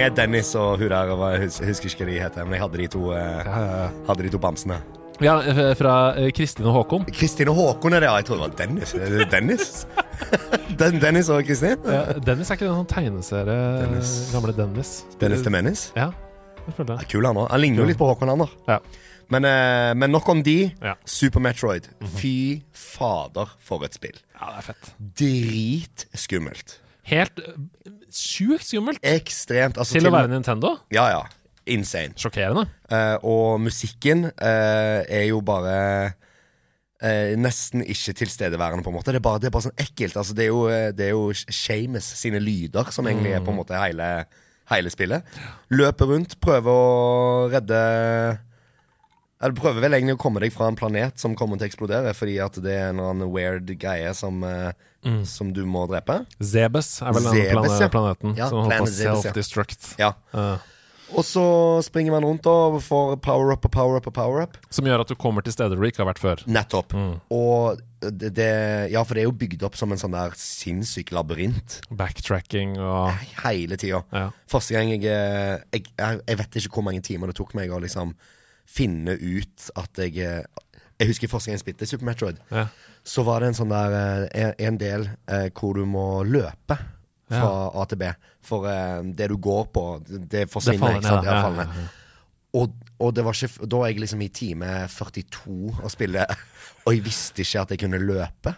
Med 0.07 0.15
Dennis 0.15 0.53
og 0.55 0.77
Hurra, 0.79 1.01
jeg 1.35 1.49
husker 1.67 1.89
ikke 1.91 2.05
hva 2.05 2.07
de 2.07 2.19
heter, 2.23 2.45
men 2.47 2.55
jeg 2.55 2.63
hadde 2.63 2.79
de 2.79 2.85
to, 2.93 3.01
eh, 3.11 3.49
hadde 4.07 4.23
de 4.23 4.29
to 4.31 4.39
bamsene. 4.39 4.77
Ja, 5.19 5.33
eh, 5.43 5.73
fra 5.75 5.95
eh, 6.15 6.29
Kristin 6.31 6.69
og 6.71 6.77
Håkon. 6.77 7.09
Kristin 7.11 7.51
og 7.51 7.57
Håkon 7.59 7.97
er 7.97 8.05
det, 8.05 8.07
ja. 8.07 8.21
Jeg 8.21 8.29
trodde 8.29 8.45
det 8.45 8.53
var 8.53 8.55
Dennis. 8.61 8.93
Er 8.95 9.27
Dennis? 9.33 9.73
Den, 10.79 11.01
Dennis 11.03 11.33
og 11.35 11.43
Kristin? 11.49 11.83
Ja, 11.91 12.15
Dennis 12.23 12.53
er 12.53 12.61
ikke 12.61 12.69
den 12.69 12.79
sånn 12.85 12.89
tegneserie 12.93 13.59
Dennis. 13.81 14.15
Gamle 14.31 14.55
Dennis. 14.55 14.95
Dennis 15.19 15.43
til 15.43 15.57
Mennis? 15.57 15.85
Ja, 15.99 16.13
det 16.61 16.79
føler 16.79 16.95
jeg. 16.95 17.03
Ja, 17.03 17.11
Kul 17.17 17.31
han 17.33 17.43
òg. 17.43 17.51
Han 17.51 17.65
ligner 17.67 17.83
jo 17.83 17.91
litt 17.91 17.99
på 17.99 18.13
Håkon, 18.13 18.31
han 18.31 18.47
da. 18.47 18.51
Ja. 18.77 18.81
Men, 19.35 19.51
men 19.99 20.15
nok 20.15 20.31
om 20.31 20.47
de. 20.47 20.59
Ja. 20.87 20.95
Super 21.03 21.43
Metroid. 21.43 21.91
Fy 22.15 22.63
fader, 22.71 23.59
for 23.59 23.83
et 23.83 23.99
spill. 23.99 24.23
ja, 24.39 24.55
det 24.55 24.63
er 24.63 24.71
fett. 24.71 24.93
Dritskummelt. 25.19 26.79
Helt 27.07 27.41
eh, 27.43 27.57
sjukt 28.11 28.67
skummelt 28.67 29.03
Ekstremt. 29.07 29.79
Altså, 29.79 29.99
til 29.99 30.09
å 30.09 30.15
være 30.15 30.31
Nintendo. 30.33 30.77
Ja, 30.95 31.09
ja. 31.13 31.25
Insane. 31.67 32.15
Sjokkerende. 32.19 32.69
Uh, 32.87 33.17
og 33.27 33.61
musikken 33.65 34.29
uh, 34.29 35.01
er 35.03 35.25
jo 35.27 35.41
bare 35.43 35.77
uh, 37.03 37.33
nesten 37.43 37.83
ikke 37.83 38.15
tilstedeværende, 38.23 38.87
på 38.87 38.93
en 38.93 38.99
måte. 38.99 39.11
Det 39.11 39.19
er 39.19 39.27
bare, 39.27 39.43
det 39.43 39.51
er 39.51 39.55
bare 39.57 39.67
sånn 39.67 39.83
ekkelt. 39.83 40.15
Altså, 40.15 40.37
det, 40.39 40.47
er 40.47 40.53
jo, 40.53 40.67
det 40.95 41.09
er 41.09 41.15
jo 41.15 41.31
Shames 41.35 42.13
sine 42.23 42.43
lyder 42.43 42.93
som 42.95 43.11
egentlig 43.11 43.35
er 43.35 43.43
på 43.43 43.55
en 43.55 43.59
måte 43.59 43.79
hele, 43.83 44.11
hele 44.71 44.95
spillet. 44.95 45.27
Løper 45.75 46.13
rundt, 46.13 46.39
prøver 46.43 46.71
å 46.71 47.49
redde 47.51 47.81
Eller 49.43 49.53
du 49.53 49.59
prøver 49.59 49.83
vel 49.83 49.99
egentlig 49.99 50.17
å 50.17 50.23
komme 50.23 50.43
deg 50.43 50.55
fra 50.55 50.71
en 50.71 50.79
planet 50.79 51.19
som 51.19 51.35
kommer 51.39 51.59
til 51.59 51.67
å 51.67 51.71
eksplodere, 51.73 52.15
fordi 52.15 52.39
at 52.47 52.63
det 52.63 52.79
er 52.79 52.93
en 52.93 53.01
eller 53.01 53.17
annen 53.17 53.35
weird 53.35 53.75
greie 53.75 54.15
som, 54.15 54.47
eh, 55.07 55.23
som 55.25 55.53
du 55.55 55.63
må 55.67 55.87
drepe. 55.91 56.21
Zebes 56.43 56.91
er 57.03 57.13
vel 57.17 57.23
den 57.31 57.37
Zebes, 57.39 57.53
plane 57.53 57.81
ja. 57.81 57.89
planeten 57.95 58.37
Ja, 58.39 58.49
som 58.51 58.65
holder 58.65 58.81
på 58.81 58.87
Planet 58.91 58.97
self-destruct. 59.01 59.93
Ja. 60.03 60.13
Eh, 60.35 60.73
Og 61.15 61.23
så 61.23 61.43
springer 61.87 62.11
man 62.17 62.25
rundt 62.27 62.47
og 62.51 62.81
får 62.83 63.13
power 63.23 63.53
up 63.55 63.65
og 63.65 63.71
power 63.71 63.97
up 64.01 64.07
og 64.11 64.15
power 64.17 64.41
up. 64.43 64.57
som 64.75 64.85
gjør 64.89 65.05
at 65.05 65.09
du 65.09 65.15
kommer 65.15 65.41
til 65.47 65.53
steder 65.55 65.79
du 65.79 65.85
ikke 65.87 66.03
har 66.03 66.09
vært 66.11 66.19
før. 66.19 66.43
Nettopp. 66.51 66.97
Mm. 66.99 67.13
Og 67.31 67.79
det, 68.03 68.33
det 68.35 68.49
Ja, 68.91 69.05
for 69.07 69.15
det 69.15 69.23
er 69.23 69.29
jo 69.29 69.37
bygd 69.39 69.63
opp 69.63 69.77
som 69.79 69.93
en 69.95 69.99
sånn 70.03 70.13
der 70.17 70.35
sinnssyk 70.37 71.13
labyrint 71.15 71.79
Backtracking 71.91 72.75
og 72.83 73.15
hele 73.45 73.79
tida. 73.79 74.03
ja. 74.13 74.31
Første 74.51 74.75
gang 74.75 74.91
jeg, 74.91 75.05
eh, 75.07 75.63
jeg 75.73 75.87
jeg 75.97 76.21
Jeg 76.27 76.39
vet 76.43 76.57
ikke 76.61 76.75
hvor 76.75 76.85
mange 76.91 77.01
timer 77.07 77.31
det 77.31 77.37
tok 77.39 77.55
meg 77.55 77.71
å 77.71 77.79
liksom 77.83 78.17
finne 78.67 79.15
ut 79.15 79.71
at 79.79 80.03
jeg 80.03 80.19
eh, 80.19 80.43
Jeg 80.99 81.09
husker 81.13 81.29
første 81.31 81.51
gang 81.51 81.55
jeg 81.61 81.65
spilte 81.65 81.87
Super 81.87 82.07
Metroid. 82.11 82.39
Ja. 82.51 82.67
Så 83.07 83.23
var 83.27 83.41
det 83.45 83.53
en 83.53 83.59
sånn 83.61 83.71
der 83.71 84.27
eh, 84.35 84.53
en, 84.67 84.79
del 84.81 85.05
eh, 85.31 85.49
hvor 85.55 85.77
du 85.79 85.85
må 85.87 86.25
løpe 86.27 86.75
fra 87.31 87.51
A 87.75 87.85
til 87.91 87.99
B. 88.01 88.09
For 88.47 88.67
eh, 88.71 89.03
det 89.19 89.29
du 89.31 89.37
går 89.43 89.69
på, 89.75 89.85
det 90.07 90.25
Det 90.33 90.43
forsvinner. 90.51 90.79
faller 90.79 90.99
ikke 91.01 91.09
sant? 91.13 91.23
ned. 91.23 91.31
Ja, 91.31 91.37
Ja, 91.37 91.43
faller 91.47 91.71
ja, 91.71 91.85
ja. 91.87 91.95
Og, 92.57 92.73
og 93.05 93.11
det 93.15 93.25
var 93.27 93.35
ikke, 93.37 93.67
da 93.69 93.77
var 93.83 93.91
jeg 93.91 93.99
liksom 94.01 94.23
i 94.25 94.29
time 94.33 94.69
42 94.89 95.75
og 95.85 95.91
spille, 95.93 96.23
og 96.87 96.95
jeg 96.95 97.03
visste 97.05 97.43
ikke 97.45 97.61
at 97.67 97.71
jeg 97.75 97.81
kunne 97.83 97.99
løpe. 98.01 98.55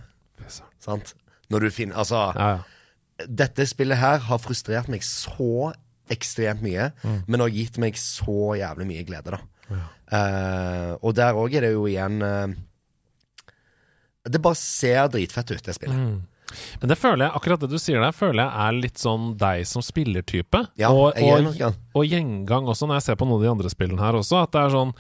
Sant? 0.81 1.15
Når 1.51 1.65
du 1.67 1.71
finner 1.75 1.97
Altså, 1.99 2.21
Ja, 2.37 2.49
ja. 2.57 3.27
dette 3.27 3.67
spillet 3.67 3.99
her 3.99 4.19
har 4.29 4.39
frustrert 4.39 4.89
meg 4.93 5.03
så 5.03 5.73
ekstremt 6.09 6.63
mye, 6.63 6.93
Mm. 7.05 7.23
men 7.27 7.41
har 7.41 7.51
gitt 7.53 7.77
meg 7.83 7.97
så 8.01 8.55
jævlig 8.57 8.87
mye 8.87 9.05
glede, 9.05 9.35
da. 9.35 9.41
Uh, 10.09 10.95
og 11.05 11.13
der 11.19 11.37
òg 11.37 11.53
er 11.59 11.67
det 11.67 11.73
jo 11.75 11.83
igjen 11.91 12.23
eh, 12.25 12.55
Det 14.31 14.41
bare 14.45 14.59
ser 14.61 15.09
dritfett 15.12 15.51
ut, 15.51 15.62
det 15.64 15.75
spillet. 15.75 15.95
Mm. 15.97 16.19
Men 16.81 16.88
det 16.88 16.97
føler 16.97 17.27
jeg, 17.27 17.35
akkurat 17.37 17.61
det 17.61 17.69
du 17.69 17.79
sier 17.79 18.01
der, 18.01 18.12
føler 18.17 18.41
jeg 18.47 18.67
er 18.67 18.77
litt 18.79 18.99
sånn 19.03 19.25
deg 19.37 19.67
som 19.69 19.83
spillertype. 19.85 20.62
Ja, 20.81 20.88
og, 20.97 21.19
og, 21.21 21.75
og 21.95 22.07
gjengang 22.09 22.71
også, 22.73 22.87
når 22.88 22.97
jeg 23.01 23.07
ser 23.11 23.19
på 23.21 23.27
noen 23.29 23.43
av 23.43 23.45
de 23.45 23.51
andre 23.53 23.73
spillene 23.73 24.01
her 24.01 24.17
også, 24.17 24.38
at 24.47 24.55
det 24.57 24.62
er 24.62 24.73
sånn 24.73 24.95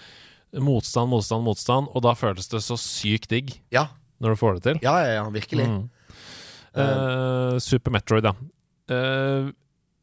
motstand, 0.64 1.08
motstand, 1.12 1.44
motstand, 1.44 1.88
og 1.96 2.04
da 2.04 2.12
føles 2.16 2.48
det 2.52 2.60
så 2.64 2.76
sykt 2.80 3.28
digg 3.32 3.54
Ja, 3.72 3.86
når 4.20 4.34
du 4.36 4.40
får 4.40 4.58
det 4.58 4.62
til. 4.66 4.78
ja, 4.84 4.94
ja, 5.04 5.14
ja 5.22 5.24
virkelig. 5.32 5.66
Mm. 5.68 5.88
Uh, 6.78 7.56
Super 7.64 7.90
Metroid, 7.96 8.28
ja. 8.28 8.34
Uh, 8.92 9.48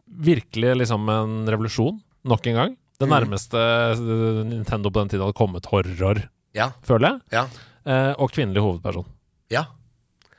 virkelig 0.05 0.73
liksom 0.81 1.07
en 1.09 1.37
revolusjon, 1.49 2.01
nok 2.25 2.47
en 2.51 2.55
gang. 2.61 2.75
Det 2.99 3.07
Mm. 3.09 3.11
nærmeste 3.11 3.59
Nintendo 4.49 4.89
på 4.89 5.01
den 5.01 5.09
tiden 5.09 5.25
hadde 5.25 5.35
kommet 5.37 5.65
horror, 5.67 6.23
Ja, 6.55 6.71
føler 6.81 7.09
jeg. 7.11 7.21
ja, 7.31 7.45
Uh, 7.85 8.15
og 8.17 8.31
kvinnelig 8.33 8.63
hovedperson. 8.65 9.05
Ja. 9.53 9.65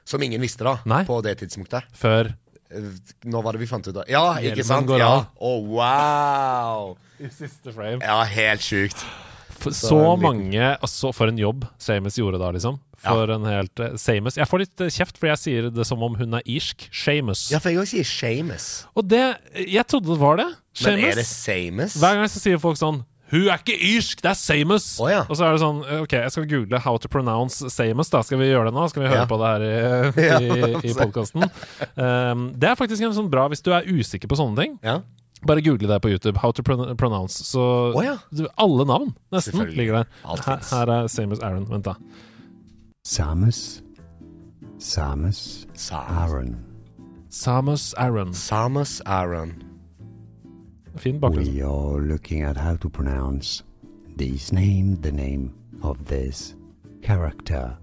Som 0.06 0.22
ingen 0.22 0.40
visste, 0.40 0.62
da, 0.64 0.76
Nei. 0.86 1.02
på 1.08 1.18
det 1.26 1.36
tidspunktet. 1.42 1.82
Før 1.98 2.32
Nå 3.24 3.40
var 3.46 3.54
det 3.54 3.60
vi 3.62 3.66
fant 3.70 3.86
ut 3.86 3.94
av 3.94 4.08
Ja, 4.10 4.34
ikke 4.40 4.56
Hjelmen 4.58 4.66
sant? 4.66 4.88
går 4.90 4.98
Ja. 4.98 5.08
av. 5.14 5.26
Å, 5.38 5.52
wow! 5.70 6.96
i 7.22 7.28
siste 7.32 7.72
frame. 7.72 8.00
Ja, 8.02 8.18
helt 8.28 8.60
sjukt. 8.60 8.98
For, 9.56 9.70
Så 9.72 9.88
så 9.88 10.16
mange 10.20 10.60
altså, 10.76 11.12
For 11.16 11.30
en 11.32 11.38
jobb 11.40 11.62
Seamus 11.80 12.18
gjorde 12.18 12.38
da, 12.42 12.50
liksom. 12.52 12.76
For 13.00 13.30
en 13.32 13.46
helt 13.48 13.80
uh, 13.80 13.94
Seamus 13.96 14.36
Jeg 14.36 14.48
får 14.50 14.62
litt 14.64 14.82
uh, 14.84 14.90
kjeft, 14.92 15.16
for 15.20 15.30
jeg 15.30 15.40
sier 15.40 15.70
det 15.72 15.86
som 15.88 16.02
om 16.04 16.14
hun 16.18 16.34
er 16.36 16.42
irsk. 16.44 16.88
Seamus. 16.92 17.46
Ja, 17.54 17.60
for 17.62 17.70
jeg 17.72 17.80
òg 17.80 17.88
sier 17.88 18.04
Shamus. 18.04 18.66
Og 18.98 19.06
det 19.08 19.22
Jeg 19.62 19.86
trodde 19.88 20.12
det 20.12 20.20
var 20.20 20.36
det. 20.42 20.48
Men 20.84 21.00
er 21.06 21.20
det. 21.22 21.26
Samus? 21.30 21.96
Hver 22.02 22.18
gang 22.20 22.28
så 22.28 22.42
sier 22.42 22.60
folk 22.60 22.76
sånn 22.80 23.00
Hun 23.32 23.48
er 23.50 23.58
ikke 23.58 23.74
irsk, 23.74 24.20
det 24.22 24.30
er 24.30 24.38
Samus! 24.38 24.84
Oh, 25.02 25.08
ja. 25.10 25.24
Og 25.26 25.34
så 25.34 25.48
er 25.48 25.56
det 25.56 25.62
sånn 25.62 25.80
Ok, 25.98 26.12
jeg 26.14 26.30
skal 26.30 26.44
google 26.46 26.78
how 26.84 26.94
to 27.02 27.10
pronounce 27.10 27.66
Samus. 27.74 28.10
Da 28.12 28.20
skal 28.22 28.38
vi 28.38 28.52
gjøre 28.52 28.68
det 28.70 28.76
nå. 28.76 28.84
Skal 28.92 29.02
vi 29.02 29.10
høre 29.10 29.24
Ja. 29.24 29.26
på 29.26 29.38
det 29.40 29.50
her 29.50 29.64
i, 29.66 29.72
i, 30.46 30.92
i 30.92 30.94
podkasten. 30.94 31.42
Um, 31.98 32.46
det 32.54 32.70
er 32.70 32.78
faktisk 32.78 33.02
en 33.02 33.16
sånn 33.16 33.30
bra 33.32 33.48
hvis 33.50 33.64
du 33.66 33.72
er 33.74 33.88
usikker 33.90 34.30
på 34.30 34.38
sånne 34.38 34.62
ting. 34.62 34.78
Ja. 34.86 35.00
Bare 35.46 35.60
google 35.60 35.90
det 35.90 35.98
på 36.02 36.10
YouTube. 36.14 36.38
How 36.38 36.54
to 36.54 36.62
pronounce. 36.62 37.42
Så 37.44 37.60
oh, 37.92 37.98
ja. 38.04 38.16
du, 38.30 38.46
alle 38.56 38.86
navn 38.88 39.10
nesten 39.34 39.66
ligger 39.74 40.04
der. 40.04 40.08
Her, 40.46 40.62
her 40.70 40.94
er 41.00 41.10
Samus 41.10 41.42
Aron. 41.42 41.66
Vent, 41.70 41.90
da. 41.90 41.98
Samus, 43.06 43.82
Samus, 44.78 45.66
Sa 45.74 46.02
Aaron. 46.22 46.56
Samus 47.30 47.92
Aron. 47.98 48.32
Samus 48.34 49.00
Aron. 49.06 49.65
Fin 50.98 51.20
bakgrunn. 51.20 51.44
We 51.54 51.62
are 51.62 52.00
looking 52.00 52.42
at 52.42 52.56
how 52.56 52.76
to 52.76 52.88
pronounce 52.88 53.62
this 54.16 54.52
name, 54.52 54.96
the 55.02 55.12
name 55.12 55.50
of 55.82 55.96
this 56.06 56.54
character 57.02 57.76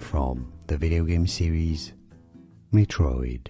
from 0.00 0.52
the 0.66 0.76
video 0.76 1.04
game 1.04 1.26
series 1.26 1.92
Metroid. 2.72 3.48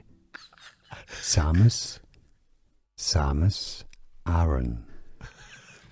Samus, 1.22 2.00
Samus, 2.98 3.84
Aaron. 4.26 4.84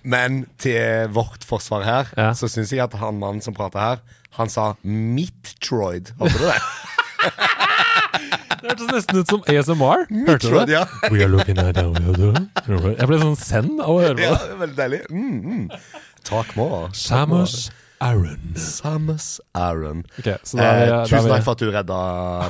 Men 0.03 0.45
til 0.59 1.07
vårt 1.09 1.43
forsvar 1.43 1.83
her, 1.83 2.05
Ja. 2.17 2.33
så 2.33 2.47
syns 2.47 2.73
jeg 2.73 2.83
at 2.83 2.93
han 2.93 3.19
mannen 3.19 3.41
som 3.41 3.53
prater 3.53 3.79
her, 3.79 3.97
han 4.31 4.49
sa 4.49 4.73
Meatroid. 4.83 6.13
Hørte 6.19 6.37
du 6.37 6.43
det? 6.45 6.53
Det 8.63 8.69
hørtes 8.71 8.89
nesten 8.93 9.19
ut 9.21 9.27
som 9.33 9.43
ASMR. 9.51 10.05
Hørte 10.27 10.49
du 10.49 10.57
det? 10.65 10.73
ja. 10.77 10.83
We 11.11 11.21
are 11.25 11.29
looking 11.31 11.59
at 11.59 11.77
how 11.77 11.91
we 11.91 12.15
do. 12.17 12.31
Jeg 12.97 13.07
ble 13.09 13.19
sånn 13.21 13.37
send 13.39 13.79
av 13.83 13.91
å 13.93 14.01
høre 14.01 14.17
på 14.19 14.25
ja. 14.27 14.35
det. 14.39 14.57
Veldig 14.63 14.77
deilig. 14.79 15.01
Mm, 15.11 15.39
mm. 15.43 16.03
Takk 16.23 16.53
more. 16.55 16.89
Samus 16.95 17.71
Aron. 18.03 18.53
Samus 18.59 19.27
Aron. 19.55 20.01
Ok, 20.19 20.27
så 20.43 20.57
da 20.59 20.69
vi, 20.75 20.87
Eh, 20.91 21.03
tusen 21.07 21.29
takk 21.31 21.43
for 21.45 21.55
at 21.55 21.61
du 21.63 21.69
redda 21.71 21.99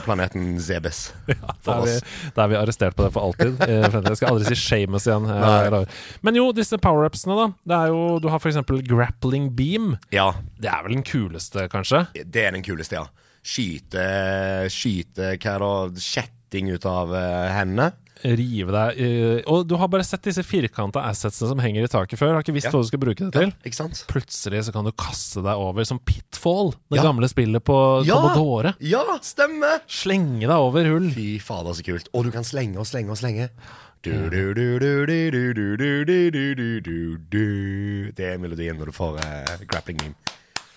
planeten 0.06 0.48
Zebes 0.62 1.02
for 1.66 1.84
vi, 1.86 1.94
oss. 2.00 2.16
da 2.34 2.46
er 2.48 2.54
vi 2.54 2.58
arrestert 2.58 2.96
på 2.98 3.06
det 3.06 3.12
for 3.14 3.28
alltid. 3.28 3.62
Jeg 3.70 4.18
skal 4.18 4.32
aldri 4.34 4.50
si 4.50 4.58
Shamus 4.58 5.06
igjen. 5.10 5.28
eh, 5.30 5.70
Nei. 5.76 5.84
Men 6.26 6.40
jo, 6.42 6.48
disse 6.58 6.80
power-upsene, 6.82 7.38
da. 7.38 7.48
Det 7.70 7.78
er 7.84 7.94
jo, 7.94 8.02
du 8.24 8.30
har 8.34 8.42
eksempel 8.50 8.82
grappling 8.86 9.52
beam. 9.58 9.92
Ja, 10.14 10.32
Det 10.58 10.72
er 10.74 10.88
vel 10.88 10.98
den 10.98 11.06
kuleste, 11.06 11.68
kanskje? 11.70 12.08
det 12.18 12.48
er 12.48 12.58
den 12.58 12.66
kuleste, 12.66 12.98
ja 13.02 13.06
skyte, 13.44 14.06
skyte 14.72 15.36
hva 15.36 15.58
da, 15.62 15.74
kjetting 16.00 16.72
ut 16.74 16.88
av 16.90 17.14
hendene. 17.14 17.92
Rive 18.24 18.72
deg 18.72 19.00
Og 19.52 19.66
du 19.68 19.74
har 19.76 19.90
bare 19.92 20.06
sett 20.08 20.24
disse 20.24 20.46
firkanta 20.48 21.02
assetsene 21.10 21.50
som 21.52 21.60
henger 21.60 21.84
i 21.84 21.90
taket 21.92 22.20
før. 22.20 22.38
Har 22.38 22.46
ikke 22.46 22.56
visst 22.56 22.70
ja. 22.70 22.72
hva 22.72 22.80
du 22.80 22.88
skal 22.88 23.02
bruke 23.02 23.26
det 23.26 23.34
til. 23.36 23.52
Ja, 23.52 23.88
Plutselig 24.08 24.64
så 24.68 24.72
kan 24.76 24.88
du 24.88 24.94
kaste 24.96 25.44
deg 25.44 25.60
over 25.60 25.84
som 25.88 26.00
Pitfall, 26.00 26.72
det 26.94 27.02
ja. 27.02 27.08
gamle 27.10 27.28
spillet 27.32 27.66
på 27.68 27.78
Commodore. 28.08 28.76
Ja, 28.80 29.04
stemme! 29.26 29.74
Slenge 29.92 30.48
deg 30.48 30.56
over 30.56 30.88
hull. 30.94 31.10
Fy 31.16 31.36
fader, 31.44 31.76
så 31.76 31.84
kult. 31.84 32.08
Og 32.16 32.30
du 32.30 32.32
kan 32.36 32.48
slenge 32.48 32.80
og 32.80 32.88
slenge 32.88 33.12
og 33.12 33.20
slenge. 33.20 33.50
Det 34.04 34.12
er 38.28 38.40
melodien 38.40 38.76
når 38.76 38.92
du 38.92 38.96
får 38.96 39.20
uh, 39.24 39.64
grappling 39.64 40.02
meme. 40.02 40.16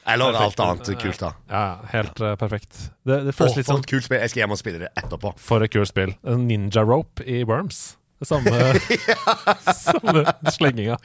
Eller 0.06 0.32
Perfekt. 0.32 0.60
alt 0.60 0.60
annet 0.64 1.00
kult, 1.02 1.22
da. 1.22 1.30
Ja, 1.50 1.64
helt 1.90 2.20
uh, 2.22 2.32
perfekt. 2.38 2.78
Det, 3.02 3.20
det 3.26 3.34
føles 3.34 3.56
oh, 3.56 3.58
litt 3.58 3.66
for 3.66 3.74
sånn 3.74 3.82
et 3.82 3.90
kult 3.90 4.06
spill. 4.06 4.20
Jeg 4.22 4.32
skal 4.32 4.44
hjem 4.44 4.54
og 4.54 4.60
spille 4.60 4.82
det 4.84 4.90
etterpå. 4.94 5.32
For 5.42 5.66
et 5.66 5.72
kult 5.74 5.90
spill. 5.90 6.14
Ninja 6.46 6.84
rope 6.86 7.26
i 7.26 7.40
Worms. 7.48 7.80
Det 8.22 8.28
samme, 8.30 8.52
samme 9.86 10.22
slenginga. 10.54 11.00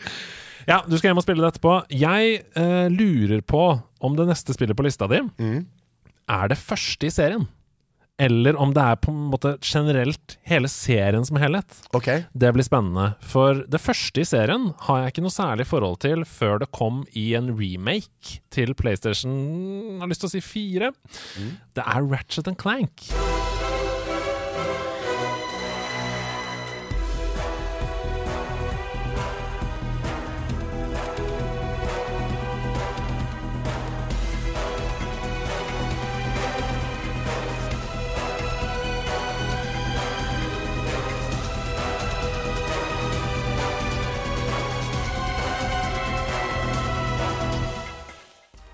Ja, 0.69 0.83
du 0.85 0.93
skal 0.95 1.09
hjem 1.09 1.21
og 1.23 1.25
spille 1.25 1.41
det 1.41 1.55
etterpå. 1.55 1.79
Jeg 1.97 2.43
uh, 2.53 2.85
lurer 2.93 3.41
på 3.41 3.65
om 4.01 4.17
det 4.17 4.29
neste 4.29 4.53
spillet 4.53 4.77
på 4.77 4.85
lista 4.85 5.09
di 5.09 5.23
er 6.31 6.51
det 6.51 6.59
første 6.59 7.09
i 7.09 7.13
serien. 7.13 7.47
Eller 8.21 8.57
om 8.61 8.73
det 8.75 8.83
er 8.83 8.99
på 9.01 9.13
en 9.13 9.23
måte 9.31 9.55
generelt 9.65 10.37
hele 10.47 10.69
serien 10.71 11.25
som 11.25 11.39
helhet. 11.41 11.79
Okay. 11.97 12.25
Det 12.33 12.51
blir 12.53 12.67
spennende. 12.67 13.15
For 13.25 13.63
det 13.71 13.81
første 13.81 14.21
i 14.21 14.27
serien 14.27 14.69
har 14.85 15.01
jeg 15.01 15.15
ikke 15.15 15.25
noe 15.25 15.33
særlig 15.33 15.67
forhold 15.69 16.01
til 16.05 16.25
før 16.29 16.61
det 16.61 16.71
kom 16.75 17.01
i 17.17 17.31
en 17.39 17.49
remake 17.57 18.39
til 18.53 18.75
PlayStation 18.77 19.33
Jeg 19.33 20.03
har 20.03 20.11
lyst 20.11 20.25
til 20.25 20.31
å 20.31 20.35
si 20.35 20.45
4. 20.45 20.93
Det 21.77 21.85
er 21.87 22.09
Ratchet 22.13 22.51
and 22.51 22.61
Clank. 22.61 23.09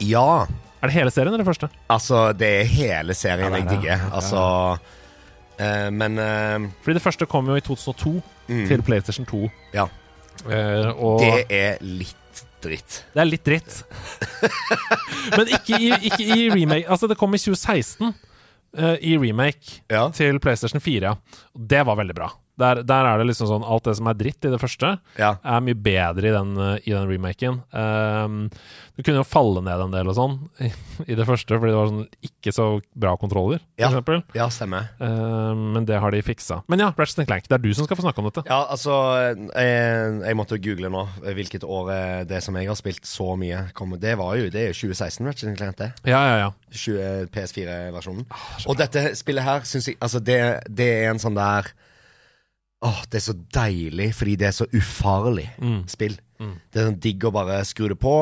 Ja. 0.08 0.46
Er 0.82 0.92
det 0.92 0.94
hele 0.96 1.12
serien 1.12 1.34
eller 1.34 1.42
det 1.44 1.50
første? 1.50 1.70
Altså, 1.92 2.20
det 2.38 2.50
er 2.62 2.68
hele 2.70 3.16
serien 3.18 3.54
er 3.54 3.64
jeg 3.64 3.70
digger. 3.72 4.04
Altså 4.14 4.42
eh, 5.60 5.88
Men 5.92 6.20
eh, 6.22 6.68
Fordi 6.86 6.98
det 7.00 7.04
første 7.06 7.26
kom 7.30 7.50
jo 7.50 7.58
i 7.58 7.64
2002 7.66 8.14
til 8.70 8.84
PlayStation 8.88 9.26
2. 9.28 9.42
ja. 9.74 9.88
Eh, 10.46 10.92
og 10.94 11.20
Det 11.24 11.32
det, 11.50 11.58
er 11.58 11.78
litt 11.82 12.44
dritt. 12.62 13.00
det 13.16 13.22
er 13.24 13.26
litt 13.26 13.44
dritt. 13.48 13.80
Men 15.38 15.50
ikke 15.58 15.80
i, 15.82 15.90
ikke 16.12 16.24
i 16.24 16.50
remake. 16.54 16.86
Altså, 16.88 17.10
det 17.10 17.18
kom 17.18 17.34
i 17.34 17.40
2016 17.42 18.12
eh, 18.78 18.96
i 19.02 19.16
remake 19.18 19.82
Ja. 19.90 20.08
til 20.14 20.38
PlayStation 20.40 20.80
4. 20.82 21.02
ja. 21.10 21.16
Og 21.58 21.66
det 21.74 21.82
var 21.90 21.98
veldig 21.98 22.16
bra. 22.16 22.30
Der, 22.58 22.82
der 22.82 23.06
er 23.06 23.20
det 23.22 23.28
liksom 23.30 23.48
sånn 23.52 23.66
alt 23.68 23.86
det 23.86 23.94
som 24.00 24.08
er 24.10 24.16
dritt 24.18 24.46
i 24.48 24.50
det 24.50 24.58
første, 24.62 24.96
Ja. 25.20 25.36
er 25.46 25.62
mye 25.62 25.76
bedre 25.78 26.26
i 26.30 26.34
den, 26.34 26.56
eh, 26.58 26.80
i 26.90 26.94
den 26.96 27.06
remaken. 27.10 27.60
Um, 27.72 28.50
du 28.98 29.04
kunne 29.06 29.20
jo 29.22 29.26
falle 29.30 29.62
ned 29.62 29.84
en 29.84 29.92
del 29.94 30.10
og 30.10 30.16
sånn 30.18 30.38
i, 30.66 30.72
i 31.06 31.16
det 31.20 31.28
første, 31.30 31.54
fordi 31.60 31.70
det 31.74 31.78
var 31.78 31.92
sånn 31.92 32.08
ikke 32.26 32.54
så 32.56 32.66
bra 32.98 33.16
kontroller, 33.22 33.62
Ja. 33.78 33.92
eksempel. 33.92 34.24
Ja, 34.34 34.48
stemmer. 34.50 34.90
Um, 35.00 35.74
men 35.76 35.86
det 35.86 36.00
har 36.02 36.12
de 36.12 36.22
fiksa. 36.26 36.64
Men 36.68 36.82
ja, 36.82 36.90
Ratchet 36.98 37.28
Clank, 37.30 37.46
det 37.48 37.60
er 37.60 37.64
du 37.64 37.70
som 37.78 37.86
skal 37.86 38.00
få 38.00 38.06
snakke 38.08 38.24
om 38.24 38.30
dette. 38.32 38.44
Ja, 38.50 38.64
altså 38.74 38.96
jeg, 39.54 40.22
jeg 40.26 40.36
måtte 40.40 40.58
google 40.62 40.90
nå 40.94 41.06
hvilket 41.38 41.64
år 41.68 41.92
eh, 41.94 42.24
det 42.30 42.42
som 42.44 42.58
jeg 42.58 42.68
har 42.72 42.80
spilt 42.80 43.06
så 43.06 43.36
mye, 43.38 43.68
kom. 43.78 43.94
Det 44.02 44.16
var 44.18 44.34
jo 44.42 44.50
det 44.50 44.64
er 44.66 44.72
jo 44.74 44.80
2016, 44.90 45.28
Ratchet 45.30 45.58
Clank, 45.62 45.78
det. 45.78 45.92
Ja, 46.10 46.24
ja, 46.32 46.38
ja. 46.48 46.50
20 46.74 47.30
PS4-versjonen. 47.34 48.26
Og 48.68 48.78
dette 48.82 49.12
spillet 49.18 49.46
her 49.46 49.62
syns 49.68 49.88
jeg 49.92 49.98
Altså, 50.02 50.20
det, 50.24 50.40
det 50.70 50.88
er 51.04 51.12
en 51.14 51.22
sånn 51.22 51.38
der 51.38 51.70
Åh, 52.86 53.00
det 53.10 53.18
er 53.18 53.26
så 53.26 53.34
deilig, 53.56 54.12
fordi 54.14 54.36
det 54.38 54.52
er 54.52 54.54
så 54.54 54.68
ufarlig 54.78 55.48
spill. 55.90 56.18
Det 56.38 56.78
er 56.78 56.92
sånn 56.92 57.00
digg 57.02 57.24
å 57.26 57.34
bare 57.34 57.64
skru 57.66 57.88
det 57.90 57.98
på, 57.98 58.18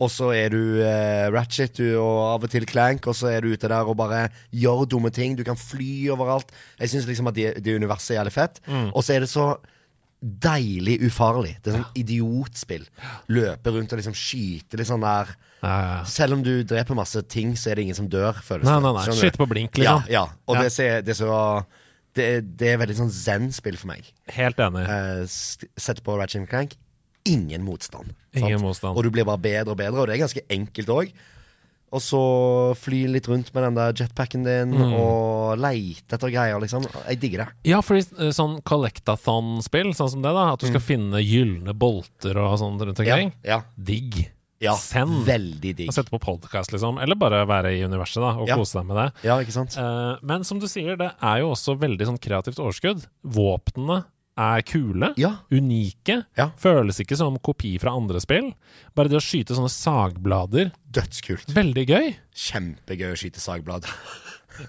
og 0.00 0.08
så 0.08 0.30
er 0.32 0.54
du 0.54 0.80
eh, 0.80 1.26
Ratchet 1.28 1.76
du, 1.76 1.98
og 2.00 2.20
av 2.30 2.46
og 2.46 2.52
til 2.54 2.64
Clank, 2.64 3.04
og 3.10 3.16
så 3.18 3.28
er 3.34 3.44
du 3.44 3.52
ute 3.52 3.68
der 3.68 3.84
og 3.84 3.98
bare 4.00 4.30
gjør 4.56 4.86
dumme 4.88 5.10
ting. 5.12 5.34
Du 5.36 5.44
kan 5.44 5.58
fly 5.60 6.08
overalt. 6.14 6.48
Jeg 6.80 6.94
syns 6.94 7.10
liksom 7.10 7.28
at 7.28 7.36
det, 7.36 7.50
det 7.60 7.76
universet 7.76 8.14
er 8.14 8.22
jævlig 8.22 8.32
fett. 8.38 8.62
Og 8.94 9.04
så 9.04 9.18
er 9.18 9.26
det 9.26 9.28
så 9.28 9.50
deilig 10.20 10.98
ufarlig. 11.04 11.54
Det 11.60 11.70
er 11.72 11.78
sånn 11.78 12.00
idiotspill. 12.00 12.88
Løpe 13.32 13.72
rundt 13.72 13.92
og 13.92 14.00
liksom 14.00 14.16
skyte 14.16 14.80
litt 14.80 14.88
sånn 14.88 15.04
der 15.04 15.34
ja, 15.60 15.68
ja. 15.68 16.00
selv 16.08 16.36
om 16.38 16.42
du 16.44 16.62
dreper 16.64 16.96
masse 16.96 17.20
ting, 17.28 17.52
så 17.56 17.70
er 17.70 17.76
det 17.80 17.86
ingen 17.88 17.96
som 17.96 18.08
dør, 18.08 18.36
føles 18.44 18.64
Nei, 18.68 18.76
det. 18.76 18.84
nei, 18.84 18.92
nei. 18.96 19.04
Du? 19.04 19.20
Skyte 19.20 19.40
på 19.40 19.48
blink, 19.48 19.80
liksom. 19.80 20.08
Ja, 20.08 20.24
ja. 20.24 20.42
Og 20.48 20.56
Ja. 20.56 20.64
Det, 20.64 20.90
det, 21.04 21.14
er 21.14 21.20
så, 21.20 21.40
det, 22.18 22.56
det 22.60 22.72
er 22.74 22.78
veldig 22.82 22.96
sånn 22.98 23.10
zen-spill 23.14 23.76
for 23.80 23.92
meg. 23.92 24.08
Helt 24.34 24.58
enig. 24.62 24.86
Uh, 24.88 25.24
Sette 25.30 25.68
Sett 25.80 26.00
på 26.06 26.16
Ratchet 26.18 26.48
Clank, 26.50 26.74
ingen 27.28 27.62
motstand. 27.66 28.14
Ingen 28.34 28.58
sant? 28.58 28.66
motstand. 28.66 28.96
Og 28.96 29.04
du 29.06 29.10
blir 29.14 29.26
bare 29.28 29.38
bedre 29.42 29.74
og 29.74 29.78
bedre, 29.78 30.00
og 30.02 30.08
det 30.10 30.16
er 30.16 30.24
ganske 30.24 30.42
enkelt 30.50 30.88
òg. 30.94 31.12
Og 31.90 31.98
så 31.98 32.18
fly 32.78 33.00
litt 33.10 33.26
rundt 33.26 33.48
med 33.50 33.64
den 33.66 33.74
der 33.74 33.92
jetpacken 33.98 34.44
din 34.46 34.70
Mm. 34.78 34.92
og 34.94 35.58
leite 35.58 36.14
etter 36.14 36.30
greier, 36.30 36.60
liksom. 36.62 36.84
Jeg 37.08 37.18
digger 37.18 37.42
det. 37.44 37.48
Ja, 37.66 37.80
fordi 37.82 38.04
eh, 38.18 38.30
sånn 38.30 38.60
collectathon-spill, 38.62 39.90
sånn 39.98 40.10
som 40.12 40.22
det, 40.22 40.30
da, 40.36 40.52
at 40.54 40.60
du 40.62 40.68
skal 40.70 40.84
finne 40.84 41.18
gylne 41.18 41.74
bolter 41.74 42.38
og 42.38 42.58
sånn 42.62 42.78
rundt 42.78 43.02
omkring, 43.02 43.32
Ja, 43.42 43.56
ja, 43.56 43.60
digg. 43.76 44.30
Ja. 44.60 44.74
Send. 44.76 45.24
Veldig 45.26 45.74
digg. 45.76 45.88
Og 45.88 45.94
sette 45.96 46.12
på 46.12 46.20
podkast, 46.22 46.72
liksom. 46.74 46.98
Eller 47.02 47.16
bare 47.16 47.42
være 47.48 47.72
i 47.78 47.82
universet 47.86 48.20
da 48.22 48.34
og 48.38 48.48
Ja. 48.48 48.56
kose 48.60 48.78
deg 48.78 48.86
med 48.86 48.96
det. 49.00 49.08
Ja, 49.28 49.38
ikke 49.40 49.52
sant? 49.56 49.76
Uh, 49.78 50.16
men 50.22 50.44
som 50.44 50.58
du 50.60 50.66
sier, 50.68 50.96
det 51.00 51.10
er 51.20 51.38
jo 51.40 51.50
også 51.54 51.78
veldig 51.80 52.06
sånn 52.10 52.20
kreativt 52.20 52.60
overskudd. 52.60 53.06
Våpnene 53.24 54.04
er 54.40 54.62
kule. 54.62 55.12
Ja. 55.20 55.34
Unike. 55.52 56.24
Ja. 56.38 56.50
Føles 56.56 57.00
ikke 57.02 57.16
som 57.18 57.36
kopi 57.44 57.74
fra 57.80 57.92
andre 57.96 58.20
spill. 58.22 58.52
Bare 58.96 59.08
det 59.12 59.18
å 59.18 59.24
skyte 59.24 59.56
sånne 59.56 59.68
sagblader, 59.72 60.70
Dødskult. 60.90 61.50
veldig 61.52 61.86
gøy. 61.90 62.14
Kjempegøy 62.34 63.12
å 63.12 63.18
skyte 63.20 63.40
sagblad. 63.42 63.84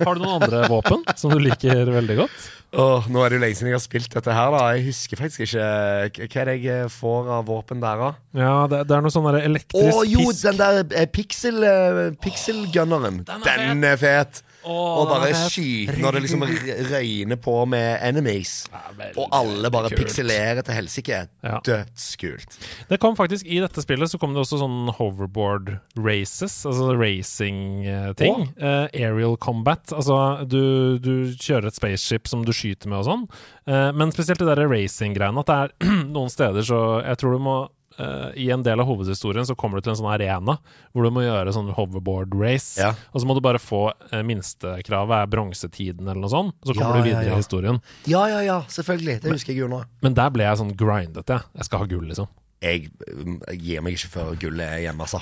Har 0.02 0.16
du 0.16 0.24
noen 0.24 0.42
andre 0.42 0.66
våpen 0.72 1.06
som 1.20 1.34
du 1.34 1.40
liker 1.42 1.90
veldig 1.92 2.18
godt? 2.24 2.50
Åh, 2.72 3.08
nå 3.12 3.20
er 3.20 3.34
det 3.34 3.36
jo 3.36 3.42
lenge 3.44 3.58
siden 3.60 3.68
jeg 3.68 3.76
har 3.76 3.84
spilt 3.84 4.14
dette 4.16 4.36
her, 4.36 4.54
da. 4.54 4.62
Jeg 4.78 4.86
husker 4.86 5.20
faktisk 5.20 5.42
ikke 5.44 6.28
Hva 6.32 6.44
er 6.44 6.52
det 6.52 6.56
jeg 6.64 6.92
får 6.94 7.32
av 7.38 7.50
våpen 7.50 7.82
der, 7.84 8.00
da? 8.00 8.12
Ja, 8.40 8.54
det, 8.72 8.86
det 8.88 8.96
er 8.96 9.04
noe 9.04 9.12
sånn 9.12 9.28
elektrisk 9.42 10.06
jo, 10.08 10.24
pisk. 10.30 10.46
den 10.48 10.62
der 10.62 10.80
eh, 11.02 11.10
pixel, 11.12 11.60
eh, 11.68 12.00
pixelgunneren. 12.24 13.26
Den 13.28 13.44
er 13.44 13.66
Den 13.74 13.84
er 13.90 14.00
fet. 14.00 14.44
Åh, 14.64 14.98
Og 15.02 15.10
bare 15.10 15.32
skyte 15.50 15.96
når 16.02 16.18
det 16.18 16.22
liksom 16.26 16.44
røyner 16.92 17.40
på 17.42 17.56
med 17.68 18.00
enemies. 18.06 18.68
veldig, 18.98 19.18
Og 19.18 19.30
alle 19.34 19.72
bare 19.74 19.90
kult. 19.90 20.00
pikselerer 20.04 20.62
til 20.68 20.74
helsike. 20.78 21.22
Ja. 21.44 21.60
Dødskult. 21.66 22.58
Det 22.90 23.00
kom 23.02 23.16
faktisk 23.18 23.46
I 23.46 23.60
dette 23.64 23.82
spillet 23.82 24.12
så 24.12 24.20
kom 24.22 24.34
det 24.36 24.44
også 24.44 24.60
sånn 24.62 24.92
hoverboard 24.98 25.80
races, 25.98 26.60
altså 26.66 26.92
racing-ting. 27.00 28.54
Eh, 28.58 28.88
aerial 28.94 29.38
combat. 29.38 29.92
Altså 29.96 30.46
du, 30.48 30.98
du 31.02 31.14
kjører 31.36 31.68
et 31.72 31.78
spaceship 31.78 32.28
som 32.30 32.46
du 32.46 32.54
skyter 32.56 32.90
med 32.92 33.02
og 33.02 33.08
sånn. 33.10 33.28
Uh, 33.68 33.92
men 33.96 34.12
spesielt 34.14 34.40
det 34.42 34.50
der 34.52 34.68
racing-greiene. 34.70 35.42
At 35.42 35.52
det 35.52 35.60
er 35.90 35.94
noen 36.16 36.30
steder 36.32 36.66
så 36.66 36.82
Jeg 37.06 37.18
tror 37.22 37.38
du 37.38 37.44
må 37.44 37.58
eh, 38.02 38.42
I 38.44 38.50
en 38.56 38.64
del 38.66 38.82
av 38.82 38.90
hovedhistorien 38.90 39.46
så 39.48 39.56
kommer 39.58 39.80
du 39.80 39.86
til 39.86 39.94
en 39.94 40.00
sånn 40.02 40.10
arena 40.12 40.58
hvor 40.92 41.06
du 41.06 41.12
må 41.14 41.24
gjøre 41.26 41.54
sånn 41.56 41.72
hoverboard 41.78 42.34
race. 42.40 42.82
Ja. 42.82 42.92
Og 43.14 43.22
så 43.22 43.30
må 43.30 43.38
du 43.38 43.44
bare 43.46 43.62
få 43.62 43.84
uh, 43.94 44.20
minstekravet 44.28 45.16
er 45.22 45.32
bronsetiden 45.32 46.08
eller 46.08 46.22
noe 46.24 46.34
sånt. 46.34 46.58
Og 46.62 46.72
så 46.72 46.78
kommer 46.78 47.00
Ja, 47.00 47.04
du 47.04 47.10
videre 47.12 47.30
ja. 47.30 47.38
i 47.38 47.44
historien. 47.44 47.82
Ja, 48.10 48.26
ja, 48.32 48.42
ja, 48.48 48.60
selvfølgelig. 48.72 49.22
Det 49.24 49.36
husker 49.36 49.54
jeg 49.54 49.64
jo 49.64 49.72
nå. 49.72 49.84
Men 50.06 50.18
der 50.18 50.34
ble 50.34 50.48
jeg 50.48 50.60
sånn 50.62 50.76
grindet, 50.78 51.30
jeg. 51.30 51.48
Jeg 51.58 51.70
skal 51.70 51.84
ha 51.84 51.90
gull, 51.94 52.06
liksom. 52.10 52.30
Jeg, 52.62 52.92
jeg 53.08 53.62
gir 53.62 53.86
meg 53.86 53.98
ikke 53.98 54.12
før 54.18 54.36
gullet 54.42 54.68
er 54.68 54.84
hjemme, 54.86 55.08
altså. 55.08 55.22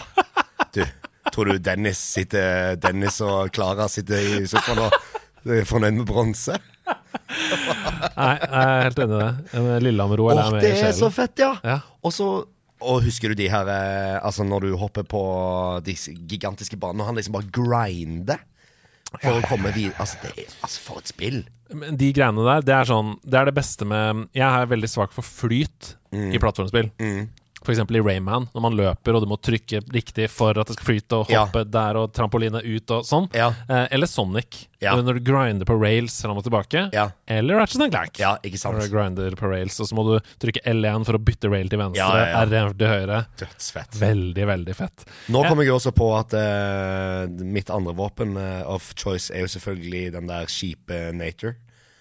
Du, 0.76 0.84
tror 1.34 1.50
du 1.50 1.62
Dennis 1.64 2.02
sitter 2.14 2.76
Dennis 2.82 3.20
og 3.26 3.50
Klara 3.56 3.88
sitter 3.90 4.20
i 4.22 4.44
sofaen 4.50 4.84
og 4.86 4.98
er 5.48 5.66
fornøyd 5.68 6.02
med 6.02 6.08
bronse? 6.10 6.58
Nei, 6.90 8.34
jeg 8.36 8.50
er 8.60 8.86
helt 8.88 9.02
enig 9.04 9.16
i 9.16 9.20
det. 9.20 9.30
Eh, 9.56 9.76
Lillehammer-OL 9.86 10.34
er 10.34 10.56
med 10.56 10.66
det 10.66 10.74
er 10.90 10.96
så 10.98 11.10
fett, 11.14 11.40
ja! 11.42 11.54
Ja. 11.64 11.78
Og 12.04 12.14
så 12.16 12.30
og 12.80 13.04
husker 13.04 13.32
du 13.32 13.40
de 13.40 13.50
her 13.52 13.68
eh, 13.68 14.18
Altså 14.24 14.46
når 14.48 14.68
du 14.68 14.78
hopper 14.80 15.04
på 15.08 15.22
de 15.86 15.96
gigantiske 16.30 16.80
banene, 16.80 17.04
og 17.04 17.12
han 17.12 17.20
liksom 17.20 17.36
bare 17.36 17.52
grinder 17.52 18.44
for 19.18 19.40
å 19.40 19.46
komme 19.50 19.72
videre. 19.74 19.98
Altså, 20.00 20.20
det 20.22 20.34
er, 20.46 20.52
altså, 20.62 20.84
for 20.86 21.02
et 21.02 21.10
spill! 21.10 21.42
Men 21.74 21.98
de 22.00 22.12
greiene 22.16 22.46
der, 22.46 22.64
det 22.66 22.74
er 22.74 22.88
sånn 22.90 23.12
Det 23.22 23.38
er 23.38 23.46
det 23.46 23.54
beste 23.54 23.86
med 23.86 24.24
Jeg 24.34 24.42
er 24.48 24.72
veldig 24.72 24.88
svak 24.90 25.12
for 25.14 25.26
flyt 25.26 25.92
i 26.10 26.40
plattformspill. 26.42 26.90
Mm. 26.98 27.28
Eksempel 27.74 27.98
i 28.00 28.02
Rayman, 28.04 28.48
når 28.54 28.62
man 28.62 28.76
løper 28.78 29.16
og 29.16 29.22
du 29.24 29.28
må 29.32 29.38
trykke 29.42 29.82
riktig 29.94 30.30
for 30.30 30.58
at 30.60 30.68
det 30.70 30.76
skal 30.78 30.86
flyte, 30.94 31.20
og 31.20 31.30
Ja. 31.30 31.46
hoppe 31.46 31.64
der 31.70 31.98
og 31.98 32.12
trampoline 32.14 32.62
ut 32.64 32.92
og 32.92 33.04
sånn. 33.06 33.30
Ja. 33.34 33.50
Eh, 33.70 33.88
eller 33.92 34.08
Sonic, 34.08 34.68
Ja. 34.82 34.96
når 34.96 35.16
du 35.16 35.20
grinder 35.32 35.66
på 35.66 35.76
rails 35.80 36.22
fram 36.22 36.38
og 36.38 36.44
tilbake. 36.44 36.90
Ja. 36.94 37.10
Eller 37.28 37.56
Ratchet 37.60 37.82
and 37.82 37.92
Clank. 37.92 38.18
Ja, 38.20 38.38
ikke 38.44 38.58
Når 38.72 38.82
du 38.88 38.96
grinder 38.96 39.32
på 39.36 39.50
rails, 39.52 39.80
og 39.80 39.88
så 39.88 39.94
må 39.96 40.04
du 40.08 40.20
trykke 40.40 40.62
L1 40.66 41.06
for 41.06 41.14
å 41.14 41.24
bytte 41.24 41.50
rail 41.52 41.68
til 41.70 41.80
venstre, 41.80 41.98
Ja, 41.98 42.16
ja, 42.18 42.46
ja. 42.46 42.46
R1 42.46 42.78
til 42.78 42.88
høyre. 42.88 43.26
Dødsfett. 43.38 43.92
Veldig, 44.00 44.46
veldig 44.48 44.76
fett. 44.76 45.06
Nå 45.30 45.44
kommer 45.48 45.64
jeg 45.64 45.74
også 45.74 45.92
på 45.94 46.10
at 46.20 46.34
uh, 46.34 47.28
mitt 47.44 47.70
andre 47.70 47.94
våpen 47.94 48.38
uh, 48.38 48.64
of 48.68 48.94
choice 48.96 49.30
er 49.32 49.42
jo 49.42 49.48
selvfølgelig 49.48 50.12
den 50.14 50.28
der 50.28 50.46
skipnator. 50.46 51.56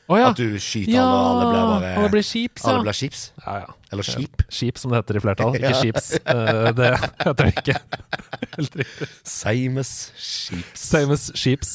Å 0.09 0.17
ja! 0.17 0.29
At 0.33 0.39
du 0.41 0.57
skyter 0.57 0.95
ja! 0.95 1.05
alle, 1.05 1.19
og 1.19 1.29
alle 1.29 1.49
blir 1.49 1.67
bare 1.69 1.91
alle 2.01 2.13
blir 2.15 2.25
sheeps, 2.25 2.65
ja. 2.65 2.73
Alle 2.73 2.85
blir 2.87 3.19
ja, 3.45 3.57
ja. 3.61 3.75
Eller 3.93 4.05
skip. 4.05 4.43
Skip, 4.53 4.79
som 4.81 4.93
det 4.93 5.01
heter 5.01 5.19
i 5.19 5.23
flertall. 5.25 5.57
Ikke 5.57 5.73
chips. 5.83 6.09
skips. 6.15 6.33
Eh, 6.33 6.69
det 6.77 6.91
heter 7.25 7.39
det 7.43 7.53
ikke. 7.57 7.77
Helt 8.59 8.79
riktig. 8.81 9.09
Seimes 9.29 9.93
skips. 10.17 10.87
Famous 10.93 11.27
Sheeps. 11.37 11.73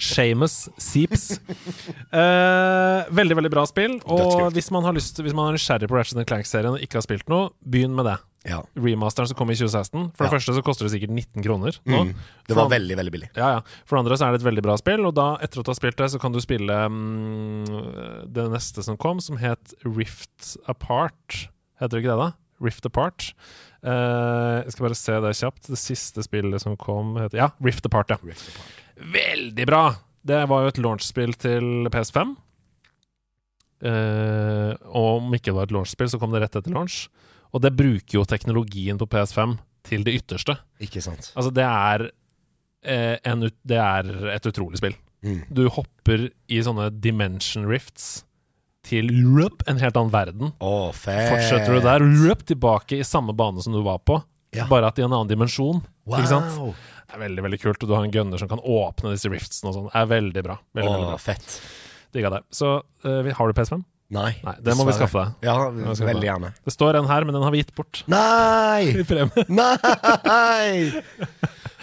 Shamus 0.00 0.56
Seeps. 0.80 1.26
Uh, 2.12 3.04
veldig, 3.16 3.38
veldig 3.40 3.52
bra 3.52 3.64
spill. 3.68 3.98
Og 4.04 4.50
hvis 4.56 4.70
man 4.74 4.84
har 4.86 4.96
lyst 4.96 5.20
Hvis 5.22 5.34
man 5.36 5.50
er 5.50 5.56
nysgjerrig 5.56 5.88
på 5.90 5.96
Ratchet 5.96 6.24
Clank-serien 6.28 6.76
og 6.76 6.82
ikke 6.84 7.00
har 7.00 7.06
spilt 7.06 7.28
noe, 7.32 7.52
begynn 7.64 7.96
med 7.96 8.08
det. 8.08 8.16
Ja. 8.46 8.60
Remasteren 8.78 9.26
som 9.30 9.36
kom 9.38 9.50
i 9.50 9.56
2016. 9.58 10.12
For 10.14 10.24
det 10.24 10.30
Ja. 10.30 10.34
første 10.36 10.54
så 10.54 10.62
koster 10.62 10.86
det 10.86 10.92
sikkert 10.94 11.10
19 11.10 11.42
kroner 11.42 11.78
nå. 11.84 12.02
Mm. 12.06 12.14
Det 12.46 12.56
var 12.56 12.68
veldig, 12.70 12.96
veldig 12.96 13.12
billig. 13.12 13.28
Ja, 13.34 13.48
ja. 13.56 13.60
For 13.84 13.96
det 13.96 14.04
andre 14.04 14.16
så 14.20 14.26
er 14.28 14.32
det 14.36 14.40
et 14.40 14.46
veldig 14.46 14.62
bra 14.62 14.76
spill, 14.78 15.04
og 15.08 15.14
da, 15.18 15.26
etter 15.42 15.60
at 15.60 15.66
du 15.66 15.72
har 15.72 15.78
spilt 15.80 15.96
det, 15.98 16.10
så 16.14 16.20
kan 16.22 16.32
du 16.32 16.40
spille 16.40 16.70
um, 16.86 17.64
det 18.30 18.46
neste 18.52 18.84
som 18.86 18.96
kom, 18.96 19.18
som 19.20 19.36
het 19.42 19.74
Rift 19.84 20.56
Apart. 20.70 21.48
Heter 21.80 21.98
det 21.98 22.04
ikke 22.04 22.14
det, 22.14 22.22
da? 22.22 22.32
Rift 22.62 22.86
Apart. 22.86 23.32
Uh, 23.84 24.62
jeg 24.64 24.72
skal 24.72 24.86
bare 24.86 24.98
se 24.98 25.20
det 25.26 25.34
kjapt. 25.42 25.66
Det 25.68 25.78
siste 25.78 26.22
spillet 26.26 26.62
som 26.62 26.76
kom, 26.80 27.16
heter 27.20 27.42
Ja, 27.42 27.50
Rift 27.62 27.86
Apart, 27.86 28.10
ja. 28.14 28.18
Veldig 28.96 29.66
bra! 29.68 29.84
Det 30.26 30.40
var 30.50 30.64
jo 30.64 30.72
et 30.72 30.78
launchspill 30.82 31.34
til 31.38 31.86
PS5. 31.92 32.32
Uh, 33.84 34.72
og 34.88 35.20
om 35.20 35.34
ikke 35.36 35.50
det 35.50 35.54
var 35.58 35.68
et 35.68 35.74
launchspill, 35.76 36.08
så 36.10 36.18
kom 36.18 36.32
det 36.32 36.40
rett 36.42 36.56
etter 36.58 36.72
launch. 36.72 37.06
Og 37.56 37.62
det 37.64 37.72
bruker 37.72 38.18
jo 38.18 38.26
teknologien 38.28 38.98
på 39.00 39.08
PS5 39.08 39.56
til 39.86 40.04
det 40.04 40.12
ytterste. 40.18 40.58
Ikke 40.82 41.00
sant. 41.04 41.30
Altså, 41.32 41.52
det 41.56 41.64
er, 41.64 42.06
eh, 42.84 43.16
en, 43.24 43.46
det 43.64 43.78
er 43.80 44.10
et 44.34 44.48
utrolig 44.50 44.80
spill. 44.82 44.96
Mm. 45.24 45.40
Du 45.48 45.64
hopper 45.72 46.28
i 46.52 46.60
sånne 46.62 46.90
dimension 47.00 47.64
rifts 47.70 48.26
til 48.86 49.08
rup, 49.34 49.64
en 49.66 49.80
helt 49.80 49.96
annen 49.98 50.12
verden. 50.14 50.52
Oh. 50.62 50.92
Fortsetter 50.94 51.74
du 51.74 51.80
der, 51.82 52.04
rup, 52.26 52.44
tilbake 52.46 53.00
i 53.00 53.06
samme 53.06 53.34
bane 53.34 53.64
som 53.64 53.74
du 53.74 53.80
var 53.82 53.98
på, 54.06 54.20
Ja. 54.54 54.68
bare 54.70 54.92
at 54.92 54.98
i 55.00 55.02
en 55.02 55.10
annen 55.12 55.32
dimensjon. 55.32 55.82
Wow. 56.06 56.20
Ikke 56.20 56.30
sant? 56.30 56.76
Det 57.06 57.16
er 57.16 57.24
veldig 57.24 57.42
veldig 57.48 57.58
kult, 57.62 57.82
og 57.82 57.88
du 57.88 57.94
har 57.96 58.04
en 58.04 58.14
gunner 58.14 58.38
som 58.38 58.48
kan 58.50 58.62
åpne 58.62 59.14
disse 59.14 59.30
riftsene 59.32 59.72
og 59.72 59.74
sånn. 59.74 59.90
Det 59.90 59.98
er 60.02 60.06
veldig 60.12 60.42
bra. 60.46 60.56
Veldig, 60.74 60.92
veldig 60.92 61.10
bra. 61.10 61.18
fett. 61.18 61.58
Digga 62.14 62.30
det. 62.36 62.40
Så 62.54 62.76
uh, 62.82 63.32
har 63.32 63.50
du 63.50 63.56
PS5? 63.58 63.82
Nei. 64.12 64.36
Nei, 64.44 64.54
det 64.62 64.74
må 64.78 64.84
vi 64.86 64.94
skaffe 64.94 65.18
deg. 65.18 65.46
Ja, 65.48 65.56
skaffe 65.66 66.06
veldig 66.06 66.28
gjerne. 66.28 66.50
Det 66.62 66.72
står 66.74 66.98
en 67.00 67.08
her, 67.10 67.24
men 67.26 67.34
den 67.34 67.42
har 67.42 67.50
vi 67.54 67.62
gitt 67.64 67.72
bort. 67.74 68.04
Nei! 68.10 68.92
I 69.02 69.04
premie. 69.06 69.46
Nei! 69.50 71.02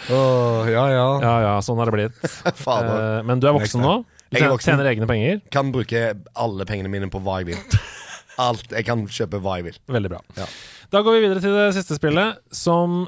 oh, 0.08 0.64
ja, 0.72 0.86
ja. 0.94 1.08
Ja 1.26 1.34
ja, 1.44 1.56
sånn 1.66 1.82
har 1.82 1.92
det 1.92 1.98
blitt. 1.98 2.22
Fader. 2.64 2.94
Eh, 2.94 3.18
men 3.28 3.44
du 3.44 3.50
er 3.52 3.58
voksen 3.58 3.84
nå. 3.84 3.98
Du 4.32 4.40
Jeg 4.40 4.50
voksen. 4.54 4.72
tjener 4.72 4.88
egne 4.94 5.10
penger. 5.10 5.42
Kan 5.54 5.74
bruke 5.76 6.06
alle 6.40 6.68
pengene 6.70 6.92
mine 6.94 7.12
på 7.12 7.20
hva 7.26 7.42
jeg 7.42 7.52
vil. 7.52 7.82
Alt. 8.42 8.72
Jeg 8.72 8.88
kan 8.88 9.04
kjøpe 9.06 9.44
hva 9.44 9.60
jeg 9.60 9.68
vil. 9.68 9.82
Veldig 9.92 10.14
bra. 10.16 10.22
Ja. 10.40 10.48
Da 10.96 11.04
går 11.04 11.18
vi 11.18 11.26
videre 11.26 11.44
til 11.44 11.54
det 11.58 11.68
siste 11.76 12.00
spillet, 12.00 12.40
som 12.56 13.04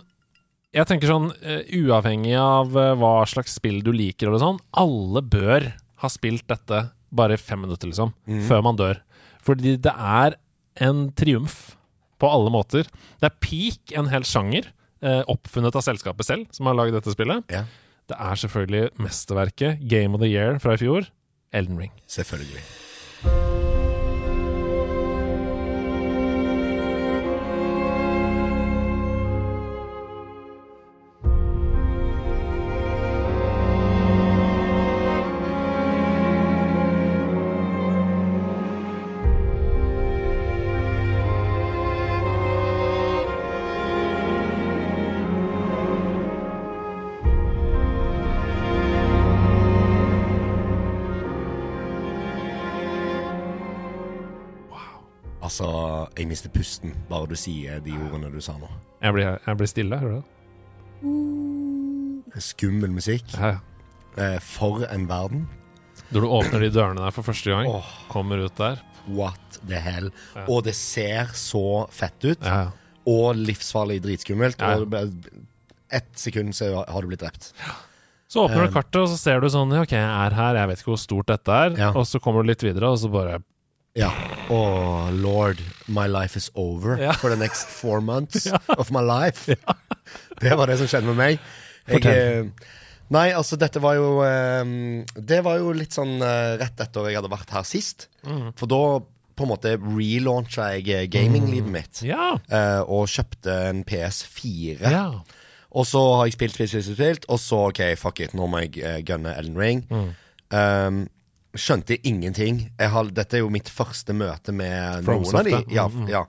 jeg 0.75 0.89
tenker 0.89 1.08
sånn 1.08 1.30
uh, 1.32 1.62
Uavhengig 1.80 2.36
av 2.36 2.75
uh, 2.75 2.91
hva 2.99 3.15
slags 3.32 3.56
spill 3.58 3.80
du 3.86 3.93
liker, 3.95 4.28
eller 4.28 4.43
sånn, 4.43 4.60
alle 4.75 5.23
bør 5.23 5.71
ha 6.04 6.12
spilt 6.12 6.43
dette 6.51 6.89
bare 7.15 7.38
fem 7.39 7.62
minutter, 7.63 7.88
liksom, 7.88 8.12
før 8.43 8.63
man 8.65 8.75
dør. 8.75 8.97
Fordi 9.45 9.75
det 9.77 9.93
er 9.93 10.36
en 10.84 11.10
triumf 11.15 11.75
på 12.19 12.29
alle 12.31 12.51
måter. 12.53 12.88
Det 13.21 13.29
er 13.29 13.39
peak 13.43 13.95
en 13.99 14.10
hel 14.12 14.25
sjanger, 14.27 14.71
eh, 15.05 15.21
oppfunnet 15.31 15.75
av 15.75 15.86
selskapet 15.86 16.25
selv, 16.27 16.47
som 16.55 16.65
har 16.69 16.77
lagd 16.79 16.95
dette 16.97 17.13
spillet. 17.15 17.45
Ja, 17.53 17.65
Det 18.08 18.17
er 18.21 18.36
selvfølgelig 18.38 18.89
mesterverket, 19.01 19.88
Game 19.89 20.13
of 20.13 20.21
the 20.21 20.29
Year 20.29 20.60
fra 20.60 20.73
i 20.73 20.77
fjor, 20.77 21.08
Elden 21.51 21.79
Ring. 21.79 21.91
selvfølgelig. 22.08 22.62
Mister 56.35 56.51
pusten 56.51 56.91
bare 57.07 57.29
du 57.31 57.35
sier 57.39 57.79
de 57.85 57.93
ordene 57.95 58.27
du 58.33 58.41
sa 58.43 58.57
nå. 58.59 58.67
Jeg 58.99 59.15
blir, 59.15 59.37
jeg 59.39 59.59
blir 59.59 59.69
stille, 59.71 59.99
hører 60.01 60.17
du 60.17 60.19
det? 60.19 60.27
Skummel 62.43 62.91
musikk. 62.91 63.29
Ja, 63.37 63.55
ja. 63.55 63.59
Eh, 64.19 64.39
for 64.43 64.83
en 64.89 65.07
verden. 65.07 65.45
Når 66.11 66.25
du 66.25 66.27
åpner 66.27 66.59
de 66.65 66.69
dørene 66.75 67.01
der 67.03 67.13
for 67.15 67.23
første 67.27 67.51
gang, 67.51 67.67
oh, 67.71 67.87
kommer 68.11 68.43
ut 68.43 68.55
der 68.59 68.81
What 69.05 69.59
the 69.69 69.79
hell. 69.79 70.09
Ja. 70.33 70.43
Og 70.49 70.63
det 70.65 70.75
ser 70.75 71.31
så 71.37 71.85
fett 71.93 72.19
ut. 72.25 72.41
Ja, 72.41 72.65
ja. 72.65 72.69
Og 73.05 73.37
livsfarlig 73.37 74.01
dritskummelt. 74.03 74.59
Ja. 74.59 74.81
Og 74.81 74.95
ett 75.93 76.09
sekund 76.17 76.55
så 76.57 76.71
har 76.81 77.01
du 77.01 77.07
blitt 77.11 77.21
drept. 77.21 77.53
Så 78.27 78.43
åpner 78.47 78.65
du 78.65 78.71
Um, 78.71 78.73
kartet, 78.73 78.97
og 79.03 79.11
så 79.13 79.17
ser 79.21 79.39
du 79.39 79.47
sånn 79.53 79.71
Ok, 79.77 79.93
jeg 79.93 80.01
er 80.01 80.33
her, 80.35 80.57
jeg 80.57 80.67
vet 80.71 80.79
ikke 80.81 80.91
hvor 80.95 81.03
stort 81.03 81.29
dette 81.29 81.51
er. 81.53 81.75
Ja. 81.79 81.91
Og 81.93 82.09
så 82.09 82.19
kommer 82.19 82.43
du 82.43 82.49
litt 82.49 82.65
videre, 82.65 82.89
og 82.89 82.97
så 82.99 83.07
bare 83.13 83.37
Ja. 83.95 84.10
Oh, 84.51 85.08
lord, 85.15 85.62
my 85.88 86.05
life 86.12 86.36
is 86.38 86.49
over 86.53 86.97
Ja. 87.01 87.13
for 87.13 87.29
the 87.31 87.38
next 87.39 87.67
four 87.71 88.01
months 88.01 88.47
of 88.77 88.91
my 88.91 89.01
life. 89.01 89.55
Det 90.41 90.51
var 90.58 90.67
det 90.67 90.77
som 90.81 90.88
skjedde 90.91 91.08
med 91.13 91.15
meg. 91.19 91.39
Jeg, 91.88 92.03
eh, 92.05 92.69
nei, 93.13 93.29
altså, 93.38 93.55
dette 93.62 93.79
var 93.79 93.93
jo 93.95 94.19
eh, 94.25 94.63
Det 95.15 95.38
var 95.45 95.60
jo 95.62 95.71
litt 95.77 95.93
sånn 95.95 96.15
eh, 96.25 96.55
rett 96.60 96.81
etter 96.81 97.08
jeg 97.12 97.19
hadde 97.21 97.31
vært 97.31 97.53
her 97.55 97.63
sist. 97.67 98.08
Mm. 98.27 98.51
For 98.60 98.67
da 98.69 98.81
på 99.36 99.43
en 99.43 99.51
måte 99.51 99.73
relauncha 99.79 100.69
jeg 100.77 101.10
gaminglivet 101.12 101.71
mitt. 101.71 102.03
Ja. 102.08 102.34
eh, 102.51 102.81
og 102.84 103.08
kjøpte 103.12 103.55
en 103.71 103.84
PS4. 103.88 104.79
ja. 104.91 105.08
Og 105.75 105.84
så 105.84 105.99
har 106.15 106.29
jeg 106.29 106.38
spilt, 106.38 106.53
spilt, 106.55 106.69
spilt, 106.71 106.86
spilt, 106.95 107.25
og 107.27 107.39
så 107.43 107.58
OK, 107.67 107.81
fuck 107.99 108.21
it, 108.23 108.31
nå 108.38 108.45
må 108.47 108.62
jeg 108.63 108.77
uh, 108.79 109.01
gunne 109.03 109.34
Elden 109.36 109.58
Ring. 109.60 109.81
Mm. 109.91 110.05
Um, 110.55 110.99
skjønte 111.55 111.97
ingenting. 112.03 112.71
Jeg 112.79 112.89
har, 112.93 113.03
dette 113.15 113.33
er 113.37 113.39
jo 113.43 113.49
mitt 113.49 113.69
første 113.71 114.13
møte 114.13 114.53
med 114.53 115.03
noen 115.07 115.35
av 115.35 115.43
de. 115.47 115.63
Ja, 115.73 115.87
ja. 116.07 116.25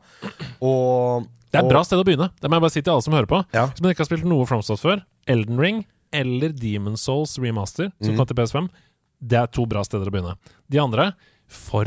Og 0.63 1.27
Det 1.53 1.59
er 1.59 1.59
et 1.61 1.65
og- 1.65 1.71
bra 1.71 1.83
sted 1.85 1.99
å 1.99 2.05
begynne. 2.05 2.31
Det 2.41 2.49
må 2.51 2.57
jeg 2.57 2.61
bare 2.67 2.71
si 2.75 2.83
til 2.83 2.93
alle 2.93 3.03
som 3.03 3.13
hører 3.15 3.27
på. 3.31 3.45
Ja. 3.55 3.67
Som 3.75 3.87
ikke 3.91 3.99
har 4.05 4.11
spilt 4.11 4.25
noe 4.25 4.47
FromSoft 4.47 4.83
før. 4.83 5.03
Elden 5.27 5.59
Ring 5.59 5.85
eller 6.13 6.51
Demon 6.51 6.97
Souls 6.97 7.39
Remaster, 7.39 7.93
som 8.01 8.15
Mm. 8.15 8.17
kom 8.17 8.27
til 8.27 8.37
PS5. 8.37 8.69
Det 9.21 9.39
er 9.39 9.47
to 9.47 9.67
bra 9.67 9.83
steder 9.83 10.07
å 10.07 10.11
begynne. 10.13 10.37
De 10.71 10.79
andre 10.79 11.15
for 11.49 11.85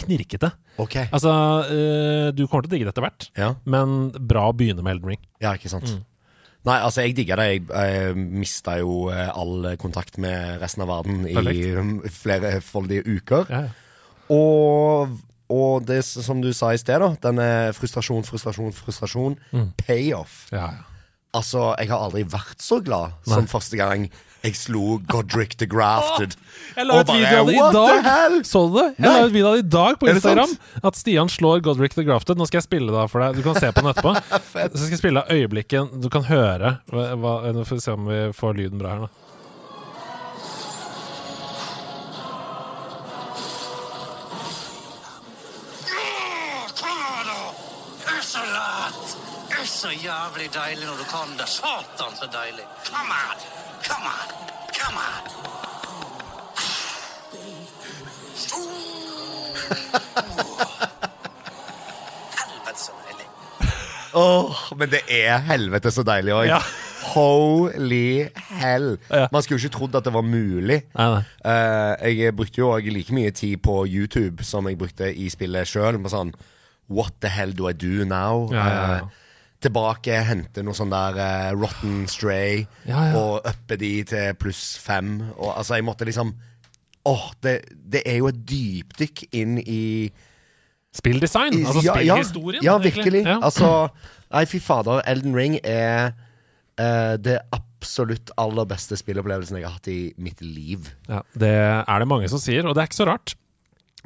knirkete. 0.00 0.52
Okay. 0.80 1.08
Altså, 1.12 1.30
eh, 1.68 2.30
du 2.32 2.46
kommer 2.46 2.62
til 2.64 2.70
å 2.70 2.72
digge 2.72 2.86
det 2.88 2.94
etter 2.94 3.04
hvert, 3.04 3.30
Ja, 3.36 3.54
men 3.66 4.10
bra 4.12 4.50
å 4.50 4.56
begynne 4.56 4.82
med 4.82 4.96
Elden 4.96 5.08
Ring. 5.08 5.18
ja 5.40 5.52
ikke 5.54 5.68
sant. 5.68 5.84
Mm. 5.84 6.04
Nei, 6.68 6.76
altså, 6.76 7.00
jeg 7.06 7.16
digga 7.16 7.38
det. 7.40 7.46
Jeg, 7.54 7.62
jeg 7.70 8.16
mista 8.20 8.76
jo 8.80 9.08
eh, 9.12 9.30
all 9.32 9.70
kontakt 9.80 10.18
med 10.20 10.60
resten 10.60 10.84
av 10.84 10.90
verden 10.92 11.22
i 11.24 11.34
Perfekt. 11.38 12.10
i 12.10 12.12
flerefoldige 12.12 13.06
uker. 13.08 13.48
Ja, 13.48 13.62
ja. 13.68 13.76
Og, 14.30 15.16
og 15.50 15.86
det 15.88 16.02
som 16.06 16.42
du 16.44 16.52
sa 16.54 16.74
i 16.74 16.78
sted, 16.78 17.00
da. 17.02 17.14
Denne 17.24 17.48
frustrasjon, 17.74 18.22
frustrasjon, 18.28 18.74
frustrasjon. 18.76 19.38
Mm. 19.50 19.72
Payoff. 19.80 20.44
Ja, 20.54 20.68
ja. 20.76 20.86
Altså, 21.34 21.70
jeg 21.78 21.92
har 21.92 22.02
aldri 22.02 22.24
vært 22.26 22.62
så 22.62 22.80
glad 22.82 23.14
som 23.22 23.46
første 23.46 23.78
gang 23.78 24.08
jeg 24.40 24.56
slo 24.56 24.98
Godric 25.10 25.56
the 25.60 25.66
Grafted. 25.68 26.36
Jeg 26.76 26.88
la 26.88 27.00
ut 27.00 27.10
video 27.12 27.40
av 27.40 27.48
det 27.50 27.56
i 27.56 27.64
dag. 27.76 28.36
Så 28.48 28.62
du 28.68 28.78
det? 28.78 28.86
Jeg 28.96 29.04
Nei. 29.04 29.12
la 29.12 29.26
ut 29.26 29.34
video 29.34 29.50
av 29.50 29.56
det 29.58 29.64
i 29.64 29.68
dag 29.74 29.98
på 30.00 30.08
Instagram. 30.12 30.54
At 30.82 30.96
Stian 30.96 31.28
slår 31.28 31.60
Godric 31.66 31.96
the 31.98 32.04
Grafted. 32.08 32.40
Nå 32.40 32.48
skal 32.48 32.62
jeg 32.62 32.68
spille 32.68 32.88
det 32.88 32.96
da 32.96 33.06
for 33.10 33.24
deg. 33.24 33.40
Du 33.40 33.44
kan 33.44 33.58
se 33.60 33.68
på 33.68 33.84
den 33.84 33.92
etterpå. 33.92 34.14
Så 34.72 34.84
skal 34.86 34.94
jeg 34.96 35.02
spille 35.02 35.24
av 35.24 35.32
øyeblikket 35.34 35.98
Du 36.00 36.08
kan 36.12 36.24
høre 36.28 36.78
hva, 36.92 37.10
hva, 37.20 37.34
Nå 37.52 37.66
får 37.68 37.80
vi 37.80 37.84
se 37.84 37.96
om 37.96 38.08
vi 38.08 38.22
får 38.36 38.56
lyden 38.62 38.80
bra 38.80 38.94
her, 38.94 39.08
da. 39.08 39.16
Så 49.80 49.88
jævlig 49.96 50.50
deilig 50.52 50.84
når 50.84 50.98
du 51.00 51.06
kan 51.08 51.30
det. 51.38 51.46
Satan, 51.48 52.12
så 52.18 52.28
deilig. 52.28 52.66
Come 52.84 53.16
on! 53.16 53.69
Come 53.90 54.06
on! 54.06 54.28
Come 54.78 54.98
on! 54.98 56.30
Helvete, 62.36 62.78
så 62.78 62.92
deilig. 63.06 63.26
Åh, 64.14 64.62
men 64.78 64.92
det 64.92 65.02
er 65.08 65.42
helvete 65.50 65.92
så 65.94 66.04
deilig 66.06 66.34
òg. 66.36 66.46
Ja. 66.50 66.60
Holy 67.10 68.28
hell. 68.60 68.92
Ja. 69.10 69.26
Man 69.32 69.42
skulle 69.42 69.58
jo 69.58 69.66
ikke 69.66 69.76
trodd 69.78 69.96
at 69.98 70.06
det 70.06 70.12
var 70.14 70.26
mulig. 70.26 70.82
Nei, 70.94 71.08
nei. 71.16 71.22
Eh, 71.50 72.10
jeg 72.20 72.36
brukte 72.36 72.60
jo 72.60 72.70
også 72.74 72.94
like 72.94 73.14
mye 73.16 73.32
tid 73.34 73.56
på 73.64 73.80
YouTube 73.88 74.44
som 74.46 74.68
jeg 74.68 74.78
brukte 74.78 75.08
i 75.10 75.30
spillet 75.32 75.68
sjøl. 75.70 75.98
Sånn 76.12 76.34
What 76.90 77.20
the 77.22 77.30
hell 77.30 77.52
do 77.54 77.68
I 77.70 77.72
do 77.72 78.04
now? 78.04 78.48
Ja, 78.52 78.66
ja, 78.66 78.86
ja. 78.98 79.08
Tilbake, 79.60 80.14
hente 80.24 80.62
noe 80.64 80.72
sånn 80.76 80.88
der 80.92 81.18
uh, 81.20 81.50
Rotten 81.60 82.06
Stray, 82.08 82.62
Ja, 82.88 83.02
ja. 83.10 83.18
og 83.20 83.46
uppe 83.50 83.76
de 83.80 83.90
til 84.08 84.34
pluss 84.40 84.78
fem. 84.80 85.18
Og, 85.36 85.50
altså, 85.56 85.74
jeg 85.76 85.84
måtte 85.84 86.06
liksom 86.08 86.34
Åh, 87.08 87.30
det, 87.42 87.54
det 87.92 88.02
er 88.04 88.18
jo 88.20 88.26
et 88.28 88.40
dypdykk 88.44 89.22
inn 89.32 89.54
i 89.64 90.10
Spilldesign. 90.92 91.54
i- 91.54 91.64
Altså 91.64 91.82
ja, 91.84 91.94
spillhistorien. 91.94 92.62
Ja, 92.64 92.78
virkelig. 92.78 93.22
Altså, 93.26 93.88
nei, 94.32 94.44
fy 94.44 94.58
fader. 94.60 95.00
Elden 95.06 95.34
Ring 95.36 95.58
er 95.64 96.12
uh, 96.80 97.16
det 97.16 97.38
absolutt 97.56 98.30
aller 98.36 98.66
beste 98.68 98.96
spillopplevelsen 99.00 99.56
jeg 99.56 99.64
har 99.64 99.76
hatt 99.78 99.88
i 99.88 100.12
mitt 100.20 100.40
liv. 100.44 100.90
Ja, 101.08 101.22
det 101.38 101.52
er 101.56 101.98
det 102.04 102.08
mange 102.10 102.28
som 102.28 102.38
sier, 102.42 102.66
og 102.68 102.74
det 102.76 102.82
er 102.82 102.90
ikke 102.90 103.00
så 103.00 103.06
rart. 103.08 103.34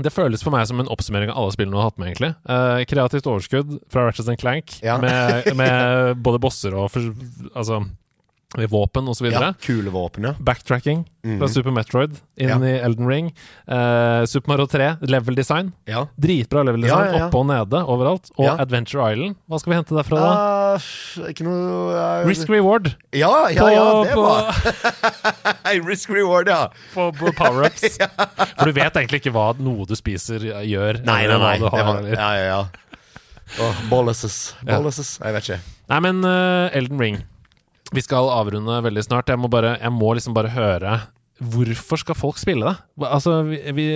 Det 0.03 0.11
føles 0.13 0.43
for 0.43 0.51
meg 0.51 0.67
som 0.67 0.81
en 0.83 0.89
oppsummering 0.91 1.31
av 1.31 1.39
alle 1.39 1.55
spillene 1.55 1.77
du 1.77 1.79
har 1.79 1.91
hatt 1.91 1.99
med, 2.03 2.09
egentlig. 2.11 2.33
uh, 2.51 2.81
kreativt 2.91 3.29
overskudd 3.31 3.77
fra 3.93 4.09
Ratchet 4.09 4.41
Clank, 4.41 4.79
Ja. 4.83 4.97
med, 4.99 5.53
med 5.55 6.19
både 6.25 6.41
bosser 6.43 6.75
og 6.75 6.91
for, 6.91 7.13
altså, 7.55 7.85
våpen 8.71 9.09
osv. 9.11 9.27
Ja, 9.33 9.53
kule 9.61 9.91
våpen, 9.91 10.25
ja. 10.25 10.35
Backtracking 10.39 11.05
fra 11.25 11.49
Super 11.49 11.73
Metroid 11.75 12.15
inn. 12.37 12.49
Ja. 12.49 12.59
i 12.63 12.73
Elden 12.85 13.09
Ring. 13.09 13.31
Eh, 13.67 14.25
Super 14.31 14.53
Mario 14.53 14.67
3, 14.71 14.97
level 15.01 15.35
design. 15.35 15.73
ja. 15.91 16.07
Dritbra 16.21 16.63
level 16.63 16.85
design, 16.87 17.17
oppe 17.23 17.41
og 17.41 17.47
nede, 17.49 17.81
overalt. 17.91 18.31
Og. 18.37 18.47
Adventure 18.61 19.13
Island. 19.13 19.37
Hva 19.49 19.61
skal 19.61 19.73
vi 19.73 19.79
hente 19.81 19.97
derfra, 19.97 20.21
da? 20.21 20.35
Uh, 20.75 21.29
ikke 21.31 21.47
noe 21.47 21.95
uh, 21.95 22.27
Risk 22.27 22.49
reward 22.51 22.89
Ja, 23.15 23.31
ja, 23.55 23.69
ja, 23.71 23.85
det 24.03 24.17
var 24.19 24.49
Hey, 25.65 25.81
Risk 25.89 26.11
reward, 26.15 26.51
ja. 26.51 26.69
på, 26.95 27.11
på 27.19 27.35
power-ups. 27.39 27.99
For 28.59 28.71
du 28.71 28.77
vet 28.77 28.97
egentlig 29.03 29.23
ikke 29.25 29.35
hva 29.35 29.51
noe 29.59 29.87
du 29.89 29.95
spiser, 29.99 30.43
gjør. 30.63 31.03
Nei, 31.07 31.25
nei, 31.31 31.39
nei. 31.43 31.59
har, 31.63 31.85
var, 31.91 32.09
ja, 32.11 32.31
ja, 32.39 32.49
ja. 32.53 32.63
Oh, 33.61 33.85
Bolluses. 33.91 34.55
Bolluses. 34.67 35.19
Jeg 35.21 35.37
vet 35.37 35.49
ikke. 35.49 35.61
Nei, 35.93 36.01
men 36.07 36.25
eh, 36.27 36.77
Elden 36.79 37.01
Ring. 37.01 37.21
Vi 37.93 38.03
skal 38.05 38.31
avrunde 38.33 38.79
veldig 38.87 39.05
snart. 39.05 39.29
Jeg 39.29 39.41
må, 39.41 39.51
bare, 39.53 39.77
jeg 39.81 39.93
må 39.93 40.15
liksom 40.17 40.37
bare 40.37 40.55
høre 40.55 40.97
Hvorfor 41.43 41.99
skal 41.99 42.15
folk 42.15 42.39
spille 42.39 42.63
det? 42.69 43.05
Altså, 43.09 43.41
vi, 43.49 43.59
vi, 43.75 43.87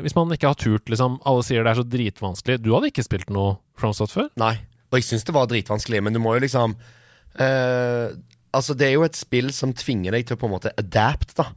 Hvis 0.00 0.14
man 0.16 0.32
ikke 0.32 0.48
har 0.48 0.56
turt, 0.58 0.88
liksom 0.88 1.18
Alle 1.28 1.44
sier 1.44 1.64
det 1.64 1.74
er 1.74 1.80
så 1.82 1.84
dritvanskelig. 1.84 2.62
Du 2.64 2.70
hadde 2.72 2.88
ikke 2.88 3.04
spilt 3.04 3.32
noe 3.34 3.58
Fromsot 3.78 4.14
før? 4.14 4.30
Nei. 4.40 4.56
Og 4.88 4.96
jeg 4.96 5.08
syns 5.10 5.26
det 5.28 5.34
var 5.36 5.50
dritvanskelig, 5.50 6.00
men 6.06 6.14
du 6.16 6.22
må 6.22 6.36
jo 6.36 6.44
liksom 6.46 6.76
uh, 6.78 8.08
Altså, 8.54 8.76
det 8.78 8.86
er 8.86 8.92
jo 8.94 9.02
et 9.02 9.18
spill 9.18 9.48
som 9.50 9.72
tvinger 9.74 10.14
deg 10.14 10.28
til 10.28 10.36
å 10.36 10.40
på 10.40 10.46
en 10.46 10.52
måte 10.52 10.70
adapt, 10.78 11.32
da. 11.34 11.48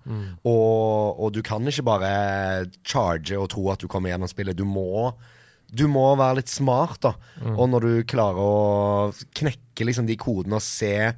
Og, 0.50 1.20
og 1.22 1.34
du 1.36 1.44
kan 1.46 1.62
ikke 1.70 1.86
bare 1.86 2.10
charge 2.82 3.38
og 3.38 3.52
tro 3.54 3.68
at 3.70 3.84
du 3.84 3.86
kommer 3.92 4.10
gjennom 4.10 4.32
spillet. 4.32 4.58
Du 4.58 4.66
må 4.66 5.14
du 5.68 5.84
må 5.92 6.08
være 6.16 6.40
litt 6.40 6.50
smart, 6.50 6.98
da. 7.04 7.12
Og 7.54 7.68
når 7.70 7.86
du 7.86 8.08
klarer 8.10 8.40
å 8.42 9.12
knekke 9.38 9.86
liksom 9.86 10.08
de 10.08 10.16
kodene 10.18 10.58
og 10.58 10.64
se 10.66 11.12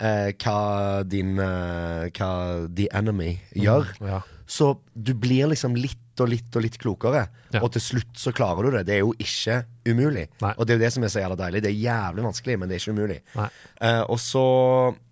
eh, 0.00 0.32
hva 0.42 1.02
din 1.08 1.38
eh, 1.38 2.10
Hva 2.16 2.30
the 2.74 2.88
enemy 2.92 3.38
gjør, 3.54 3.86
Ja. 4.04 4.20
så 4.46 4.78
du 4.94 5.14
blir 5.14 5.48
liksom 5.48 5.74
litt 5.76 6.02
og 6.20 6.28
litt 6.32 6.54
og 6.56 6.62
litt 6.64 6.78
klokere. 6.80 7.26
Ja. 7.52 7.60
Og 7.60 7.72
til 7.74 7.82
slutt 7.84 8.16
så 8.16 8.32
klarer 8.32 8.64
du 8.64 8.70
det. 8.78 8.86
Det 8.88 8.94
er 8.94 9.02
jo 9.02 9.12
ikke 9.20 9.58
umulig. 9.84 10.28
Nei. 10.40 10.54
Og 10.56 10.64
det 10.66 10.72
er 10.72 10.78
jo 10.78 10.84
det 10.86 10.92
som 10.94 11.04
er 11.04 11.08
så 11.12 11.20
jævla 11.20 11.36
deilig. 11.36 11.60
Det 11.62 11.68
er 11.74 11.82
jævlig 11.82 12.24
vanskelig, 12.24 12.58
men 12.58 12.68
det 12.70 12.76
er 12.78 12.80
ikke 12.80 12.94
umulig. 12.96 13.18
Nei. 13.36 13.48
Eh, 13.84 14.00
og 14.08 14.16
så 14.22 14.44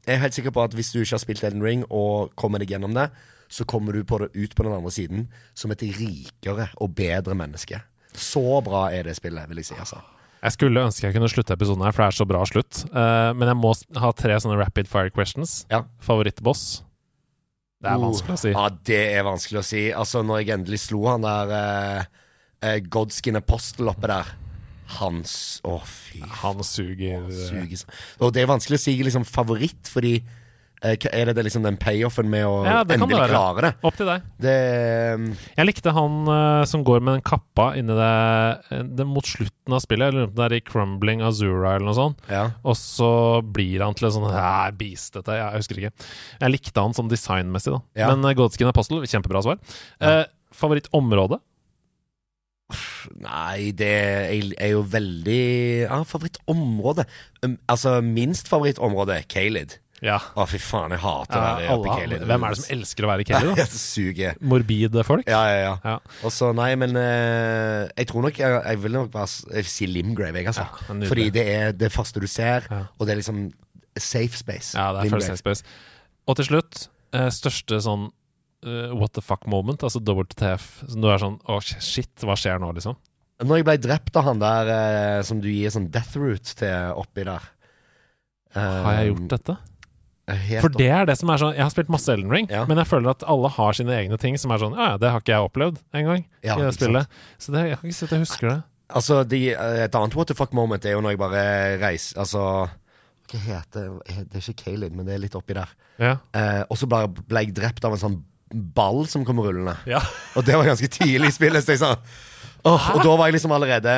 er 0.07 0.12
jeg 0.16 0.20
helt 0.23 0.35
sikker 0.38 0.51
på 0.57 0.64
at 0.64 0.73
hvis 0.73 0.92
du 0.94 1.01
ikke 1.03 1.12
har 1.18 1.20
spilt 1.27 1.44
Elden 1.44 1.62
Ring 1.62 1.85
og 1.90 2.33
kommer 2.40 2.59
deg 2.62 2.73
gjennom 2.73 2.94
det, 2.97 3.11
så 3.53 3.66
kommer 3.68 3.92
du 3.92 4.01
på 4.09 4.18
det, 4.23 4.31
ut 4.33 4.55
på 4.57 4.64
den 4.64 4.73
andre 4.73 4.90
siden 4.90 5.29
som 5.55 5.70
et 5.77 5.83
rikere 5.85 6.70
og 6.81 6.94
bedre 6.97 7.37
menneske. 7.37 7.83
Så 8.16 8.40
bra 8.64 8.87
er 8.97 9.03
det 9.05 9.16
spillet, 9.18 9.44
vil 9.51 9.61
jeg 9.61 9.66
si. 9.66 9.75
altså. 9.79 10.01
Jeg 10.45 10.59
skulle 10.59 10.83
ønske 10.85 11.07
jeg 11.07 11.17
kunne 11.17 11.31
slutte 11.33 11.55
episoden 11.57 11.85
her, 11.87 11.95
for 11.97 12.05
det 12.05 12.11
er 12.13 12.19
så 12.19 12.27
bra 12.29 12.43
slutt. 12.49 12.83
Uh, 12.93 13.33
men 13.33 13.49
jeg 13.49 13.57
må 13.57 13.73
ha 14.03 14.11
tre 14.17 14.37
sånne 14.45 14.59
rapid 14.61 14.91
fire 14.91 15.13
questions. 15.15 15.63
Ja. 15.73 15.85
Favorittboss? 16.05 16.83
Det 17.85 17.93
er 17.93 18.01
vanskelig 18.01 18.35
å 18.35 18.41
si. 18.41 18.53
Ja, 18.53 18.69
det 18.89 19.03
er 19.13 19.27
vanskelig 19.27 19.61
å 19.61 19.67
si. 19.67 19.83
Altså, 19.93 20.23
når 20.25 20.43
jeg 20.43 20.55
endelig 20.59 20.81
slo 20.87 21.03
han 21.09 21.25
der 21.25 21.53
uh, 21.53 22.25
uh, 22.65 22.79
Godskin 22.93 23.41
Apostle 23.41 23.93
oppe 23.93 24.11
der 24.13 24.33
Hans 24.99 25.63
Å, 25.65 25.79
fy 25.89 26.21
Han 26.43 26.59
suger 26.67 27.23
suger 27.33 27.85
Og 28.21 28.35
det 28.37 28.43
er 28.43 28.51
vanskelig 28.51 28.77
å 28.77 28.83
si 28.83 28.93
liksom 29.01 29.25
favoritt, 29.25 29.89
fordi 29.89 30.19
eh, 30.19 30.43
Er 30.85 31.31
det, 31.31 31.35
det 31.38 31.44
liksom 31.47 31.64
den 31.64 31.79
payoffen 31.81 32.29
med 32.29 32.44
å 32.44 32.59
Ja, 32.66 32.83
endelig 32.85 33.16
være. 33.16 33.31
klare 33.33 33.62
det? 33.64 33.70
Opp 33.88 33.97
til 33.97 34.09
deg. 34.11 34.27
Det 34.44 34.57
um... 35.16 35.27
Jeg 35.57 35.68
likte 35.70 35.94
han 35.97 36.18
uh, 36.29 36.65
som 36.69 36.85
går 36.85 37.00
med 37.00 37.17
den 37.17 37.25
kappa 37.25 37.71
inni 37.79 37.96
det, 37.96 38.11
eh, 38.69 38.83
det 38.98 39.06
mot 39.09 39.25
slutten 39.25 39.77
av 39.77 39.81
spillet. 39.85 40.13
Eller 40.13 40.29
det 40.29 40.44
er 40.44 40.56
i 40.59 40.61
Crumbling 40.65 41.25
Azura 41.25 41.77
eller 41.79 41.88
noe 41.88 41.96
sånt. 41.96 42.21
Ja. 42.29 42.50
Og 42.67 42.77
så 42.81 43.11
blir 43.56 43.85
han 43.87 43.96
til 43.96 44.11
en 44.11 44.17
sånn 44.19 44.29
beastete. 44.81 45.38
Jeg 45.40 45.63
husker 45.63 45.81
ikke. 45.81 45.94
Jeg 46.44 46.54
likte 46.54 46.85
han 46.85 46.96
sånn 46.96 47.09
designmessig, 47.13 47.73
da. 47.79 47.83
Ja. 48.04 48.13
Men 48.13 48.29
uh, 48.29 48.37
Godskin 48.37 48.69
Apostle, 48.69 49.02
kjempebra 49.09 49.44
svar. 49.46 49.61
Uh, 50.04 50.23
Favorittområde? 50.54 51.40
Nei, 53.21 53.73
det 53.77 53.88
er, 53.92 54.52
er 54.56 54.71
jo 54.73 54.81
veldig 54.88 55.40
Ja, 55.85 55.98
favorittområde 56.09 57.04
um, 57.44 57.59
Altså, 57.69 57.98
minst 58.00 58.48
favorittområde 58.48 59.19
Kalid. 59.29 59.77
Ja. 60.05 60.19
Å, 60.37 60.44
fy 60.50 60.59
faen, 60.61 60.92
jeg 60.92 61.00
hater 61.00 61.38
å 61.38 61.42
være 61.44 61.69
alle, 61.73 61.94
Kelly. 61.96 62.17
hvem 62.29 62.42
er 62.44 62.52
det 62.55 62.59
som 62.61 62.73
elsker 62.77 63.07
å 63.07 63.09
være 63.09 63.25
Kelly, 63.31 63.55
da? 63.57 63.65
Suger. 63.81 64.35
Morbide 64.44 65.05
folk? 65.09 65.25
Ja, 65.33 65.40
ja, 65.48 65.61
ja. 65.63 65.75
Ja. 65.85 65.94
Og 66.29 66.35
så, 66.35 66.50
nei, 66.57 66.71
men 66.81 66.92
eh, 67.00 67.87
jeg 67.96 68.11
tror 68.11 68.27
nok 68.27 68.37
Jeg, 68.42 68.59
jeg 68.69 68.81
vil 68.85 68.92
nok 68.98 69.09
bare 69.15 69.31
s- 69.31 69.71
si 69.73 69.88
Limgrave, 69.88 70.37
jeg, 70.42 70.50
altså. 70.52 70.67
Ja, 70.69 70.92
nydelig. 70.98 71.09
Fordi 71.15 71.25
det 71.38 71.44
er 71.55 71.73
det 71.73 71.90
første 71.94 72.21
du 72.21 72.29
ser, 72.29 72.69
Ja. 72.69 72.83
og 72.98 73.07
det 73.09 73.15
er 73.17 73.23
liksom 73.23 73.46
safe 73.96 74.37
space. 74.37 74.75
Ja, 74.77 74.90
det 74.92 75.00
er 75.07 75.09
Limgrave. 75.09 75.31
Safe 75.31 75.40
Space. 75.40 75.65
Og 76.29 76.37
til 76.37 76.50
slutt, 76.52 76.85
eh, 77.17 77.31
største 77.33 77.81
sånn 77.88 78.11
eh, 78.67 78.92
what 78.96 79.13
the 79.17 79.23
fuck 79.25 79.46
moment, 79.48 79.83
altså 79.87 80.00
WTF. 80.05 80.69
Som 80.88 81.00
du 81.05 81.09
er 81.13 81.21
sånn 81.23 81.40
Å, 81.48 81.59
shit, 81.65 82.13
hva 82.25 82.37
skjer 82.37 82.61
nå, 82.61 82.75
liksom? 82.77 82.96
Når 83.44 83.59
jeg 83.63 83.67
ble 83.67 83.79
drept 83.88 84.17
av 84.21 84.29
han 84.29 84.38
der 84.40 84.69
eh, 84.73 85.23
som 85.27 85.40
du 85.42 85.48
gir 85.50 85.73
sånn 85.75 85.88
death 85.92 86.15
route 86.21 86.55
til 86.61 86.92
oppi 87.00 87.25
der 87.27 87.48
Har 88.55 89.00
jeg 89.00 89.09
gjort 89.11 89.29
dette? 89.33 89.57
For 90.62 90.72
det 90.72 90.87
er 90.88 91.04
det 91.04 91.18
som 91.20 91.29
er 91.29 91.37
sånn 91.42 91.52
Jeg 91.52 91.60
har 91.66 91.72
spilt 91.75 91.90
masse 91.92 92.08
Elden 92.08 92.31
Ring, 92.33 92.46
Ja. 92.48 92.62
men 92.64 92.79
jeg 92.81 92.87
føler 92.88 93.10
at 93.12 93.25
alle 93.29 93.48
har 93.52 93.72
sine 93.77 93.92
egne 93.92 94.16
ting 94.18 94.38
som 94.40 94.50
er 94.54 94.62
sånn 94.62 94.72
Ja, 94.77 94.94
ja, 94.94 94.96
det 94.96 95.10
har 95.12 95.20
ikke 95.20 95.35
jeg 95.35 95.48
opplevd 95.50 95.83
engang 95.92 96.25
Ja, 96.42 96.54
i 96.56 96.62
det 96.62 96.75
spillet. 96.79 97.04
spillet. 97.04 97.06
Så 97.38 97.52
det, 97.52 97.64
jeg 97.68 97.79
kan 97.81 97.90
ikke 97.90 97.98
si 97.98 98.04
at 98.06 98.14
jeg 98.16 98.22
husker 98.25 98.48
det. 98.48 98.62
Altså, 98.94 99.18
de, 99.29 99.40
et 99.52 99.94
annet 99.94 100.14
what 100.16 100.29
the 100.29 100.35
fuck 100.35 100.52
moment 100.56 100.85
er 100.85 100.92
jo 100.96 101.00
når 101.04 101.10
jeg 101.14 101.18
bare 101.18 101.44
reiser 101.83 102.18
Altså 102.25 102.40
Hva 103.33 103.38
heter 103.40 103.90
det? 104.06 104.29
Det 104.31 104.40
er 104.40 104.48
ikke 104.52 104.64
Kaylin, 104.64 104.96
men 104.96 105.06
det 105.06 105.14
er 105.14 105.22
litt 105.25 105.35
oppi 105.37 105.54
der. 105.56 105.68
Ja. 105.98 106.16
Eh, 106.37 106.62
og 106.70 106.77
så 106.81 106.87
ble, 106.88 107.04
ble 107.29 107.44
jeg 107.44 107.54
drept 107.56 107.85
av 107.85 107.92
en 107.96 108.00
sånn 108.02 108.22
ball 108.54 109.06
som 109.10 109.25
kommer 109.25 109.48
rullende. 109.48 109.77
ja. 109.88 110.00
Og 110.37 110.44
det 110.44 110.54
var 110.56 110.64
ganske 110.68 110.88
tidlig 110.88 111.33
i 111.33 111.37
spillet. 111.37 111.64
Så 111.64 111.72
jeg 111.77 111.81
sa 111.85 111.96
Oh, 112.64 112.81
og 112.96 113.02
da 113.04 113.12
var 113.16 113.27
jeg 113.29 113.35
liksom 113.35 113.52
allerede 113.52 113.92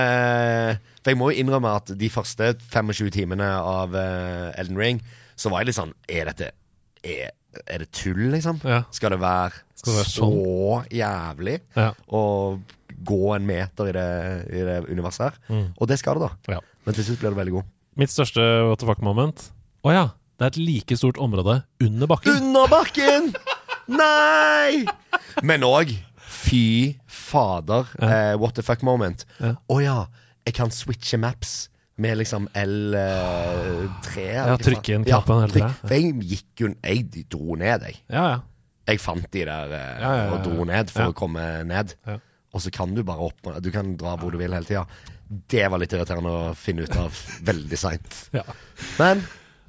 For 1.05 1.13
jeg 1.13 1.19
må 1.21 1.29
jo 1.31 1.39
innrømme 1.39 1.71
at 1.79 1.93
de 1.99 2.09
første 2.11 2.49
25 2.73 3.13
timene 3.15 3.47
av 3.47 3.95
eh, 3.95 4.59
Elden 4.59 4.79
Ring, 4.81 4.99
så 5.37 5.51
var 5.53 5.61
jeg 5.63 5.69
litt 5.71 5.77
sånn 5.79 5.93
Er 6.09 6.31
dette 6.31 6.51
Er, 7.05 7.31
er 7.67 7.79
det 7.85 7.91
tull, 7.93 8.31
liksom? 8.33 8.59
Ja. 8.65 8.83
Skal 8.91 9.13
det 9.15 9.21
være, 9.23 9.53
Skal 9.77 9.93
det 9.93 10.01
være 10.01 10.13
så 10.15 10.31
jævlig 10.91 11.59
Ja. 11.77 11.91
å 12.09 12.23
gå 13.07 13.21
en 13.37 13.47
meter 13.47 13.89
i 13.91 13.93
det, 13.93 14.07
i 14.57 14.65
det 14.67 14.77
universet 14.89 15.29
her? 15.29 15.65
Og 15.79 15.89
det 15.89 15.99
skal 16.01 16.19
det, 16.19 16.29
da. 16.31 16.55
Ja. 16.57 16.61
Men 16.87 16.95
til 16.97 17.05
slutt 17.11 17.21
blir 17.21 17.31
det 17.35 17.39
veldig 17.41 17.55
god. 17.59 17.69
Mitt 17.97 18.11
største 18.13 18.43
what 18.69 18.81
the 18.81 18.87
fuck 18.89 19.01
moment 19.05 19.51
Å 19.87 19.93
ja, 19.95 20.05
det 20.39 20.45
er 20.45 20.53
et 20.55 20.59
like 20.61 20.97
stort 20.99 21.17
område 21.23 21.63
under 21.81 22.07
bakken. 22.11 22.41
Under 22.43 22.67
bakken! 22.69 23.31
Nei! 23.89 24.85
Men 25.47 25.65
òg 25.67 25.95
Fy 26.27 26.97
fader, 27.07 27.87
eh, 28.03 28.35
what 28.39 28.55
the 28.55 28.63
fuck 28.63 28.83
moment. 28.87 29.25
Å 29.41 29.55
Ja. 29.81 29.81
ja. 29.83 29.97
jeg 30.47 30.55
kan 30.55 30.71
switche 30.71 31.19
maps 31.19 31.69
med 32.03 32.19
liksom 32.21 32.49
L3. 32.53 34.25
Ja, 34.27 34.57
trykke 34.61 34.99
inn 34.99 35.07
knappen 35.07 35.47
L3, 35.47 35.63
ja. 35.63 35.71
For 35.81 35.95
jeg 35.97 36.13
gikk 36.29 36.63
jo 36.65 36.71
Jeg 36.85 37.25
dro 37.33 37.57
ned, 37.59 37.87
jeg. 37.89 38.01
Ja, 38.13 38.27
ja. 38.35 38.39
Jeg 38.87 39.01
fant 39.03 39.27
de 39.35 39.43
der 39.49 39.73
eh, 39.75 40.03
Ja, 40.05 40.11
og 40.37 40.45
dro 40.47 40.67
ned 40.69 40.93
for 40.95 41.11
å 41.11 41.17
komme 41.17 41.43
ned. 41.67 41.97
Ja. 42.07 42.19
Og 42.55 42.63
så 42.63 42.71
kan 42.73 42.93
du 42.95 43.03
bare 43.05 43.27
opp 43.27 43.49
Du 43.65 43.73
kan 43.75 43.97
dra 43.99 44.15
hvor 44.21 44.31
du 44.33 44.39
vil 44.41 44.55
hele 44.55 44.69
tida. 44.69 44.85
Det 45.27 45.65
var 45.73 45.83
litt 45.83 45.93
irriterende 45.97 46.31
å 46.31 46.53
finne 46.55 46.87
ut 46.87 46.95
av 47.01 47.17
veldig 47.49 47.81
seint. 47.81 48.21
ja. 48.37 48.45
Men 49.01 49.25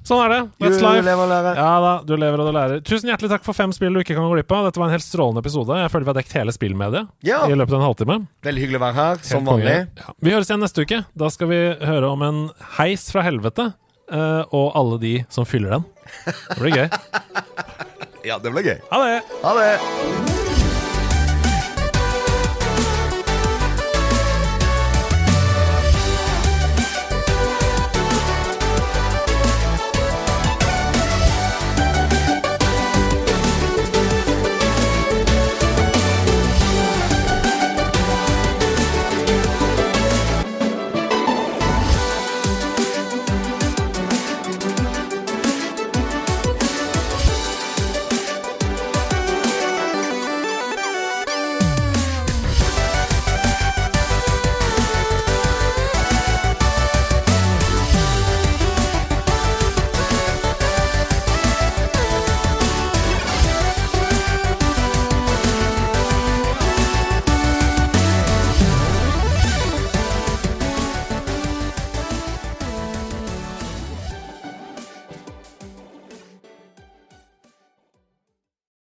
Sånn 0.08 0.22
er 0.24 0.32
det. 0.32 0.38
That's 0.62 0.78
du 0.80 0.86
lever 1.04 1.20
og 1.20 1.28
lærer. 1.28 1.58
Ja 1.60 1.72
da, 1.84 1.90
du 2.08 2.14
lever 2.16 2.40
og 2.40 2.48
du 2.48 2.52
lærer. 2.56 2.80
Tusen 2.88 3.10
hjertelig 3.10 3.28
takk 3.34 3.44
for 3.44 3.56
fem 3.58 3.74
spill 3.76 3.92
du 3.92 4.00
ikke 4.00 4.14
kan 4.16 4.24
gå 4.24 4.30
glipp 4.38 4.54
av. 4.56 4.64
Dette 4.70 4.80
var 4.80 4.88
en 4.88 4.94
helt 4.96 5.04
strålende 5.04 5.42
episode. 5.44 5.76
Jeg 5.82 5.92
føler 5.92 6.08
vi 6.08 6.12
har 6.14 6.18
dekket 6.22 6.36
hele 6.40 6.54
spillmediet 6.56 7.10
Ja. 7.28 7.42
i 7.44 7.52
løpet 7.58 7.76
av 7.76 7.82
en 7.82 7.86
halvtime. 7.90 8.16
Veldig 8.48 8.64
hyggelig 8.64 8.80
å 8.80 8.84
være 8.86 8.98
her, 9.02 9.18
Helt 9.20 9.28
som 9.28 9.44
vanlig. 9.44 9.76
Ja. 10.00 10.14
Vi 10.24 10.32
høres 10.32 10.48
igjen 10.48 10.64
neste 10.64 10.86
uke. 10.88 11.02
Da 11.14 11.28
skal 11.34 11.52
vi 11.52 11.60
høre 11.84 12.08
om 12.14 12.22
en 12.24 12.40
heis 12.78 13.10
fra 13.12 13.22
helvete. 13.28 13.74
uh, 14.08 14.40
og 14.56 14.72
alle 14.74 14.96
de 15.02 15.14
som 15.28 15.44
fyller 15.44 15.76
den. 15.76 15.84
Det 16.24 16.58
blir 16.62 16.72
gøy. 16.80 16.88
Ja, 18.28 18.36
det 18.42 18.50
blir 18.52 18.64
gøy. 18.66 18.80
Ha 18.90 18.98
det! 19.04 19.20
Ha 19.44 19.52
det! 19.56 20.27